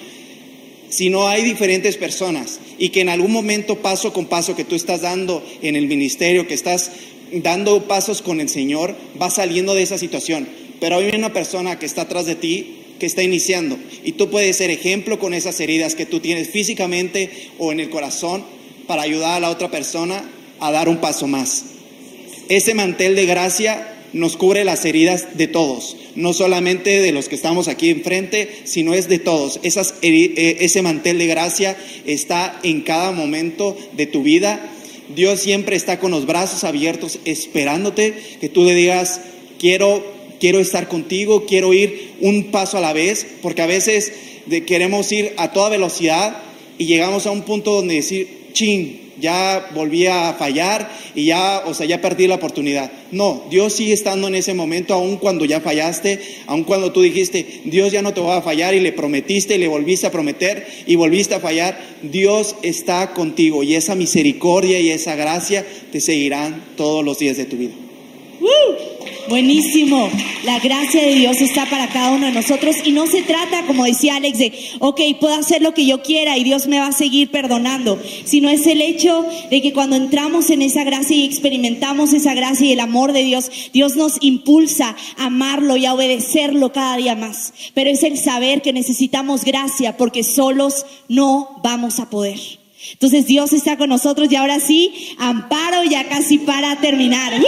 sino 0.90 1.28
hay 1.28 1.44
diferentes 1.44 1.98
personas 1.98 2.60
y 2.80 2.90
que 2.90 3.02
en 3.02 3.10
algún 3.10 3.32
momento 3.32 3.76
paso 3.78 4.12
con 4.12 4.26
paso 4.26 4.56
que 4.56 4.64
tú 4.66 4.76
estás 4.76 5.02
dando 5.02 5.44
en 5.62 5.76
el 5.76 5.88
ministerio, 5.88 6.48
que 6.48 6.54
estás 6.56 6.92
dando 7.32 7.84
pasos 7.88 8.22
con 8.22 8.42
el 8.42 8.50
Señor, 8.50 8.96
vas 9.18 9.36
saliendo 9.36 9.76
de 9.76 9.84
esa 9.84 9.98
situación. 10.00 10.48
Pero 10.80 10.98
hay 10.98 11.12
una 11.16 11.34
persona 11.34 11.78
que 11.80 11.86
está 11.86 12.04
atrás 12.04 12.26
de 12.26 12.36
ti 12.36 12.76
que 13.00 13.06
está 13.06 13.24
iniciando 13.24 13.80
y 14.04 14.12
tú 14.14 14.30
puedes 14.30 14.58
ser 14.58 14.72
ejemplo 14.72 15.20
con 15.20 15.34
esas 15.34 15.60
heridas 15.62 15.96
que 15.96 16.06
tú 16.06 16.20
tienes 16.20 16.50
físicamente 16.50 17.30
o 17.58 17.72
en 17.72 17.80
el 17.80 17.90
corazón 17.90 18.44
para 18.88 19.04
ayudar 19.04 19.38
a 19.38 19.40
la 19.40 19.50
otra 19.50 19.72
persona 19.72 20.30
a 20.60 20.72
dar 20.72 20.90
un 20.90 20.98
paso 20.98 21.28
más. 21.28 21.66
Ese 22.50 22.74
mantel 22.74 23.16
de 23.16 23.26
gracia 23.26 23.96
nos 24.14 24.38
cubre 24.38 24.64
las 24.64 24.86
heridas 24.86 25.38
de 25.38 25.48
todos, 25.48 25.96
no 26.16 26.34
solamente 26.34 27.00
de 27.00 27.12
los 27.12 27.30
que 27.30 27.36
estamos 27.36 27.68
aquí 27.68 27.90
enfrente, 27.90 28.50
sino 28.64 28.94
es 28.94 29.08
de 29.08 29.20
todos. 29.20 29.60
Eh, 29.64 30.58
ese 30.60 30.82
mantel 30.82 31.20
de 31.20 31.28
gracia 31.28 31.78
está 32.06 32.60
en 32.64 32.82
cada 32.82 33.12
momento 33.12 33.78
de 33.94 34.08
tu 34.08 34.24
vida. 34.24 34.60
Dios 35.16 35.40
siempre 35.40 35.76
está 35.76 36.00
con 36.00 36.12
los 36.12 36.26
brazos 36.26 36.64
abiertos 36.64 37.20
esperándote 37.26 38.14
que 38.40 38.50
tú 38.50 38.64
le 38.64 38.76
digas, 38.76 39.22
quiero, 39.60 40.04
quiero 40.40 40.60
estar 40.60 40.88
contigo, 40.88 41.46
quiero 41.46 41.74
ir 41.74 42.14
un 42.22 42.46
paso 42.52 42.78
a 42.78 42.82
la 42.82 42.94
vez, 42.94 43.26
porque 43.42 43.62
a 43.62 43.68
veces 43.68 44.12
queremos 44.66 45.12
ir 45.12 45.34
a 45.38 45.52
toda 45.52 45.70
velocidad 45.70 46.42
y 46.78 46.86
llegamos 46.86 47.26
a 47.28 47.32
un 47.32 47.44
punto 47.44 47.74
donde 47.74 47.96
decir, 47.96 48.50
chin, 48.54 49.10
ya 49.20 49.70
volví 49.76 50.08
a 50.08 50.34
fallar 50.34 50.90
y 51.14 51.26
ya, 51.26 51.64
o 51.66 51.74
sea, 51.74 51.86
ya 51.86 52.02
perdí 52.02 52.28
la 52.28 52.36
oportunidad. 52.36 52.92
No, 53.12 53.44
Dios 53.50 53.74
sigue 53.74 53.94
estando 53.94 54.28
en 54.28 54.36
ese 54.36 54.54
momento, 54.54 54.94
aun 54.94 55.18
cuando 55.18 55.46
ya 55.46 55.62
fallaste, 55.62 56.20
aun 56.48 56.64
cuando 56.64 56.92
tú 56.92 57.02
dijiste, 57.02 57.62
Dios 57.66 57.92
ya 57.92 58.02
no 58.02 58.14
te 58.14 58.22
va 58.22 58.38
a 58.38 58.42
fallar 58.42 58.74
y 58.74 58.80
le 58.80 58.94
prometiste 58.94 59.56
y 59.56 59.60
le 59.60 59.68
volviste 59.68 60.08
a 60.08 60.12
prometer 60.12 60.66
y 60.88 60.96
volviste 60.96 61.36
a 61.36 61.40
fallar, 61.40 61.80
Dios 62.02 62.56
está 62.64 63.14
contigo 63.14 63.64
y 63.64 63.76
esa 63.76 63.96
misericordia 63.96 64.80
y 64.80 64.90
esa 64.90 65.16
gracia 65.16 65.66
te 65.92 66.00
seguirán 66.00 66.64
todos 66.78 67.04
los 67.04 67.20
días 67.20 67.38
de 67.38 67.46
tu 67.46 67.58
vida. 67.58 67.74
Buenísimo. 69.30 70.10
La 70.44 70.58
gracia 70.58 71.04
de 71.04 71.14
Dios 71.14 71.40
está 71.40 71.68
para 71.68 71.88
cada 71.88 72.12
uno 72.12 72.26
de 72.26 72.32
nosotros 72.32 72.78
y 72.84 72.92
no 72.92 73.06
se 73.06 73.22
trata, 73.22 73.64
como 73.68 73.86
decía 73.86 74.16
Alex, 74.16 74.40
de, 74.40 74.54
ok, 74.80 75.00
puedo 75.20 75.36
hacer 75.36 75.62
lo 75.62 75.76
que 75.76 75.86
yo 75.86 76.02
quiera 76.02 76.36
y 76.36 76.44
Dios 76.44 76.66
me 76.66 76.80
va 76.80 76.88
a 76.88 76.92
seguir 76.92 77.30
perdonando, 77.30 78.02
sino 78.26 78.50
es 78.50 78.66
el 78.66 78.82
hecho 78.82 79.24
de 79.52 79.62
que 79.62 79.72
cuando 79.72 79.96
entramos 79.96 80.50
en 80.50 80.64
esa 80.64 80.84
gracia 80.84 81.16
y 81.16 81.26
experimentamos 81.26 82.14
esa 82.14 82.34
gracia 82.34 82.66
y 82.66 82.74
el 82.74 82.80
amor 82.80 83.14
de 83.14 83.24
Dios, 83.24 83.52
Dios 83.72 83.96
nos 83.96 84.18
impulsa 84.22 84.96
a 85.18 85.26
amarlo 85.28 85.78
y 85.78 85.86
a 85.86 85.94
obedecerlo 85.94 86.74
cada 86.74 86.98
día 86.98 87.14
más. 87.16 87.54
Pero 87.76 87.92
es 87.92 88.02
el 88.02 88.18
saber 88.18 88.64
que 88.64 88.74
necesitamos 88.74 89.46
gracia 89.46 89.96
porque 89.96 90.24
solos 90.24 90.88
no 91.08 91.60
vamos 91.64 92.00
a 92.00 92.10
poder. 92.10 92.40
Entonces 92.94 93.26
Dios 93.26 93.54
está 93.54 93.78
con 93.78 93.90
nosotros 93.90 94.32
y 94.32 94.36
ahora 94.36 94.60
sí, 94.60 94.94
amparo 95.18 95.84
ya 95.84 96.08
casi 96.08 96.38
para 96.38 96.78
terminar. 96.78 97.34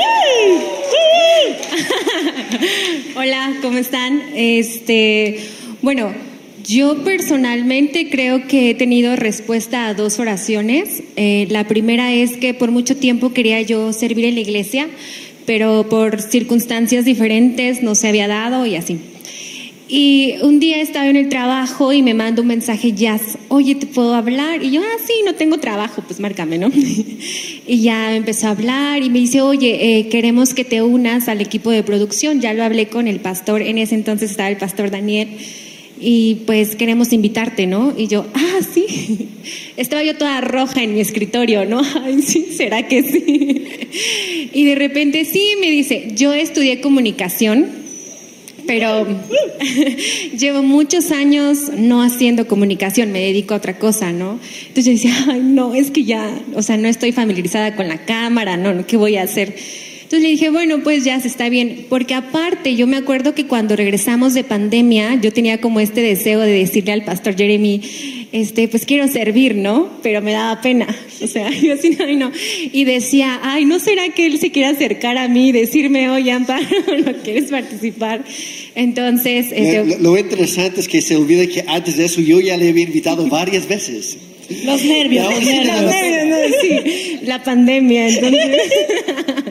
Hola, 3.16 3.54
¿cómo 3.62 3.78
están? 3.78 4.22
Este, 4.36 5.40
bueno, 5.82 6.14
yo 6.68 7.04
personalmente 7.04 8.10
creo 8.10 8.48
que 8.48 8.72
he 8.72 8.76
tenido 8.76 9.16
respuesta 9.16 9.88
a 9.88 9.94
dos 9.94 10.20
oraciones. 10.20 11.02
Eh, 11.16 11.48
la 11.50 11.68
primera 11.68 12.14
es 12.14 12.38
que 12.38 12.54
por 12.54 12.72
mucho 12.72 12.98
tiempo 12.98 13.34
quería 13.34 13.62
yo 13.62 13.94
servir 13.94 14.26
en 14.26 14.36
la 14.36 14.42
iglesia, 14.42 14.90
pero 15.46 15.88
por 15.90 16.22
circunstancias 16.22 17.06
diferentes 17.06 17.82
no 17.82 17.96
se 17.96 18.10
había 18.10 18.28
dado 18.28 18.66
y 18.66 18.76
así. 18.76 19.00
Y 19.94 20.36
un 20.42 20.62
día 20.62 20.80
estaba 20.80 21.10
en 21.10 21.18
el 21.18 21.28
trabajo 21.28 21.92
y 21.92 22.02
me 22.02 22.14
manda 22.14 22.42
un 22.42 22.48
mensaje 22.48 22.94
Jazz, 22.94 23.38
oye, 23.50 23.76
¿te 23.76 23.88
puedo 23.88 24.16
hablar? 24.16 24.64
Y 24.64 24.72
yo, 24.72 24.82
ah, 24.82 24.98
sí, 25.06 25.12
no 25.26 25.36
tengo 25.36 25.58
trabajo, 25.58 26.02
pues 26.08 26.22
márcame, 26.22 26.58
¿no? 26.58 26.72
y 27.68 27.82
ya 27.82 28.16
empezó 28.16 28.48
a 28.48 28.52
hablar 28.52 29.04
y 29.04 29.10
me 29.10 29.20
dice, 29.20 29.42
oye, 29.42 30.00
eh, 30.00 30.08
queremos 30.08 30.54
que 30.54 30.64
te 30.64 30.82
unas 30.82 31.28
al 31.28 31.42
equipo 31.42 31.72
de 31.72 31.84
producción. 31.84 32.40
Ya 32.40 32.54
lo 32.54 32.64
hablé 32.64 32.88
con 32.88 33.10
el 33.10 33.20
pastor, 33.20 33.62
en 33.62 33.80
ese 33.80 33.96
entonces 33.96 34.32
estaba 34.32 34.48
el 34.48 34.56
pastor 34.56 34.92
Daniel. 34.92 35.28
Y 36.00 36.36
pues 36.48 36.78
queremos 36.78 37.12
invitarte, 37.12 37.68
¿no? 37.68 37.94
Y 37.98 38.08
yo, 38.08 38.26
ah, 38.34 38.60
sí. 38.74 39.28
Estaba 39.76 40.04
yo 40.04 40.16
toda 40.16 40.40
roja 40.40 40.84
en 40.84 40.94
mi 40.94 41.02
escritorio, 41.02 41.66
¿no? 41.66 41.82
Ay, 42.02 42.22
sí, 42.22 42.48
¿será 42.56 42.88
que 42.88 43.04
sí? 43.04 43.68
y 44.54 44.64
de 44.64 44.76
repente 44.76 45.26
sí, 45.26 45.56
me 45.60 45.70
dice, 45.70 46.14
yo 46.16 46.34
estudié 46.34 46.80
comunicación, 46.80 47.81
pero 48.68 49.08
llevo 50.38 50.64
muchos 50.64 51.12
años 51.12 51.72
no 51.76 52.02
haciendo 52.02 52.48
comunicación, 52.48 53.12
me 53.12 53.20
dedico 53.20 53.54
a 53.54 53.58
otra 53.58 53.78
cosa, 53.78 54.12
¿no? 54.12 54.40
Entonces 54.68 54.86
yo 54.86 54.92
decía, 54.92 55.26
ay, 55.30 55.42
no, 55.42 55.74
es 55.76 55.92
que 55.92 56.04
ya, 56.04 56.30
o 56.56 56.62
sea, 56.62 56.78
no 56.78 56.88
estoy 56.88 57.12
familiarizada 57.12 57.76
con 57.76 57.88
la 57.88 58.06
cámara, 58.06 58.58
no, 58.58 58.86
¿qué 58.86 58.98
voy 58.98 59.18
a 59.18 59.24
hacer? 59.24 59.56
Entonces 60.12 60.30
le 60.30 60.36
dije, 60.36 60.50
bueno, 60.50 60.84
pues 60.84 61.06
ya 61.06 61.18
se 61.22 61.30
está 61.30 61.48
bien, 61.48 61.86
porque 61.88 62.16
aparte 62.16 62.76
yo 62.76 62.86
me 62.86 62.98
acuerdo 62.98 63.34
que 63.34 63.48
cuando 63.48 63.78
regresamos 63.78 64.34
de 64.34 64.44
pandemia, 64.44 65.16
yo 65.22 65.32
tenía 65.32 65.62
como 65.62 65.80
este 65.80 66.02
deseo 66.02 66.42
de 66.42 66.52
decirle 66.52 66.92
al 66.92 67.06
pastor 67.06 67.38
Jeremy, 67.38 67.80
este, 68.34 68.68
pues 68.68 68.86
quiero 68.86 69.08
servir, 69.08 69.56
¿no? 69.56 69.90
Pero 70.04 70.22
me 70.22 70.34
daba 70.34 70.60
pena, 70.60 70.94
o 71.22 71.28
sea, 71.28 71.50
yo 71.64 71.76
así, 71.76 71.98
ay, 72.06 72.18
no. 72.18 72.30
Y 72.74 72.84
decía, 72.84 73.40
ay, 73.42 73.64
¿no 73.64 73.80
será 73.80 74.10
que 74.10 74.26
él 74.26 74.38
se 74.38 74.52
quiere 74.52 74.68
acercar 74.68 75.18
a 75.18 75.30
mí 75.30 75.48
y 75.48 75.52
decirme, 75.54 76.10
oye, 76.10 76.34
Amparo, 76.34 76.68
¿no 77.06 77.14
quieres 77.24 77.50
participar? 77.50 78.26
Entonces, 78.76 79.46
este, 79.54 79.86
Lo, 79.86 79.98
lo 79.98 80.18
interesante 80.18 80.82
es 80.82 80.90
que 80.90 81.02
se 81.02 81.16
olvida 81.16 81.48
que 81.48 81.64
antes 81.70 81.96
de 81.96 82.04
eso 82.04 82.20
yo 82.20 82.42
ya 82.42 82.58
le 82.58 82.68
había 82.68 82.84
invitado 82.84 83.28
varias 83.28 83.66
veces. 83.66 84.18
Los 84.66 84.84
nervios, 84.84 85.24
los 85.34 85.46
nervios. 85.46 85.82
Los 85.84 85.94
nervios, 85.94 86.28
no, 86.28 86.58
sí, 86.62 87.20
la 87.24 87.42
pandemia, 87.42 88.10
entonces. 88.10 88.58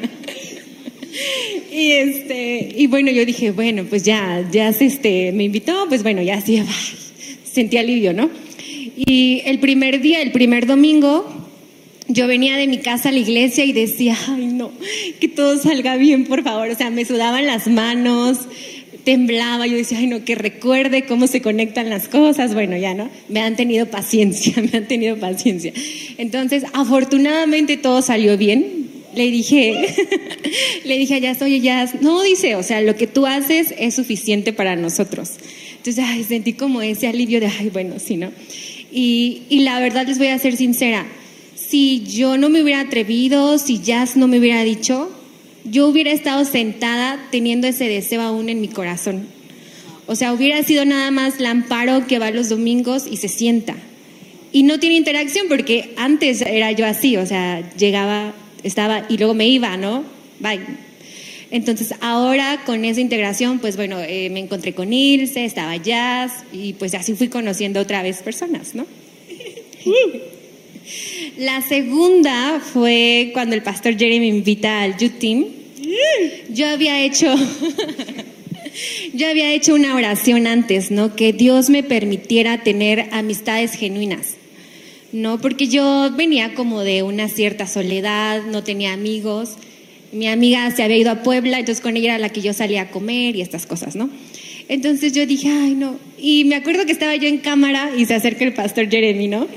y 1.73 1.93
este, 1.93 2.75
y 2.77 2.87
bueno, 2.87 3.11
yo 3.11 3.25
dije, 3.25 3.51
bueno, 3.51 3.85
pues 3.85 4.03
ya, 4.03 4.47
ya 4.51 4.69
este, 4.69 5.33
me 5.33 5.45
invitó, 5.45 5.87
pues 5.89 6.03
bueno, 6.03 6.23
ya 6.23 6.41
sí, 6.41 6.63
sentí 7.45 7.77
alivio, 7.77 8.13
¿no? 8.13 8.31
Y 8.97 9.43
el 9.45 9.59
primer 9.59 10.01
día, 10.01 10.21
el 10.21 10.33
primer 10.33 10.67
domingo, 10.67 11.41
yo 12.09 12.27
venía 12.27 12.57
de 12.57 12.67
mi 12.67 12.79
casa 12.79 13.11
a 13.11 13.13
la 13.13 13.19
iglesia 13.19 13.65
y 13.65 13.73
decía, 13.73 14.17
ay 14.29 14.47
no, 14.47 14.73
que 15.21 15.29
todo 15.29 15.59
salga 15.59 15.97
bien, 15.97 16.27
por 16.27 16.43
favor. 16.43 16.69
O 16.69 16.75
sea, 16.75 16.91
me 16.91 17.05
sudaban 17.05 17.47
las 17.47 17.69
manos, 17.69 18.39
temblaba, 19.05 19.67
yo 19.67 19.77
decía, 19.77 19.99
ay 19.99 20.07
no, 20.07 20.25
que 20.25 20.35
recuerde 20.35 21.05
cómo 21.05 21.27
se 21.27 21.41
conectan 21.41 21.89
las 21.89 22.09
cosas. 22.09 22.53
Bueno, 22.53 22.77
ya 22.77 22.95
no, 22.95 23.09
me 23.29 23.41
han 23.41 23.57
tenido 23.57 23.87
paciencia, 23.87 24.55
me 24.73 24.79
han 24.79 24.89
tenido 24.89 25.17
paciencia. 25.17 25.73
Entonces, 26.19 26.65
afortunadamente 26.73 27.77
todo 27.77 28.03
salió 28.03 28.37
bien. 28.37 28.90
Le 29.15 29.31
dije, 29.31 29.95
le 30.85 30.99
dije 30.99 31.15
a 31.15 31.19
Jazz, 31.19 31.43
oye 31.43 31.61
Jazz, 31.61 32.01
no 32.01 32.23
dice, 32.23 32.55
o 32.55 32.63
sea, 32.63 32.81
lo 32.81 32.97
que 32.97 33.07
tú 33.07 33.27
haces 33.27 33.75
es 33.79 33.95
suficiente 33.95 34.53
para 34.53 34.77
nosotros. 34.77 35.33
Entonces, 35.77 36.05
ay, 36.07 36.25
sentí 36.25 36.53
como 36.53 36.83
ese 36.83 37.09
alivio 37.09 37.41
de, 37.41 37.47
ay, 37.47 37.71
bueno, 37.71 37.97
sí, 37.99 38.17
¿no? 38.17 38.31
Y, 38.93 39.43
y 39.49 39.61
la 39.61 39.81
verdad 39.81 40.07
les 40.07 40.19
voy 40.19 40.29
a 40.29 40.39
ser 40.39 40.57
sincera, 40.57 41.07
si 41.55 42.03
yo 42.05 42.37
no 42.37 42.49
me 42.49 42.63
hubiera 42.63 42.81
atrevido, 42.81 43.57
si 43.59 43.81
Jazz 43.81 44.17
no 44.17 44.27
me 44.27 44.39
hubiera 44.39 44.65
dicho, 44.65 45.11
yo 45.65 45.87
hubiera 45.87 46.11
estado 46.11 46.45
sentada 46.45 47.29
teniendo 47.31 47.69
ese 47.69 47.87
deseo 47.87 48.23
aún 48.23 48.49
en 48.49 48.61
mi 48.61 48.69
corazón. 48.69 49.27
O 50.07 50.17
sea, 50.17 50.33
hubiera 50.33 50.63
sido 50.65 50.85
nada 50.85 51.13
más 51.13 51.39
la 51.39 51.51
amparo 51.51 52.07
que 52.09 52.19
va 52.19 52.33
los 52.33 52.49
domingos 52.49 53.07
y 53.09 53.19
se 53.19 53.29
sienta. 53.29 53.77
Y 54.53 54.65
no 54.65 54.81
tiene 54.81 54.97
interacción 54.97 55.47
porque 55.49 55.95
antes 55.97 56.43
era 56.43 56.73
yo 56.73 56.85
así, 56.85 57.17
o 57.17 57.25
sea, 57.25 57.63
llegaba, 57.77 58.35
estaba 58.63 59.07
y 59.09 59.17
luego 59.19 59.35
me 59.35 59.49
iba, 59.49 59.77
¿no? 59.77 60.05
Bye. 60.39 60.61
Entonces 61.51 61.95
ahora 62.01 62.63
con 62.65 62.85
esa 62.85 63.01
integración, 63.01 63.59
pues 63.59 63.77
bueno, 63.77 63.99
eh, 64.01 64.31
me 64.31 64.41
encontré 64.41 64.73
con 64.73 64.93
Ilse, 64.93 65.45
estaba 65.45 65.77
Jazz 65.77 66.45
y 66.53 66.75
pues 66.75 66.95
así 66.95 67.15
fui 67.15 67.29
conociendo 67.29 67.81
otra 67.81 68.03
vez 68.03 68.23
personas, 68.23 68.75
¿no? 68.75 68.87
La 71.39 71.63
segunda 71.63 72.61
fue 72.61 73.31
cuando 73.33 73.55
el 73.55 73.63
pastor 73.63 73.97
Jeremy 73.97 74.21
me 74.21 74.37
invita 74.39 74.83
al 74.83 74.97
Youth 74.97 75.19
Team. 75.19 75.47
Yo 76.51 76.69
había 76.69 77.03
hecho, 77.03 77.35
yo 79.15 79.29
había 79.29 79.53
hecho 79.53 79.75
una 79.75 79.95
oración 79.95 80.47
antes, 80.47 80.91
¿no? 80.91 81.17
Que 81.17 81.33
Dios 81.33 81.71
me 81.71 81.83
permitiera 81.83 82.63
tener 82.63 83.09
amistades 83.13 83.73
genuinas. 83.73 84.37
No, 85.13 85.41
porque 85.41 85.67
yo 85.67 86.11
venía 86.17 86.55
como 86.55 86.83
de 86.83 87.03
una 87.03 87.29
cierta 87.29 87.67
soledad, 87.67 88.43
no 88.45 88.63
tenía 88.63 88.93
amigos. 88.93 89.55
Mi 90.13 90.29
amiga 90.29 90.71
se 90.71 90.83
había 90.83 90.99
ido 90.99 91.11
a 91.11 91.23
Puebla, 91.23 91.59
entonces 91.59 91.83
con 91.83 91.97
ella 91.97 92.15
era 92.15 92.19
la 92.19 92.29
que 92.29 92.41
yo 92.41 92.53
salía 92.53 92.83
a 92.83 92.91
comer 92.91 93.35
y 93.37 93.41
estas 93.41 93.67
cosas, 93.67 93.97
¿no? 93.97 94.11
Entonces 94.71 95.13
yo 95.13 95.27
dije, 95.27 95.49
ay, 95.49 95.75
no. 95.75 95.99
Y 96.17 96.45
me 96.45 96.55
acuerdo 96.55 96.87
que 96.87 96.93
estaba 96.93 97.17
yo 97.17 97.27
en 97.27 97.39
cámara 97.39 97.91
y 97.99 98.07
se 98.07 98.15
acerca 98.15 98.45
el 98.45 98.55
pastor 98.55 98.89
Jeremy, 98.89 99.27
¿no? 99.27 99.49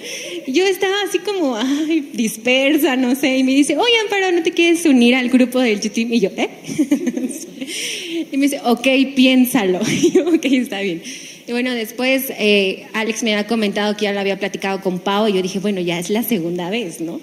Yo 0.47 0.65
estaba 0.65 0.95
así 1.07 1.19
como, 1.19 1.55
ay, 1.55 2.09
dispersa, 2.13 2.95
no 2.95 3.13
sé. 3.13 3.37
Y 3.37 3.43
me 3.43 3.51
dice, 3.51 3.77
oye, 3.77 3.93
Amparo, 4.03 4.31
¿no 4.31 4.41
te 4.41 4.51
quieres 4.53 4.83
unir 4.87 5.13
al 5.13 5.29
grupo 5.29 5.59
del 5.59 5.79
YouTube? 5.79 6.11
Y 6.11 6.19
yo, 6.19 6.31
¿eh? 6.35 6.49
y 8.31 8.37
me 8.37 8.47
dice, 8.47 8.59
ok, 8.65 8.87
piénsalo. 9.15 9.81
Y 9.87 10.13
yo, 10.13 10.27
ok, 10.27 10.45
está 10.45 10.81
bien. 10.81 11.03
Y 11.47 11.51
bueno, 11.51 11.71
después 11.71 12.31
eh, 12.37 12.87
Alex 12.93 13.23
me 13.23 13.33
había 13.33 13.47
comentado 13.47 13.97
que 13.97 14.05
ya 14.05 14.13
lo 14.13 14.19
había 14.19 14.39
platicado 14.39 14.81
con 14.81 14.99
Pau 14.99 15.27
y 15.27 15.33
yo 15.33 15.41
dije, 15.41 15.59
bueno, 15.59 15.81
ya 15.81 15.99
es 15.99 16.09
la 16.09 16.23
segunda 16.23 16.69
vez, 16.69 17.01
¿no? 17.01 17.19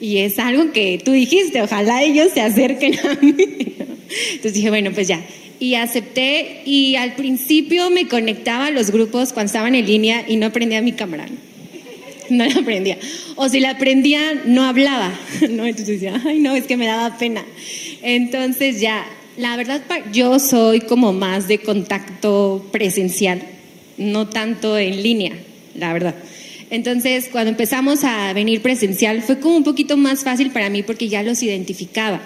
Y 0.00 0.18
es 0.18 0.38
algo 0.38 0.72
que 0.72 1.00
tú 1.04 1.12
dijiste, 1.12 1.60
ojalá 1.60 2.02
ellos 2.02 2.28
se 2.32 2.40
acerquen 2.40 2.98
a 3.00 3.14
mí. 3.20 3.34
Entonces 4.30 4.54
dije, 4.54 4.70
bueno, 4.70 4.90
pues 4.92 5.08
ya 5.08 5.22
y 5.60 5.74
acepté 5.74 6.62
y 6.64 6.96
al 6.96 7.14
principio 7.14 7.90
me 7.90 8.08
conectaba 8.08 8.66
a 8.66 8.70
los 8.70 8.90
grupos 8.90 9.32
cuando 9.32 9.48
estaban 9.48 9.74
en 9.74 9.86
línea 9.86 10.24
y 10.26 10.36
no 10.36 10.52
prendía 10.52 10.82
mi 10.82 10.92
cámara. 10.92 11.26
No 12.30 12.44
la 12.44 12.62
prendía. 12.62 12.98
O 13.36 13.48
si 13.48 13.58
la 13.58 13.78
prendía, 13.78 14.34
no 14.44 14.64
hablaba. 14.64 15.12
¿no? 15.50 15.66
Entonces 15.66 16.00
decía, 16.00 16.20
ay, 16.26 16.40
no, 16.40 16.54
es 16.54 16.66
que 16.66 16.76
me 16.76 16.86
daba 16.86 17.16
pena. 17.16 17.44
Entonces 18.02 18.80
ya, 18.80 19.06
la 19.36 19.56
verdad, 19.56 19.82
yo 20.12 20.38
soy 20.38 20.80
como 20.80 21.12
más 21.12 21.48
de 21.48 21.58
contacto 21.58 22.66
presencial, 22.70 23.42
no 23.98 24.28
tanto 24.28 24.78
en 24.78 25.02
línea, 25.02 25.32
la 25.74 25.92
verdad. 25.92 26.14
Entonces, 26.70 27.28
cuando 27.30 27.50
empezamos 27.50 28.04
a 28.04 28.32
venir 28.32 28.62
presencial, 28.62 29.22
fue 29.22 29.38
como 29.38 29.56
un 29.56 29.64
poquito 29.64 29.96
más 29.96 30.24
fácil 30.24 30.50
para 30.50 30.70
mí 30.70 30.82
porque 30.82 31.08
ya 31.08 31.22
los 31.22 31.42
identificaba 31.42 32.20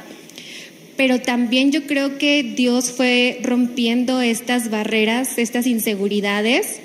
pero 0.96 1.20
también 1.20 1.72
yo 1.72 1.86
creo 1.86 2.18
que 2.18 2.42
Dios 2.42 2.90
fue 2.90 3.40
rompiendo 3.42 4.20
estas 4.20 4.70
barreras, 4.70 5.38
estas 5.38 5.66
inseguridades, 5.66 6.80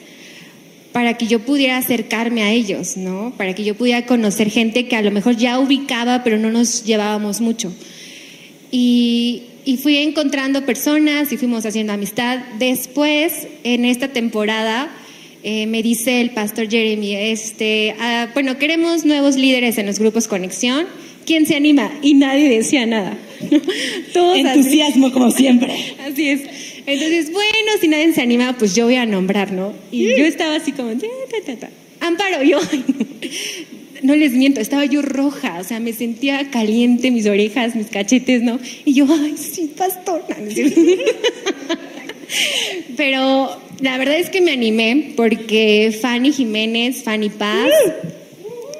para 0.91 1.17
que 1.17 1.27
yo 1.27 1.39
pudiera 1.39 1.77
acercarme 1.77 2.41
a 2.41 2.51
ellos, 2.51 2.97
¿no? 2.97 3.33
Para 3.37 3.53
que 3.53 3.63
yo 3.63 3.75
pudiera 3.75 4.05
conocer 4.05 4.49
gente 4.49 4.87
que 4.87 4.95
a 4.95 5.01
lo 5.01 5.11
mejor 5.11 5.35
ya 5.35 5.59
ubicaba, 5.59 6.23
pero 6.23 6.39
no 6.39 6.49
nos 6.49 6.83
llevábamos 6.83 7.41
mucho. 7.41 7.71
Y, 8.71 9.43
fui 9.75 9.97
encontrando 9.97 10.65
personas 10.65 11.33
y 11.33 11.37
fuimos 11.37 11.65
haciendo 11.65 11.91
amistad. 11.91 12.39
Después, 12.57 13.49
en 13.65 13.83
esta 13.83 14.07
temporada, 14.07 14.89
eh, 15.43 15.67
me 15.67 15.83
dice 15.83 16.21
el 16.21 16.29
pastor 16.29 16.69
Jeremy, 16.69 17.17
este, 17.17 17.93
ah, 17.99 18.29
bueno, 18.33 18.57
queremos 18.57 19.03
nuevos 19.03 19.35
líderes 19.35 19.77
en 19.77 19.85
los 19.85 19.99
grupos 19.99 20.29
Conexión 20.29 20.87
¿quién 21.27 21.45
se 21.45 21.55
anima? 21.55 21.91
Y 22.01 22.15
nadie 22.15 22.49
decía 22.49 22.87
nada. 22.87 23.15
Todos 24.13 24.37
Entusiasmo 24.37 25.11
como 25.11 25.29
siempre. 25.29 25.75
Así 26.07 26.29
es. 26.29 26.41
Entonces, 26.87 27.31
bueno, 27.31 27.71
si 27.79 27.89
nadie 27.89 28.11
se 28.13 28.21
anima, 28.21 28.57
pues 28.57 28.73
yo 28.73 28.85
voy 28.85 28.95
a 28.95 29.05
nombrar, 29.05 29.51
¿no? 29.51 29.73
Y 29.91 30.07
yo 30.17 30.25
estaba 30.25 30.55
así 30.55 30.71
como, 30.71 30.91
Amparo, 31.99 32.43
yo, 32.43 32.59
no 34.01 34.15
les 34.15 34.31
miento, 34.33 34.59
estaba 34.59 34.85
yo 34.85 35.01
roja, 35.01 35.59
o 35.59 35.63
sea, 35.63 35.79
me 35.79 35.93
sentía 35.93 36.49
caliente, 36.49 37.11
mis 37.11 37.25
orejas, 37.25 37.75
mis 37.75 37.87
cachetes, 37.87 38.41
¿no? 38.41 38.59
Y 38.85 38.93
yo, 38.93 39.07
ay, 39.09 39.35
sí, 39.37 39.71
pastor. 39.75 40.23
Pero 42.97 43.61
la 43.79 43.97
verdad 43.97 44.17
es 44.17 44.29
que 44.29 44.41
me 44.41 44.51
animé 44.51 45.13
porque 45.15 45.97
Fanny 46.01 46.31
Jiménez, 46.31 47.03
Fanny 47.03 47.29
Paz, 47.29 47.71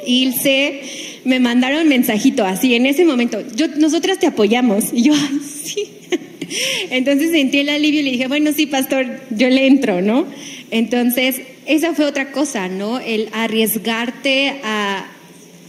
Ilse, 0.06 0.82
me 1.26 1.40
mandaron 1.40 1.88
mensajito 1.88 2.46
así 2.46 2.76
en 2.76 2.86
ese 2.86 3.06
momento, 3.06 3.44
yo, 3.56 3.68
nosotras 3.78 4.20
te 4.20 4.28
apoyamos. 4.28 4.86
Y 4.94 5.04
yo, 5.04 5.14
ay, 5.14 5.40
sí. 5.44 5.90
Entonces 6.90 7.32
sentí 7.32 7.60
el 7.60 7.70
alivio 7.70 8.02
y 8.02 8.04
le 8.04 8.12
dije, 8.12 8.28
bueno, 8.28 8.52
sí, 8.56 8.66
pastor, 8.66 9.06
yo 9.32 9.50
le 9.50 9.68
entro, 9.68 10.02
¿no? 10.02 10.26
Entonces, 10.72 11.42
esa 11.68 11.94
fue 11.94 12.06
otra 12.06 12.32
cosa, 12.32 12.68
¿no? 12.68 13.00
El 13.00 13.30
arriesgarte 13.34 14.62
a, 14.64 15.12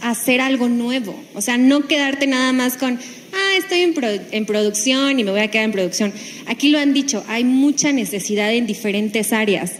hacer 0.01 0.39
algo 0.39 0.69
nuevo. 0.69 1.13
O 1.33 1.41
sea, 1.41 1.57
no 1.57 1.85
quedarte 1.85 2.25
nada 2.25 2.53
más 2.53 2.77
con, 2.77 2.93
ah, 3.33 3.57
estoy 3.57 3.81
en, 3.81 3.93
en, 4.31 4.45
producción 4.45 5.19
y 5.19 5.25
me 5.25 5.31
voy 5.31 5.41
a 5.41 5.49
quedar 5.49 5.65
en 5.65 5.73
producción. 5.73 6.13
Aquí 6.45 6.69
lo 6.69 6.79
han 6.79 6.93
dicho, 6.93 7.21
hay 7.27 7.43
mucha 7.43 7.91
necesidad 7.91 8.53
en 8.53 8.65
diferentes 8.65 9.33
áreas. 9.33 9.73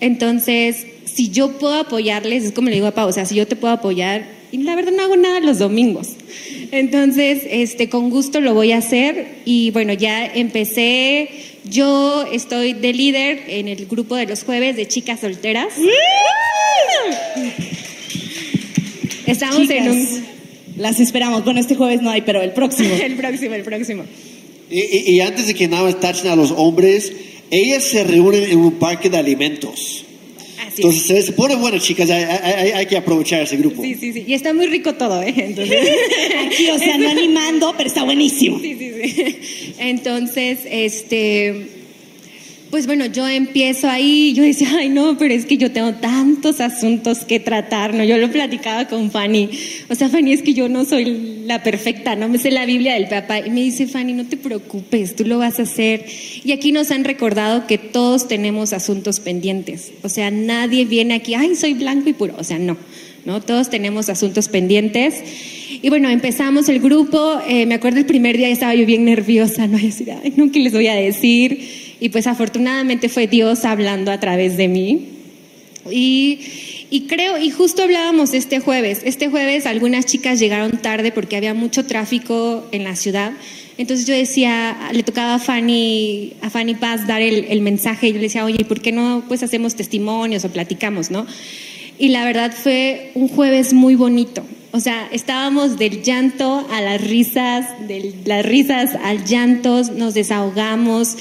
Entonces, 0.00 0.84
si 1.04 1.30
yo 1.30 1.58
puedo 1.58 1.74
apoyarles, 1.74 2.44
es 2.44 2.52
como 2.52 2.70
le 2.70 2.74
digo 2.74 2.88
a 2.88 2.90
Pau, 2.90 3.08
o 3.08 3.12
sea, 3.12 3.24
si 3.24 3.36
yo 3.36 3.46
te 3.46 3.54
puedo 3.54 3.72
apoyar, 3.72 4.26
y 4.50 4.58
la 4.58 4.74
verdad 4.76 4.92
no 4.92 5.02
hago 5.02 5.16
nada 5.16 5.40
los 5.40 5.58
domingos. 5.58 6.10
Entonces, 6.70 7.42
este, 7.48 7.88
con 7.88 8.10
gusto 8.10 8.40
lo 8.40 8.52
voy 8.52 8.72
a 8.72 8.78
hacer 8.78 9.38
y 9.44 9.70
bueno, 9.70 9.94
ya 9.94 10.26
empecé, 10.26 11.30
yo 11.64 12.24
estoy 12.30 12.72
de 12.72 12.92
líder 12.92 13.44
en 13.48 13.68
el 13.68 13.86
grupo 13.86 14.16
de 14.16 14.26
los 14.26 14.44
jueves 14.44 14.76
de 14.76 14.86
chicas 14.88 15.20
solteras. 15.20 15.72
Estamos 19.26 19.70
en 19.70 19.90
un... 19.90 20.24
Las 20.76 21.00
esperamos. 21.00 21.44
Bueno, 21.44 21.60
este 21.60 21.74
jueves 21.74 22.00
no 22.02 22.10
hay, 22.10 22.22
pero 22.22 22.40
el 22.40 22.52
próximo. 22.52 22.94
el 23.02 23.14
próximo, 23.14 23.54
el 23.54 23.62
próximo. 23.62 24.04
Y, 24.70 25.12
y 25.12 25.20
antes 25.20 25.46
de 25.46 25.54
que 25.54 25.68
nada 25.68 25.84
más 25.84 26.00
tachen 26.00 26.30
a 26.30 26.36
los 26.36 26.50
hombres, 26.50 27.12
ellas 27.50 27.84
se 27.84 28.04
reúnen 28.04 28.44
en 28.44 28.58
un 28.58 28.72
parque 28.78 29.10
de 29.10 29.18
alimentos. 29.18 30.04
Entonces 30.76 31.26
se 31.26 31.32
pone 31.32 31.54
bueno, 31.56 31.78
chicas, 31.78 32.10
hay, 32.10 32.86
que 32.86 32.96
aprovechar 32.96 33.42
ese 33.42 33.56
grupo. 33.56 33.82
Sí, 33.82 33.94
sí, 33.94 34.12
sí. 34.12 34.24
Y 34.26 34.34
está 34.34 34.52
muy 34.54 34.66
rico 34.66 34.94
todo, 34.94 35.22
¿eh? 35.22 35.34
Entonces... 35.36 35.88
Aquí, 36.46 36.70
o 36.70 36.78
sea, 36.78 36.98
no 36.98 37.08
animando, 37.08 37.74
pero 37.76 37.88
está 37.88 38.04
buenísimo. 38.04 38.58
Sí, 38.60 38.76
sí, 38.78 38.92
sí. 39.02 39.74
Entonces, 39.78 40.60
este 40.64 41.81
pues 42.72 42.86
bueno, 42.86 43.04
yo 43.04 43.28
empiezo 43.28 43.86
ahí, 43.86 44.32
yo 44.32 44.42
decía, 44.42 44.70
ay 44.78 44.88
no, 44.88 45.18
pero 45.18 45.34
es 45.34 45.44
que 45.44 45.58
yo 45.58 45.72
tengo 45.72 45.92
tantos 45.92 46.58
asuntos 46.58 47.18
que 47.26 47.38
tratar, 47.38 47.92
¿no? 47.92 48.02
Yo 48.02 48.16
lo 48.16 48.30
platicaba 48.30 48.88
con 48.88 49.10
Fanny, 49.10 49.50
o 49.90 49.94
sea, 49.94 50.08
Fanny, 50.08 50.32
es 50.32 50.40
que 50.40 50.54
yo 50.54 50.70
no 50.70 50.86
soy 50.86 51.42
la 51.44 51.62
perfecta, 51.62 52.16
no 52.16 52.30
me 52.30 52.38
sé 52.38 52.50
la 52.50 52.64
Biblia 52.64 52.94
del 52.94 53.08
papá, 53.08 53.40
y 53.40 53.50
me 53.50 53.60
dice, 53.60 53.86
Fanny, 53.86 54.14
no 54.14 54.24
te 54.24 54.38
preocupes, 54.38 55.14
tú 55.14 55.26
lo 55.26 55.36
vas 55.36 55.58
a 55.58 55.64
hacer. 55.64 56.06
Y 56.44 56.52
aquí 56.52 56.72
nos 56.72 56.90
han 56.92 57.04
recordado 57.04 57.66
que 57.66 57.76
todos 57.76 58.26
tenemos 58.26 58.72
asuntos 58.72 59.20
pendientes, 59.20 59.92
o 60.02 60.08
sea, 60.08 60.30
nadie 60.30 60.86
viene 60.86 61.12
aquí, 61.12 61.34
ay, 61.34 61.56
soy 61.56 61.74
blanco 61.74 62.08
y 62.08 62.14
puro, 62.14 62.36
o 62.38 62.44
sea, 62.44 62.58
no. 62.58 62.78
¿no? 63.26 63.40
Todos 63.40 63.70
tenemos 63.70 64.08
asuntos 64.08 64.48
pendientes. 64.48 65.22
Y 65.80 65.88
bueno, 65.90 66.08
empezamos 66.08 66.68
el 66.68 66.80
grupo, 66.80 67.40
eh, 67.46 67.66
me 67.66 67.74
acuerdo 67.74 67.98
el 67.98 68.06
primer 68.06 68.36
día 68.36 68.48
estaba 68.48 68.74
yo 68.74 68.84
bien 68.86 69.04
nerviosa, 69.04 69.66
¿no? 69.66 69.78
Y 69.78 69.82
decir, 69.82 70.10
ay, 70.10 70.32
no, 70.36 70.50
¿qué 70.50 70.60
les 70.60 70.72
voy 70.72 70.88
a 70.88 70.94
decir? 70.94 71.81
Y 72.02 72.08
pues 72.08 72.26
afortunadamente 72.26 73.08
fue 73.08 73.28
Dios 73.28 73.64
hablando 73.64 74.10
a 74.10 74.18
través 74.18 74.56
de 74.56 74.66
mí. 74.66 75.06
Y, 75.88 76.40
y 76.90 77.02
creo, 77.02 77.38
y 77.38 77.50
justo 77.50 77.84
hablábamos 77.84 78.34
este 78.34 78.58
jueves, 78.58 79.02
este 79.04 79.28
jueves 79.28 79.66
algunas 79.66 80.04
chicas 80.04 80.40
llegaron 80.40 80.72
tarde 80.78 81.12
porque 81.12 81.36
había 81.36 81.54
mucho 81.54 81.86
tráfico 81.86 82.66
en 82.72 82.82
la 82.82 82.96
ciudad. 82.96 83.30
Entonces 83.78 84.04
yo 84.04 84.14
decía, 84.14 84.90
le 84.92 85.04
tocaba 85.04 85.36
a 85.36 85.38
Fanny, 85.38 86.32
a 86.42 86.50
Fanny 86.50 86.74
Paz 86.74 87.06
dar 87.06 87.22
el, 87.22 87.44
el 87.44 87.60
mensaje 87.60 88.08
y 88.08 88.10
yo 88.10 88.16
le 88.16 88.24
decía, 88.24 88.44
oye, 88.44 88.64
¿por 88.64 88.80
qué 88.80 88.90
no 88.90 89.22
pues 89.28 89.44
hacemos 89.44 89.76
testimonios 89.76 90.44
o 90.44 90.48
platicamos, 90.48 91.08
no? 91.12 91.24
Y 92.00 92.08
la 92.08 92.24
verdad 92.24 92.52
fue 92.52 93.12
un 93.14 93.28
jueves 93.28 93.74
muy 93.74 93.94
bonito. 93.94 94.44
O 94.72 94.80
sea, 94.80 95.06
estábamos 95.12 95.78
del 95.78 96.02
llanto 96.02 96.66
a 96.72 96.80
las 96.80 97.00
risas, 97.00 97.66
de 97.86 98.12
las 98.24 98.44
risas 98.44 98.96
al 99.04 99.24
llanto, 99.24 99.82
nos 99.94 100.14
desahogamos. 100.14 101.16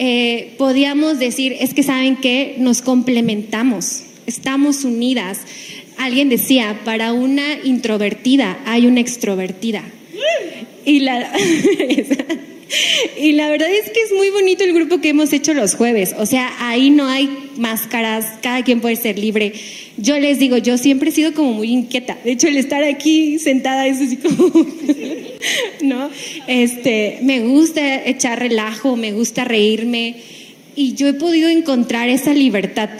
Eh, 0.00 0.54
podíamos 0.58 1.18
decir, 1.18 1.56
es 1.58 1.74
que 1.74 1.82
saben 1.82 2.16
que 2.16 2.54
nos 2.58 2.82
complementamos, 2.82 4.04
estamos 4.26 4.84
unidas. 4.84 5.40
Alguien 5.96 6.28
decía, 6.28 6.80
para 6.84 7.12
una 7.12 7.54
introvertida 7.64 8.60
hay 8.64 8.86
una 8.86 9.00
extrovertida. 9.00 9.82
Y 10.84 11.00
la, 11.00 11.32
y 13.20 13.32
la 13.32 13.48
verdad 13.48 13.68
es 13.70 13.90
que 13.90 14.00
es 14.00 14.12
muy 14.12 14.30
bonito 14.30 14.64
el 14.64 14.72
grupo 14.72 15.00
que 15.00 15.10
hemos 15.10 15.32
hecho 15.32 15.54
los 15.54 15.74
jueves. 15.74 16.14
O 16.18 16.26
sea, 16.26 16.52
ahí 16.60 16.90
no 16.90 17.06
hay 17.06 17.28
máscaras, 17.56 18.38
cada 18.42 18.62
quien 18.62 18.80
puede 18.80 18.96
ser 18.96 19.18
libre. 19.18 19.52
Yo 19.96 20.18
les 20.18 20.38
digo, 20.38 20.58
yo 20.58 20.78
siempre 20.78 21.10
he 21.10 21.12
sido 21.12 21.34
como 21.34 21.52
muy 21.52 21.72
inquieta. 21.72 22.18
De 22.24 22.32
hecho, 22.32 22.48
el 22.48 22.56
estar 22.56 22.84
aquí 22.84 23.38
sentada 23.38 23.86
es 23.86 24.00
así 24.00 24.16
como, 24.16 24.52
¿no? 25.82 26.10
Este, 26.46 27.18
me 27.22 27.40
gusta 27.40 28.04
echar 28.06 28.38
relajo, 28.38 28.96
me 28.96 29.12
gusta 29.12 29.44
reírme. 29.44 30.16
Y 30.76 30.94
yo 30.94 31.08
he 31.08 31.14
podido 31.14 31.48
encontrar 31.48 32.08
esa 32.08 32.32
libertad. 32.32 32.90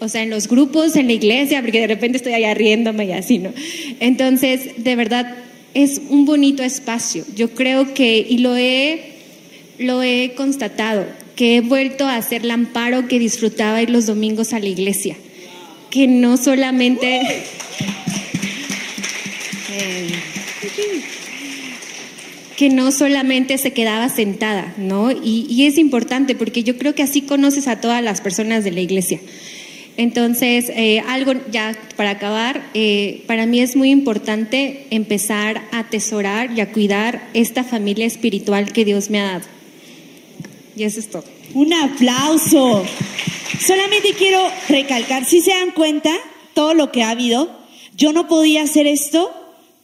O 0.00 0.08
sea, 0.08 0.22
en 0.22 0.30
los 0.30 0.48
grupos, 0.48 0.96
en 0.96 1.06
la 1.06 1.12
iglesia, 1.12 1.60
porque 1.60 1.80
de 1.80 1.86
repente 1.86 2.16
estoy 2.16 2.32
allá 2.32 2.54
riéndome 2.54 3.04
y 3.04 3.12
así, 3.12 3.38
¿no? 3.38 3.52
Entonces, 4.00 4.70
de 4.78 4.96
verdad, 4.96 5.36
es 5.74 6.00
un 6.08 6.24
bonito 6.24 6.62
espacio. 6.62 7.24
Yo 7.36 7.50
creo 7.50 7.94
que, 7.94 8.26
y 8.28 8.38
lo 8.38 8.56
he, 8.56 9.09
lo 9.80 10.02
he 10.02 10.34
constatado, 10.36 11.06
que 11.34 11.56
he 11.56 11.60
vuelto 11.60 12.06
a 12.06 12.22
ser 12.22 12.42
el 12.42 12.50
amparo 12.50 13.08
que 13.08 13.18
disfrutaba 13.18 13.82
ir 13.82 13.90
los 13.90 14.06
domingos 14.06 14.52
a 14.52 14.60
la 14.60 14.66
iglesia. 14.66 15.16
Que 15.90 16.06
no 16.06 16.36
solamente... 16.36 17.22
que 22.56 22.68
no 22.68 22.92
solamente 22.92 23.56
se 23.56 23.72
quedaba 23.72 24.10
sentada, 24.10 24.74
¿no? 24.76 25.10
Y, 25.10 25.46
y 25.48 25.64
es 25.64 25.78
importante 25.78 26.34
porque 26.34 26.62
yo 26.62 26.76
creo 26.76 26.94
que 26.94 27.02
así 27.02 27.22
conoces 27.22 27.66
a 27.68 27.80
todas 27.80 28.04
las 28.04 28.20
personas 28.20 28.64
de 28.64 28.72
la 28.72 28.80
iglesia. 28.80 29.18
Entonces, 29.96 30.70
eh, 30.74 31.00
algo 31.08 31.32
ya 31.50 31.76
para 31.96 32.10
acabar, 32.10 32.62
eh, 32.74 33.22
para 33.26 33.46
mí 33.46 33.60
es 33.60 33.76
muy 33.76 33.90
importante 33.90 34.86
empezar 34.90 35.62
a 35.72 35.80
atesorar 35.80 36.52
y 36.52 36.60
a 36.60 36.72
cuidar 36.72 37.28
esta 37.34 37.64
familia 37.64 38.06
espiritual 38.06 38.72
que 38.72 38.84
Dios 38.84 39.10
me 39.10 39.20
ha 39.20 39.24
dado. 39.24 39.59
Y 40.76 40.84
eso 40.84 41.00
es 41.00 41.10
todo. 41.10 41.24
Un 41.54 41.72
aplauso. 41.72 42.84
Solamente 43.60 44.14
quiero 44.14 44.48
recalcar, 44.68 45.24
si 45.24 45.40
se 45.40 45.50
dan 45.50 45.72
cuenta, 45.72 46.10
todo 46.54 46.74
lo 46.74 46.90
que 46.92 47.02
ha 47.02 47.10
habido, 47.10 47.50
yo 47.96 48.12
no 48.12 48.28
podía 48.28 48.62
hacer 48.62 48.86
esto, 48.86 49.30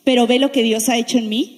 pero 0.04 0.26
ve 0.26 0.38
lo 0.38 0.52
que 0.52 0.62
Dios 0.62 0.88
ha 0.88 0.96
hecho 0.96 1.18
en 1.18 1.28
mí. 1.28 1.55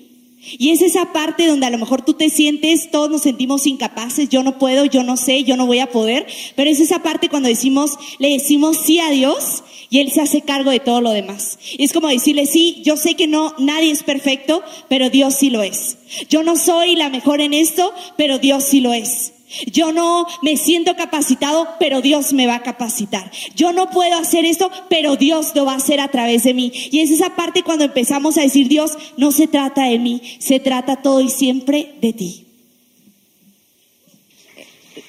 Y 0.59 0.70
es 0.70 0.82
esa 0.82 1.12
parte 1.12 1.46
donde 1.46 1.66
a 1.66 1.70
lo 1.70 1.78
mejor 1.78 2.03
tú 2.03 2.14
te 2.14 2.30
sientes, 2.30 2.90
todos 2.90 3.11
nos 3.11 3.22
sentimos 3.22 3.66
incapaces, 3.66 4.28
yo 4.28 4.42
no 4.42 4.59
puedo, 4.59 4.84
yo 4.84 5.03
no 5.03 5.16
sé, 5.16 5.44
yo 5.44 5.57
no 5.57 5.66
voy 5.66 5.80
a 5.80 5.90
poder, 5.90 6.26
pero 6.57 6.70
es 6.70 6.80
esa 6.80 7.03
parte 7.03 7.28
cuando 7.28 7.49
decimos, 7.49 7.99
le 8.18 8.30
decimos 8.30 8.78
sí 8.84 8.99
a 9.01 9.11
Dios 9.11 9.64
y 9.90 10.01
Él 10.01 10.11
se 10.11 10.20
hace 10.20 10.42
cargo 10.42 10.70
de 10.70 10.80
todo 10.80 11.01
lo 11.01 11.11
demás. 11.11 11.59
Y 11.76 11.84
es 11.84 11.92
como 11.92 12.09
decirle, 12.09 12.46
sí, 12.46 12.82
yo 12.84 12.96
sé 12.96 13.14
que 13.14 13.26
no, 13.26 13.55
nadie 13.59 13.90
es 13.90 14.03
perfecto, 14.03 14.62
pero 14.88 15.11
Dios 15.11 15.34
sí 15.34 15.51
lo 15.51 15.62
es. 15.62 15.99
Yo 16.28 16.42
no 16.42 16.57
soy 16.57 16.96
la 16.96 17.09
mejor 17.09 17.40
en 17.40 17.55
esto, 17.55 17.92
pero 18.16 18.38
Dios 18.38 18.64
sí 18.64 18.80
lo 18.80 18.92
es. 18.92 19.32
Yo 19.72 19.92
no 19.92 20.26
me 20.42 20.57
siento 20.57 20.94
capacitado, 20.94 21.68
pero 21.80 22.03
Dios 22.03 22.32
me 22.32 22.46
va 22.46 22.57
a 22.57 22.62
capacitar. 22.62 23.30
Yo 23.57 23.72
no 23.72 23.90
puedo 23.90 24.16
hacer 24.16 24.44
esto, 24.44 24.70
pero 24.90 25.16
Dios 25.16 25.53
lo 25.55 25.64
va 25.64 25.72
a 25.72 25.76
hacer 25.76 26.01
a 26.01 26.09
través 26.09 26.44
de 26.44 26.55
mí. 26.55 26.70
Y 26.90 27.01
es 27.01 27.11
esa 27.11 27.34
parte 27.34 27.62
cuando 27.62 27.84
empezamos 27.84 28.36
a 28.36 28.42
decir, 28.42 28.68
Dios, 28.68 28.92
no 29.16 29.32
se 29.32 29.46
trata 29.46 29.86
de 29.86 29.99
mí, 29.99 30.20
se 30.38 30.61
trata 30.61 30.96
todo 30.96 31.20
y 31.20 31.30
siempre 31.30 31.94
de 32.03 32.12
ti. 32.12 32.44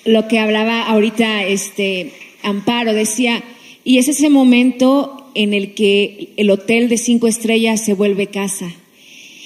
Lo 0.05 0.27
que 0.27 0.39
hablaba 0.39 0.83
ahorita 0.83 1.43
este 1.43 2.13
Amparo 2.41 2.93
decía, 2.93 3.43
y 3.83 3.97
es 3.97 4.07
ese 4.07 4.29
momento 4.29 5.31
en 5.35 5.53
el 5.53 5.73
que 5.73 6.33
el 6.37 6.49
hotel 6.49 6.87
de 6.87 6.97
cinco 6.97 7.27
estrellas 7.27 7.83
se 7.83 7.93
vuelve 7.93 8.27
casa. 8.27 8.71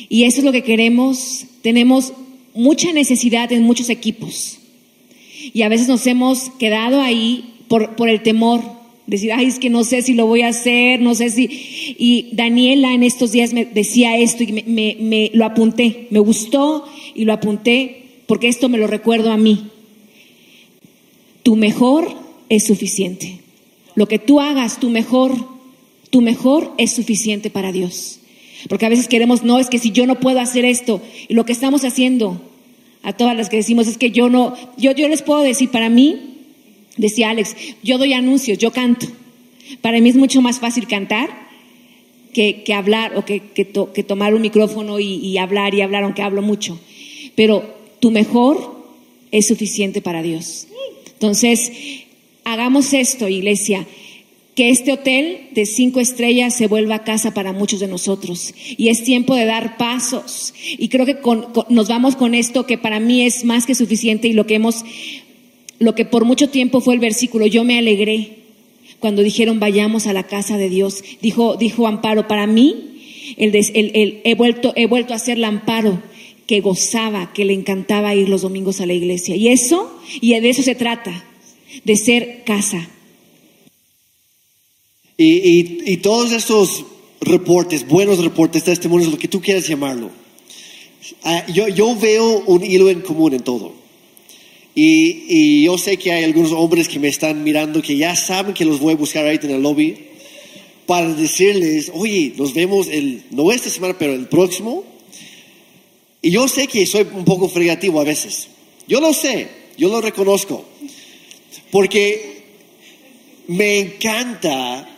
Y 0.07 0.25
eso 0.25 0.39
es 0.39 0.43
lo 0.43 0.51
que 0.51 0.63
queremos. 0.63 1.45
Tenemos 1.63 2.13
mucha 2.53 2.91
necesidad 2.93 3.51
en 3.51 3.63
muchos 3.63 3.89
equipos 3.89 4.59
y 5.51 5.63
a 5.63 5.69
veces 5.69 5.87
nos 5.87 6.05
hemos 6.07 6.49
quedado 6.51 7.01
ahí 7.01 7.55
por, 7.67 7.95
por 7.95 8.09
el 8.09 8.21
temor, 8.21 8.61
decir, 9.07 9.33
ay, 9.33 9.47
es 9.47 9.59
que 9.59 9.69
no 9.69 9.83
sé 9.83 10.01
si 10.01 10.13
lo 10.13 10.25
voy 10.27 10.41
a 10.41 10.47
hacer, 10.47 11.01
no 11.01 11.15
sé 11.15 11.29
si... 11.29 11.95
Y 11.97 12.29
Daniela 12.33 12.93
en 12.93 13.03
estos 13.03 13.31
días 13.31 13.53
me 13.53 13.65
decía 13.65 14.17
esto 14.17 14.43
y 14.43 14.63
me, 14.65 15.31
lo 15.33 15.45
apunté, 15.45 16.07
me 16.09 16.19
gustó 16.19 16.85
y 17.15 17.25
lo 17.25 17.33
apunté 17.33 18.03
porque 18.27 18.47
esto 18.47 18.69
me 18.69 18.77
lo 18.77 18.87
recuerdo 18.87 19.31
a 19.31 19.37
mí. 19.37 19.67
Tu 21.43 21.55
mejor 21.55 22.15
es 22.49 22.65
suficiente. 22.65 23.39
Lo 23.95 24.07
que 24.07 24.19
tú 24.19 24.39
hagas, 24.39 24.79
tu 24.79 24.89
mejor, 24.89 25.35
tu 26.09 26.21
mejor 26.21 26.73
es 26.77 26.93
suficiente 26.93 27.49
para 27.49 27.71
Dios. 27.71 28.19
Porque 28.69 28.85
a 28.85 28.89
veces 28.89 29.09
queremos, 29.09 29.43
no, 29.43 29.59
es 29.59 29.69
que 29.69 29.77
si 29.77 29.91
yo 29.91 30.07
no 30.07 30.21
puedo 30.21 30.39
hacer 30.39 30.63
esto, 30.63 31.01
y 31.27 31.33
lo 31.33 31.45
que 31.45 31.51
estamos 31.51 31.83
haciendo 31.83 32.41
a 33.03 33.13
todas 33.13 33.35
las 33.35 33.49
que 33.49 33.57
decimos, 33.57 33.87
es 33.87 33.97
que 33.97 34.11
yo 34.11 34.29
no, 34.29 34.55
yo, 34.77 34.93
yo 34.93 35.07
les 35.07 35.21
puedo 35.21 35.41
decir, 35.41 35.69
para 35.69 35.89
mí, 35.89 36.37
decía 36.97 37.29
Alex, 37.29 37.55
yo 37.83 37.97
doy 37.97 38.13
anuncios, 38.13 38.57
yo 38.57 38.71
canto. 38.71 39.07
Para 39.81 39.99
mí 39.99 40.09
es 40.09 40.15
mucho 40.15 40.41
más 40.41 40.59
fácil 40.59 40.87
cantar 40.87 41.29
que, 42.33 42.63
que 42.63 42.73
hablar 42.73 43.17
o 43.17 43.25
que, 43.25 43.39
que, 43.39 43.67
que, 43.93 44.03
tomar 44.03 44.33
un 44.33 44.41
micrófono 44.41 44.99
y, 44.99 45.15
y 45.15 45.37
hablar 45.37 45.73
y 45.75 45.81
hablar, 45.81 46.03
aunque 46.03 46.21
hablo 46.21 46.41
mucho. 46.41 46.79
Pero 47.35 47.75
tu 47.99 48.11
mejor 48.11 48.83
es 49.31 49.47
suficiente 49.47 50.01
para 50.01 50.21
Dios. 50.21 50.67
Entonces, 51.13 51.71
hagamos 52.43 52.93
esto, 52.93 53.27
iglesia 53.27 53.85
que 54.55 54.69
este 54.69 54.91
hotel 54.91 55.47
de 55.51 55.65
cinco 55.65 55.99
estrellas 55.99 56.55
se 56.55 56.67
vuelva 56.67 57.03
casa 57.03 57.33
para 57.33 57.53
muchos 57.53 57.79
de 57.79 57.87
nosotros. 57.87 58.53
Y 58.77 58.89
es 58.89 59.03
tiempo 59.03 59.35
de 59.35 59.45
dar 59.45 59.77
pasos. 59.77 60.53
Y 60.77 60.89
creo 60.89 61.05
que 61.05 61.19
con, 61.19 61.47
nos 61.69 61.87
vamos 61.87 62.15
con 62.15 62.35
esto 62.35 62.65
que 62.65 62.77
para 62.77 62.99
mí 62.99 63.25
es 63.25 63.45
más 63.45 63.65
que 63.65 63.73
suficiente 63.73 64.27
y 64.27 64.33
lo 64.33 64.45
que 64.45 64.55
hemos, 64.55 64.85
lo 65.79 65.95
que 65.95 66.05
por 66.05 66.25
mucho 66.25 66.49
tiempo 66.49 66.81
fue 66.81 66.93
el 66.93 66.99
versículo, 66.99 67.47
yo 67.47 67.63
me 67.63 67.79
alegré 67.79 68.43
cuando 68.99 69.23
dijeron 69.23 69.59
vayamos 69.59 70.05
a 70.05 70.13
la 70.13 70.23
casa 70.23 70.57
de 70.57 70.69
Dios. 70.69 71.03
Dijo, 71.21 71.55
dijo 71.55 71.87
Amparo, 71.87 72.27
para 72.27 72.45
mí 72.45 73.33
el, 73.37 73.55
el, 73.55 73.91
el, 73.95 74.21
he, 74.23 74.35
vuelto, 74.35 74.73
he 74.75 74.85
vuelto 74.85 75.15
a 75.15 75.19
ser 75.19 75.37
el 75.37 75.45
Amparo 75.45 76.01
que 76.45 76.61
gozaba, 76.61 77.33
que 77.33 77.45
le 77.45 77.53
encantaba 77.53 78.13
ir 78.13 78.29
los 78.29 78.43
domingos 78.43 78.81
a 78.81 78.85
la 78.85 78.93
iglesia. 78.93 79.35
Y 79.35 79.47
eso, 79.47 79.99
y 80.21 80.39
de 80.39 80.49
eso 80.49 80.61
se 80.61 80.75
trata, 80.75 81.25
de 81.83 81.95
ser 81.95 82.43
casa 82.45 82.87
y, 85.17 85.25
y, 85.25 85.81
y, 85.85 85.97
todos 85.97 86.31
estos 86.31 86.85
reportes, 87.21 87.87
buenos 87.87 88.23
reportes, 88.23 88.63
testimonios, 88.63 89.11
lo 89.11 89.19
que 89.19 89.27
tú 89.27 89.41
quieras 89.41 89.67
llamarlo, 89.67 90.07
uh, 90.07 91.51
yo, 91.53 91.67
yo, 91.67 91.95
veo 91.95 92.43
un 92.47 92.63
hilo 92.63 92.89
en 92.89 93.01
común 93.01 93.33
en 93.33 93.41
todo. 93.41 93.73
Y, 94.75 95.25
y, 95.27 95.63
yo 95.63 95.77
sé 95.77 95.97
que 95.97 96.11
hay 96.11 96.23
algunos 96.23 96.51
hombres 96.51 96.87
que 96.87 96.99
me 96.99 97.09
están 97.09 97.43
mirando 97.43 97.81
que 97.81 97.95
ya 97.95 98.15
saben 98.15 98.53
que 98.53 98.65
los 98.65 98.79
voy 98.79 98.93
a 98.93 98.97
buscar 98.97 99.25
ahí 99.25 99.39
en 99.41 99.51
el 99.51 99.61
lobby 99.61 99.97
para 100.85 101.13
decirles, 101.13 101.91
oye, 101.93 102.33
nos 102.35 102.53
vemos 102.53 102.87
el, 102.87 103.23
no 103.29 103.51
esta 103.51 103.69
semana, 103.69 103.95
pero 103.97 104.13
el 104.13 104.27
próximo. 104.27 104.83
Y 106.21 106.31
yo 106.31 106.47
sé 106.47 106.67
que 106.67 106.85
soy 106.85 107.07
un 107.13 107.25
poco 107.25 107.49
fregativo 107.49 107.99
a 107.99 108.03
veces. 108.03 108.47
Yo 108.87 108.99
lo 108.99 109.13
sé, 109.13 109.47
yo 109.77 109.89
lo 109.89 110.01
reconozco. 110.01 110.65
Porque 111.71 112.43
me 113.47 113.79
encanta 113.79 114.89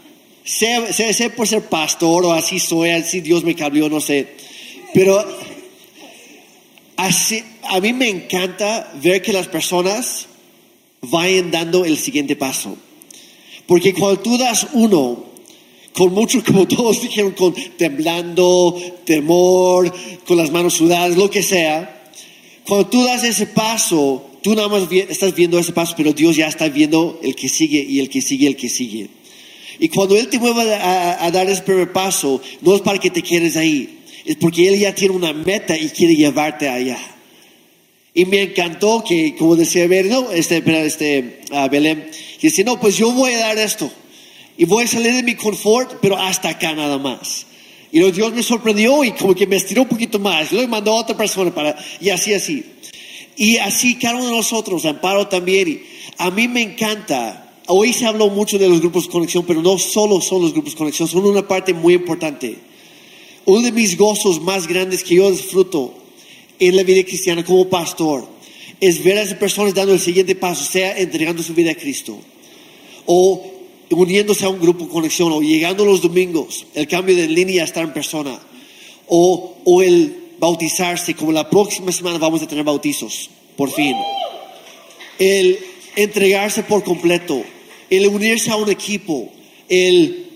Sé, 0.45 0.93
sé, 0.93 1.11
sé, 1.11 1.31
por 1.31 1.47
ser 1.47 1.63
pastor 1.63 2.23
o 2.23 2.31
así 2.31 2.59
soy, 2.59 2.91
así 2.91 3.19
Dios 3.19 3.43
me 3.43 3.55
cambió, 3.55 3.89
no 3.89 3.99
sé. 3.99 4.27
Pero 4.93 5.25
así, 6.97 7.43
a 7.63 7.79
mí 7.79 7.93
me 7.93 8.07
encanta 8.09 8.93
ver 9.01 9.23
que 9.23 9.33
las 9.33 9.47
personas 9.47 10.27
vayan 11.01 11.49
dando 11.49 11.83
el 11.83 11.97
siguiente 11.97 12.35
paso. 12.35 12.77
Porque 13.65 13.95
cuando 13.95 14.21
tú 14.21 14.37
das 14.37 14.67
uno, 14.73 15.25
con 15.93 16.13
mucho, 16.13 16.43
como 16.43 16.67
todos 16.67 17.01
dijeron, 17.01 17.31
con 17.31 17.53
temblando, 17.77 18.79
temor, 19.03 19.91
con 20.27 20.37
las 20.37 20.51
manos 20.51 20.75
sudadas, 20.75 21.17
lo 21.17 21.27
que 21.29 21.41
sea. 21.41 22.11
Cuando 22.67 22.87
tú 22.87 23.03
das 23.03 23.23
ese 23.23 23.47
paso, 23.47 24.23
tú 24.43 24.53
nada 24.53 24.67
más 24.67 24.91
estás 24.91 25.33
viendo 25.33 25.57
ese 25.57 25.71
paso, 25.71 25.95
pero 25.97 26.13
Dios 26.13 26.35
ya 26.35 26.47
está 26.47 26.69
viendo 26.69 27.19
el 27.23 27.35
que 27.35 27.49
sigue 27.49 27.83
y 27.83 27.99
el 27.99 28.09
que 28.09 28.21
sigue, 28.21 28.45
el 28.45 28.55
que 28.55 28.69
sigue. 28.69 29.09
Y 29.79 29.89
cuando 29.89 30.15
Él 30.17 30.27
te 30.29 30.39
mueva 30.39 30.63
a, 30.63 31.25
a- 31.25 31.31
dar 31.31 31.49
ese 31.49 31.61
primer 31.61 31.91
paso, 31.91 32.41
no 32.61 32.75
es 32.75 32.81
para 32.81 32.99
que 32.99 33.09
te 33.09 33.21
quedes 33.21 33.55
ahí, 33.57 33.99
es 34.25 34.35
porque 34.37 34.67
Él 34.67 34.79
ya 34.79 34.93
tiene 34.95 35.13
una 35.15 35.33
meta 35.33 35.77
y 35.77 35.89
quiere 35.89 36.15
llevarte 36.15 36.69
allá. 36.69 36.97
Y 38.13 38.25
me 38.25 38.41
encantó 38.43 39.03
que, 39.05 39.35
como 39.35 39.55
decía 39.57 39.87
Ver, 39.87 40.05
no, 40.05 40.31
este, 40.31 40.63
este, 40.85 41.41
ah, 41.51 41.67
Belén, 41.67 42.09
que 42.39 42.47
dice, 42.47 42.63
no, 42.63 42.79
pues 42.79 42.95
yo 42.97 43.11
voy 43.11 43.33
a 43.33 43.39
dar 43.39 43.57
esto. 43.57 43.91
Y 44.57 44.63
voy 44.63 44.85
a 44.85 44.87
salir 44.87 45.13
de 45.13 45.23
mi 45.23 45.35
confort, 45.35 45.95
pero 46.01 46.15
hasta 46.17 46.47
acá 46.49 46.73
nada 46.73 46.97
más. 46.97 47.45
Y 47.91 47.99
luego 47.99 48.15
Dios 48.15 48.33
me 48.33 48.41
sorprendió 48.41 49.03
y 49.03 49.11
como 49.11 49.35
que 49.35 49.45
me 49.45 49.57
estiró 49.57 49.81
un 49.81 49.89
poquito 49.89 50.17
más. 50.17 50.51
Luego 50.53 50.69
mandó 50.69 50.91
a 50.93 51.01
otra 51.01 51.17
persona 51.17 51.53
para, 51.53 51.77
y 51.99 52.09
así, 52.09 52.33
así. 52.33 52.63
Y 53.35 53.57
así 53.57 53.95
cada 53.95 54.15
uno 54.15 54.27
de 54.27 54.31
nosotros, 54.37 54.85
Amparo 54.85 55.27
también. 55.27 55.67
Y 55.67 55.81
a 56.17 56.31
mí 56.31 56.47
me 56.47 56.61
encanta. 56.61 57.44
Hoy 57.67 57.93
se 57.93 58.05
habló 58.05 58.29
mucho 58.29 58.59
de 58.59 58.69
los 58.69 58.79
grupos 58.79 59.05
de 59.05 59.11
conexión, 59.11 59.43
pero 59.45 59.61
no 59.61 59.79
solo 59.79 60.21
son 60.21 60.41
los 60.41 60.53
grupos 60.53 60.73
de 60.73 60.77
conexión, 60.77 61.07
son 61.07 61.25
una 61.25 61.47
parte 61.47 61.73
muy 61.73 61.95
importante. 61.95 62.57
Uno 63.45 63.61
de 63.61 63.71
mis 63.71 63.97
gozos 63.97 64.41
más 64.41 64.67
grandes 64.67 65.03
que 65.03 65.15
yo 65.15 65.31
disfruto 65.31 65.93
en 66.59 66.75
la 66.75 66.83
vida 66.83 67.03
cristiana 67.03 67.43
como 67.43 67.67
pastor 67.67 68.27
es 68.79 69.03
ver 69.03 69.17
a 69.17 69.21
esas 69.23 69.37
personas 69.37 69.73
dando 69.73 69.93
el 69.93 69.99
siguiente 69.99 70.35
paso, 70.35 70.63
sea 70.63 70.97
entregando 70.97 71.41
su 71.41 71.53
vida 71.53 71.71
a 71.71 71.75
Cristo 71.75 72.17
o 73.05 73.43
uniéndose 73.89 74.45
a 74.45 74.49
un 74.49 74.59
grupo 74.59 74.85
de 74.85 74.91
conexión 74.91 75.31
o 75.31 75.41
llegando 75.41 75.85
los 75.85 76.01
domingos, 76.01 76.65
el 76.73 76.87
cambio 76.87 77.15
de 77.15 77.27
línea 77.27 77.63
a 77.63 77.65
estar 77.65 77.83
en 77.83 77.93
persona 77.93 78.39
o, 79.07 79.55
o 79.63 79.81
el 79.81 80.33
bautizarse, 80.39 81.15
como 81.15 81.31
la 81.31 81.49
próxima 81.49 81.91
semana 81.91 82.17
vamos 82.17 82.41
a 82.41 82.47
tener 82.47 82.63
bautizos, 82.63 83.29
por 83.55 83.71
fin. 83.71 83.95
El 85.17 85.59
entregarse 85.95 86.63
por 86.63 86.83
completo, 86.83 87.43
el 87.89 88.07
unirse 88.07 88.51
a 88.51 88.55
un 88.55 88.69
equipo, 88.69 89.31
el 89.69 90.27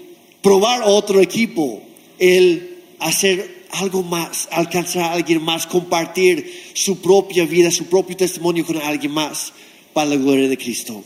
probar 0.41 0.83
otro 0.85 1.21
equipo, 1.21 1.81
el 2.17 2.77
hacer 2.99 3.65
algo 3.71 4.03
más, 4.03 4.47
alcanzar 4.51 5.03
a 5.03 5.13
alguien 5.13 5.41
más, 5.41 5.67
compartir 5.67 6.71
su 6.73 7.01
propia 7.01 7.45
vida, 7.45 7.71
su 7.71 7.85
propio 7.85 8.17
testimonio 8.17 8.65
con 8.65 8.77
alguien 8.77 9.11
más 9.11 9.53
para 9.93 10.09
la 10.09 10.15
gloria 10.15 10.47
de 10.47 10.57
Cristo. 10.57 11.03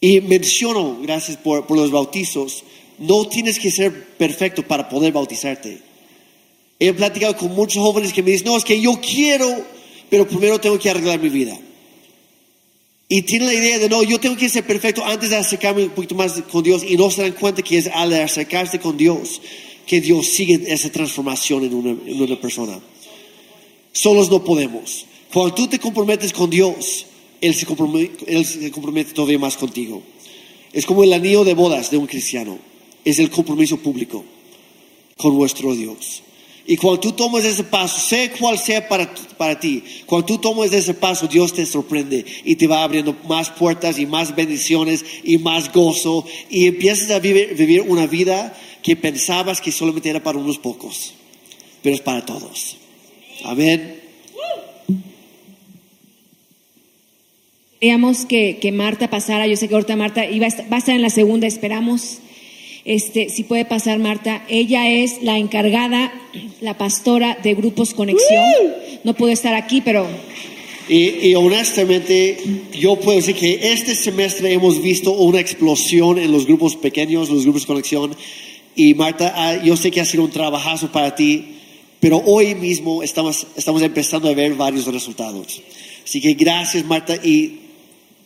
Y 0.00 0.20
menciono, 0.20 0.98
gracias 1.00 1.36
por, 1.36 1.66
por 1.66 1.76
los 1.76 1.90
bautizos, 1.90 2.64
no 2.98 3.26
tienes 3.28 3.58
que 3.58 3.70
ser 3.70 4.16
perfecto 4.16 4.66
para 4.66 4.88
poder 4.88 5.12
bautizarte. 5.12 5.78
He 6.78 6.92
platicado 6.92 7.36
con 7.36 7.54
muchos 7.54 7.82
jóvenes 7.82 8.12
que 8.12 8.22
me 8.22 8.32
dicen, 8.32 8.48
no, 8.48 8.56
es 8.56 8.64
que 8.64 8.80
yo 8.80 9.00
quiero, 9.00 9.64
pero 10.10 10.26
primero 10.26 10.60
tengo 10.60 10.78
que 10.78 10.90
arreglar 10.90 11.20
mi 11.20 11.28
vida. 11.28 11.56
Y 13.14 13.20
tienen 13.20 13.48
la 13.48 13.54
idea 13.54 13.78
de, 13.78 13.90
no, 13.90 14.02
yo 14.02 14.18
tengo 14.18 14.38
que 14.38 14.48
ser 14.48 14.66
perfecto 14.66 15.04
antes 15.04 15.28
de 15.28 15.36
acercarme 15.36 15.84
un 15.84 15.90
poquito 15.90 16.14
más 16.14 16.32
con 16.50 16.62
Dios 16.62 16.82
y 16.82 16.96
no 16.96 17.10
se 17.10 17.20
dan 17.20 17.32
cuenta 17.32 17.60
que 17.60 17.76
es 17.76 17.86
al 17.88 18.10
acercarse 18.14 18.80
con 18.80 18.96
Dios 18.96 19.42
que 19.84 20.00
Dios 20.00 20.28
sigue 20.28 20.62
esa 20.72 20.90
transformación 20.90 21.62
en 21.64 21.74
una, 21.74 22.40
persona. 22.40 22.80
Solos 23.92 24.30
no 24.30 24.42
podemos. 24.42 25.04
Cuando 25.30 25.54
tú 25.54 25.68
te 25.68 25.78
comprometes 25.78 26.32
con 26.32 26.48
Dios, 26.48 27.04
Él 27.42 27.54
se, 27.54 27.66
compromete, 27.66 28.34
Él 28.34 28.46
se 28.46 28.70
compromete 28.70 29.12
todavía 29.12 29.38
más 29.38 29.58
contigo. 29.58 30.02
Es 30.72 30.86
como 30.86 31.04
el 31.04 31.12
anillo 31.12 31.44
de 31.44 31.52
bodas 31.52 31.90
de 31.90 31.98
un 31.98 32.06
cristiano. 32.06 32.58
Es 33.04 33.18
el 33.18 33.28
compromiso 33.28 33.76
público 33.76 34.24
con 35.18 35.36
nuestro 35.36 35.74
Dios. 35.74 36.22
Y 36.66 36.76
cuando 36.76 37.00
tú 37.00 37.12
tomas 37.12 37.44
ese 37.44 37.64
paso, 37.64 37.98
sea 37.98 38.30
cual 38.32 38.56
sea 38.58 38.88
para, 38.88 39.12
para 39.36 39.58
ti, 39.58 39.82
cuando 40.06 40.26
tú 40.26 40.38
tomas 40.38 40.72
ese 40.72 40.94
paso, 40.94 41.26
Dios 41.26 41.52
te 41.52 41.66
sorprende 41.66 42.24
y 42.44 42.54
te 42.54 42.68
va 42.68 42.84
abriendo 42.84 43.16
más 43.26 43.50
puertas 43.50 43.98
y 43.98 44.06
más 44.06 44.34
bendiciones 44.36 45.04
y 45.24 45.38
más 45.38 45.72
gozo 45.72 46.24
y 46.48 46.68
empiezas 46.68 47.10
a 47.10 47.18
vivir, 47.18 47.54
vivir 47.56 47.80
una 47.80 48.06
vida 48.06 48.56
que 48.82 48.94
pensabas 48.94 49.60
que 49.60 49.72
solamente 49.72 50.08
era 50.10 50.22
para 50.22 50.38
unos 50.38 50.58
pocos, 50.58 51.14
pero 51.82 51.94
es 51.96 52.00
para 52.00 52.24
todos. 52.24 52.76
Amén. 53.44 54.00
Queríamos 57.80 58.26
que, 58.26 58.58
que 58.60 58.70
Marta 58.70 59.10
pasara, 59.10 59.48
yo 59.48 59.56
sé 59.56 59.66
que 59.66 59.74
ahorita 59.74 59.96
Marta 59.96 60.24
iba 60.26 60.46
a 60.46 60.48
estar- 60.48 60.70
va 60.72 60.76
a 60.76 60.78
estar 60.78 60.94
en 60.94 61.02
la 61.02 61.10
segunda, 61.10 61.48
esperamos. 61.48 62.18
Este, 62.84 63.28
si 63.28 63.44
puede 63.44 63.64
pasar 63.64 63.98
Marta, 63.98 64.44
ella 64.48 64.88
es 64.88 65.22
la 65.22 65.38
encargada, 65.38 66.12
la 66.60 66.76
pastora 66.76 67.38
de 67.42 67.54
Grupos 67.54 67.94
Conexión. 67.94 68.44
No 69.04 69.14
pudo 69.14 69.30
estar 69.30 69.54
aquí, 69.54 69.80
pero 69.80 70.06
Y, 70.88 71.28
y 71.28 71.34
honestamente, 71.36 72.38
yo 72.72 72.96
puedo 72.96 73.18
decir 73.18 73.36
que 73.36 73.72
este 73.72 73.94
semestre 73.94 74.52
hemos 74.52 74.82
visto 74.82 75.12
una 75.12 75.38
explosión 75.38 76.18
en 76.18 76.32
los 76.32 76.44
grupos 76.44 76.74
pequeños, 76.74 77.30
los 77.30 77.44
grupos 77.44 77.66
conexión. 77.66 78.16
Y 78.74 78.94
Marta, 78.94 79.32
ah, 79.36 79.62
yo 79.62 79.76
sé 79.76 79.90
que 79.90 80.00
ha 80.00 80.04
sido 80.04 80.24
un 80.24 80.30
trabajazo 80.30 80.90
para 80.90 81.14
ti, 81.14 81.58
pero 82.00 82.20
hoy 82.26 82.56
mismo 82.56 83.02
estamos, 83.02 83.46
estamos 83.56 83.80
empezando 83.82 84.28
a 84.28 84.34
ver 84.34 84.54
varios 84.54 84.86
resultados. 84.86 85.62
Así 86.04 86.20
que 86.20 86.34
gracias, 86.34 86.84
Marta, 86.84 87.14
y 87.14 87.60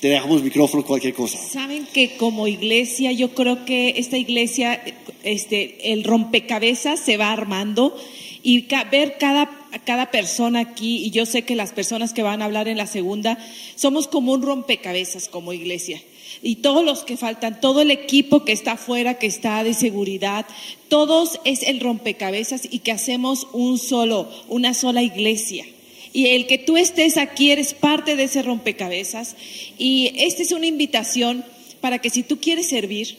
te 0.01 0.09
dejamos 0.09 0.43
micrófono, 0.43 0.85
cualquier 0.85 1.15
cosa. 1.15 1.39
Saben 1.39 1.87
que 1.87 2.17
como 2.17 2.47
iglesia, 2.49 3.13
yo 3.13 3.35
creo 3.35 3.65
que 3.65 3.95
esta 3.97 4.19
iglesia, 4.19 4.83
este, 5.23 5.93
el 5.93 6.05
rompecabezas 6.05 7.01
se 7.01 7.17
va 7.17 7.33
armando 7.33 7.97
y 8.43 8.69
ver 8.91 9.17
cada, 9.19 9.51
cada 9.85 10.11
persona 10.11 10.61
aquí, 10.61 10.99
y 10.99 11.11
yo 11.11 11.27
sé 11.27 11.43
que 11.43 11.57
las 11.57 11.73
personas 11.73 12.13
que 12.13 12.23
van 12.23 12.43
a 12.43 12.45
hablar 12.45 12.69
en 12.69 12.77
la 12.77 12.87
segunda, 12.87 13.39
somos 13.75 14.07
como 14.07 14.33
un 14.33 14.43
rompecabezas 14.43 15.29
como 15.29 15.53
iglesia. 15.53 16.01
Y 16.43 16.57
todos 16.57 16.85
los 16.85 17.03
que 17.03 17.17
faltan, 17.17 17.61
todo 17.61 17.81
el 17.81 17.91
equipo 17.91 18.45
que 18.45 18.53
está 18.53 18.73
afuera, 18.73 19.19
que 19.19 19.27
está 19.27 19.65
de 19.65 19.75
seguridad, 19.75 20.47
todos 20.89 21.41
es 21.45 21.63
el 21.63 21.81
rompecabezas 21.81 22.69
y 22.71 22.81
que 22.81 22.93
hacemos 22.93 23.49
un 23.53 23.79
solo, 23.79 24.29
una 24.49 24.75
sola 24.75 25.03
iglesia. 25.03 25.65
Y 26.17 26.29
el 26.29 26.47
que 26.47 26.57
tú 26.57 26.79
estés 26.79 27.19
aquí 27.19 27.51
eres 27.51 27.75
parte 27.75 28.17
de 28.17 28.25
ese 28.25 28.41
rompecabezas. 28.41 29.37
Y 29.77 30.13
esta 30.17 30.41
es 30.41 30.51
una 30.53 30.65
invitación 30.65 31.45
para 31.83 31.99
que 31.99 32.09
si 32.09 32.23
tú 32.23 32.41
quieres 32.41 32.71
servir, 32.71 33.19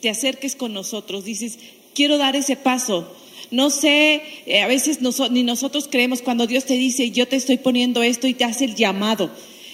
te 0.00 0.10
acerques 0.10 0.56
con 0.56 0.72
nosotros. 0.72 1.24
Dices, 1.24 1.60
quiero 1.94 2.18
dar 2.18 2.34
ese 2.34 2.56
paso. 2.56 3.14
No 3.52 3.70
sé, 3.70 4.20
eh, 4.46 4.62
a 4.62 4.66
veces 4.66 4.98
ni 5.30 5.44
nosotros 5.44 5.86
creemos 5.88 6.22
cuando 6.22 6.48
Dios 6.48 6.64
te 6.64 6.74
dice, 6.74 7.12
yo 7.12 7.28
te 7.28 7.36
estoy 7.36 7.58
poniendo 7.58 8.02
esto 8.02 8.26
y 8.26 8.34
te 8.34 8.42
hace 8.42 8.64
el 8.64 8.74
llamado. 8.74 9.30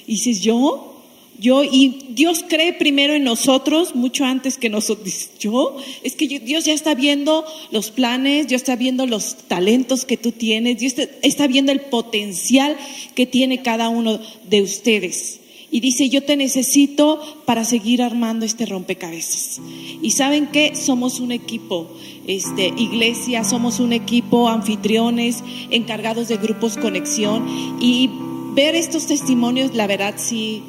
Y 0.07 0.17
dices, 0.17 0.43
¿yo? 0.43 0.98
Yo, 1.39 1.63
y 1.63 2.07
Dios 2.11 2.45
cree 2.49 2.73
primero 2.73 3.15
en 3.15 3.23
nosotros, 3.23 3.95
mucho 3.95 4.25
antes 4.25 4.59
que 4.59 4.69
nosotros. 4.69 5.31
¿Yo? 5.39 5.77
Es 6.03 6.17
que 6.17 6.27
Dios 6.27 6.65
ya 6.65 6.73
está 6.73 6.95
viendo 6.95 7.45
los 7.71 7.93
planes, 7.93 8.49
Dios 8.49 8.63
está 8.63 8.75
viendo 8.75 9.07
los 9.07 9.37
talentos 9.47 10.05
que 10.05 10.17
tú 10.17 10.33
tienes, 10.33 10.79
Dios 10.79 10.95
está 11.23 11.47
viendo 11.47 11.71
el 11.71 11.81
potencial 11.83 12.77
que 13.15 13.25
tiene 13.25 13.63
cada 13.63 13.89
uno 13.89 14.19
de 14.51 14.63
ustedes. 14.63 15.39
Y 15.71 15.81
dice, 15.81 16.09
yo 16.09 16.25
te 16.25 16.37
necesito 16.37 17.21
para 17.45 17.65
seguir 17.65 18.03
armando 18.03 18.45
este 18.45 18.67
rompecabezas. 18.67 19.61
Y 20.03 20.13
saben 20.13 20.47
que 20.47 20.75
somos 20.75 21.21
un 21.21 21.31
equipo, 21.31 21.89
este, 22.27 22.73
iglesia, 22.77 23.45
somos 23.45 23.79
un 23.79 23.93
equipo, 23.93 24.49
anfitriones, 24.49 25.45
encargados 25.71 26.27
de 26.29 26.39
grupos 26.39 26.79
conexión. 26.79 27.79
Y 27.81 28.11
ver 28.55 28.75
estos 28.75 29.07
testimonios, 29.07 29.75
la 29.75 29.87
verdad 29.87 30.15
sí 30.17 30.63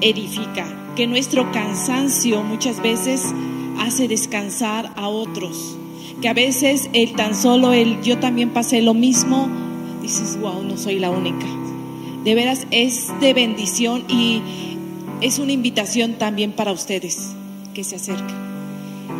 edifica, 0.00 0.66
que 0.96 1.06
nuestro 1.06 1.50
cansancio 1.52 2.42
muchas 2.42 2.82
veces 2.82 3.22
hace 3.78 4.08
descansar 4.08 4.92
a 4.96 5.08
otros, 5.08 5.76
que 6.20 6.28
a 6.28 6.34
veces 6.34 6.88
el 6.92 7.12
tan 7.14 7.34
solo 7.34 7.72
el 7.72 8.00
yo 8.02 8.18
también 8.18 8.50
pasé 8.50 8.82
lo 8.82 8.94
mismo, 8.94 9.48
dices, 10.02 10.38
wow, 10.40 10.62
no 10.62 10.76
soy 10.76 10.98
la 10.98 11.10
única. 11.10 11.46
De 12.24 12.34
veras 12.34 12.66
es 12.70 13.12
de 13.20 13.34
bendición 13.34 14.04
y 14.08 14.42
es 15.20 15.38
una 15.38 15.52
invitación 15.52 16.14
también 16.14 16.52
para 16.52 16.72
ustedes 16.72 17.32
que 17.74 17.84
se 17.84 17.96
acerquen. 17.96 18.46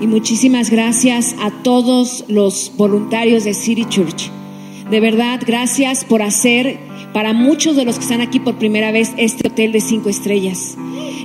Y 0.01 0.07
muchísimas 0.07 0.71
gracias 0.71 1.35
a 1.41 1.51
todos 1.63 2.25
los 2.29 2.73
voluntarios 2.77 3.45
de 3.45 3.55
City 3.55 3.85
Church. 3.87 4.31
De 4.91 5.01
verdad, 5.01 5.41
gracias 5.45 6.05
por 6.05 6.23
hacer 6.23 6.79
para 7.17 7.33
muchos 7.33 7.77
de 7.77 7.87
los 7.87 7.97
que 7.97 8.03
están 8.03 8.21
aquí 8.21 8.41
por 8.41 8.57
primera 8.57 8.93
vez 8.93 9.15
este 9.17 9.49
hotel 9.49 9.73
de 9.73 9.81
cinco 9.81 10.11
estrellas. 10.11 10.77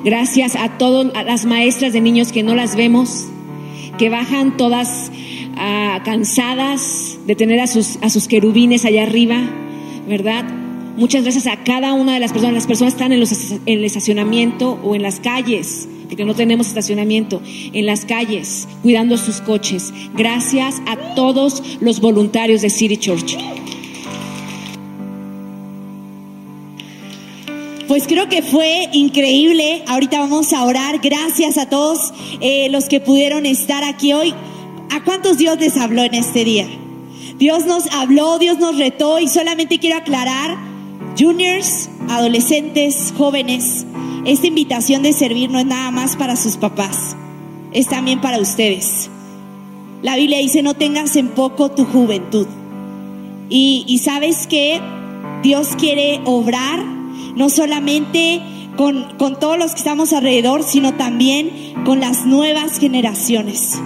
Gracias 0.05 0.55
a 0.55 0.77
todas 0.77 1.11
las 1.25 1.43
maestras 1.43 1.91
de 1.91 1.99
niños 1.99 2.31
que 2.31 2.43
no 2.43 2.55
las 2.55 2.77
vemos, 2.77 3.25
que 3.97 4.07
bajan 4.09 4.55
todas 4.55 5.11
ah, 5.57 5.99
cansadas 6.05 7.19
de 7.27 7.35
tener 7.35 7.59
a 7.59 7.67
sus, 7.67 8.27
querubines 8.29 8.85
allá 8.85 9.03
arriba, 9.03 9.41
¿verdad? 10.07 10.45
Muchas 10.95 11.23
gracias 11.23 11.45
a 11.47 11.61
cada 11.61 11.91
una 11.91 12.13
de 12.13 12.21
las 12.21 12.31
personas. 12.31 12.53
Las 12.53 12.67
personas 12.67 12.93
están 12.93 13.11
en, 13.11 13.19
los, 13.19 13.51
en 13.51 13.61
el 13.65 13.83
estacionamiento 13.83 14.79
o 14.85 14.95
en 14.95 15.01
las 15.01 15.19
calles 15.19 15.89
porque 16.07 16.23
no 16.23 16.35
tenemos 16.35 16.67
estacionamiento, 16.67 17.41
en 17.73 17.85
las 17.85 18.05
calles, 18.05 18.67
cuidando 18.81 19.17
sus 19.17 19.41
coches. 19.41 19.93
Gracias 20.13 20.81
a 20.85 21.15
todos 21.15 21.61
los 21.81 21.99
voluntarios 21.99 22.61
de 22.61 22.69
City 22.69 22.95
Church. 22.95 23.37
Pues 27.91 28.07
creo 28.07 28.29
que 28.29 28.41
fue 28.41 28.87
increíble. 28.93 29.83
Ahorita 29.85 30.21
vamos 30.21 30.53
a 30.53 30.63
orar. 30.63 30.99
Gracias 31.03 31.57
a 31.57 31.67
todos 31.67 32.13
eh, 32.39 32.69
los 32.69 32.85
que 32.85 33.01
pudieron 33.01 33.45
estar 33.45 33.83
aquí 33.83 34.13
hoy. 34.13 34.33
¿A 34.91 35.03
cuántos 35.03 35.37
Dios 35.37 35.59
les 35.59 35.75
habló 35.75 36.01
en 36.03 36.13
este 36.13 36.45
día? 36.45 36.69
Dios 37.37 37.65
nos 37.65 37.91
habló, 37.91 38.39
Dios 38.39 38.59
nos 38.59 38.77
retó 38.77 39.19
y 39.19 39.27
solamente 39.27 39.77
quiero 39.77 39.97
aclarar, 39.97 40.55
juniors, 41.19 41.89
adolescentes, 42.07 43.13
jóvenes, 43.17 43.85
esta 44.23 44.47
invitación 44.47 45.03
de 45.03 45.11
servir 45.11 45.49
no 45.49 45.59
es 45.59 45.65
nada 45.65 45.91
más 45.91 46.15
para 46.15 46.37
sus 46.37 46.55
papás, 46.55 47.17
es 47.73 47.89
también 47.89 48.21
para 48.21 48.39
ustedes. 48.39 49.09
La 50.01 50.15
Biblia 50.15 50.39
dice, 50.39 50.63
no 50.63 50.75
tengas 50.75 51.17
en 51.17 51.27
poco 51.27 51.71
tu 51.71 51.83
juventud. 51.83 52.47
Y, 53.49 53.83
y 53.85 53.97
sabes 53.97 54.47
que 54.47 54.79
Dios 55.43 55.75
quiere 55.77 56.21
obrar 56.23 57.00
no 57.35 57.49
solamente 57.49 58.41
con, 58.77 59.17
con 59.17 59.39
todos 59.39 59.57
los 59.57 59.71
que 59.71 59.79
estamos 59.79 60.13
alrededor, 60.13 60.63
sino 60.63 60.93
también 60.93 61.73
con 61.85 61.99
las 61.99 62.25
nuevas 62.25 62.79
generaciones. 62.79 63.79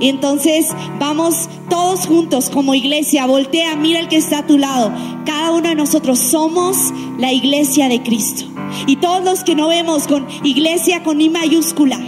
Entonces 0.00 0.68
vamos 0.98 1.48
todos 1.70 2.06
juntos 2.06 2.50
como 2.50 2.74
iglesia, 2.74 3.26
voltea, 3.26 3.76
mira 3.76 4.00
el 4.00 4.08
que 4.08 4.16
está 4.16 4.38
a 4.38 4.46
tu 4.46 4.58
lado. 4.58 4.92
Cada 5.24 5.52
uno 5.52 5.68
de 5.68 5.74
nosotros 5.74 6.18
somos 6.18 6.92
la 7.18 7.32
iglesia 7.32 7.88
de 7.88 8.02
Cristo. 8.02 8.46
Y 8.86 8.96
todos 8.96 9.24
los 9.24 9.44
que 9.44 9.54
no 9.54 9.68
vemos 9.68 10.06
con 10.06 10.26
iglesia 10.42 11.02
con 11.02 11.20
I 11.20 11.30
mayúscula 11.30 12.00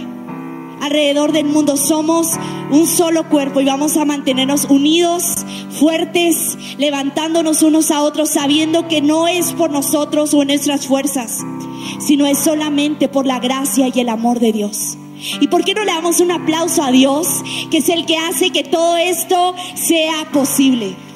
alrededor 0.81 1.31
del 1.31 1.45
mundo 1.45 1.77
somos 1.77 2.27
un 2.71 2.87
solo 2.87 3.27
cuerpo 3.29 3.61
y 3.61 3.65
vamos 3.65 3.97
a 3.97 4.05
mantenernos 4.05 4.65
unidos, 4.65 5.23
fuertes, 5.71 6.57
levantándonos 6.77 7.63
unos 7.63 7.91
a 7.91 8.01
otros, 8.01 8.29
sabiendo 8.29 8.87
que 8.87 9.01
no 9.01 9.27
es 9.27 9.53
por 9.53 9.71
nosotros 9.71 10.33
o 10.33 10.43
nuestras 10.43 10.87
fuerzas, 10.87 11.39
sino 11.99 12.25
es 12.25 12.39
solamente 12.39 13.07
por 13.07 13.25
la 13.25 13.39
gracia 13.39 13.89
y 13.93 13.99
el 13.99 14.09
amor 14.09 14.39
de 14.39 14.51
Dios. 14.51 14.97
¿Y 15.41 15.47
por 15.47 15.63
qué 15.63 15.73
no 15.73 15.83
le 15.83 15.91
damos 15.91 16.19
un 16.19 16.31
aplauso 16.31 16.83
a 16.83 16.91
Dios, 16.91 17.27
que 17.71 17.79
es 17.79 17.89
el 17.89 18.05
que 18.05 18.17
hace 18.17 18.51
que 18.51 18.63
todo 18.63 18.97
esto 18.97 19.55
sea 19.75 20.29
posible? 20.31 21.06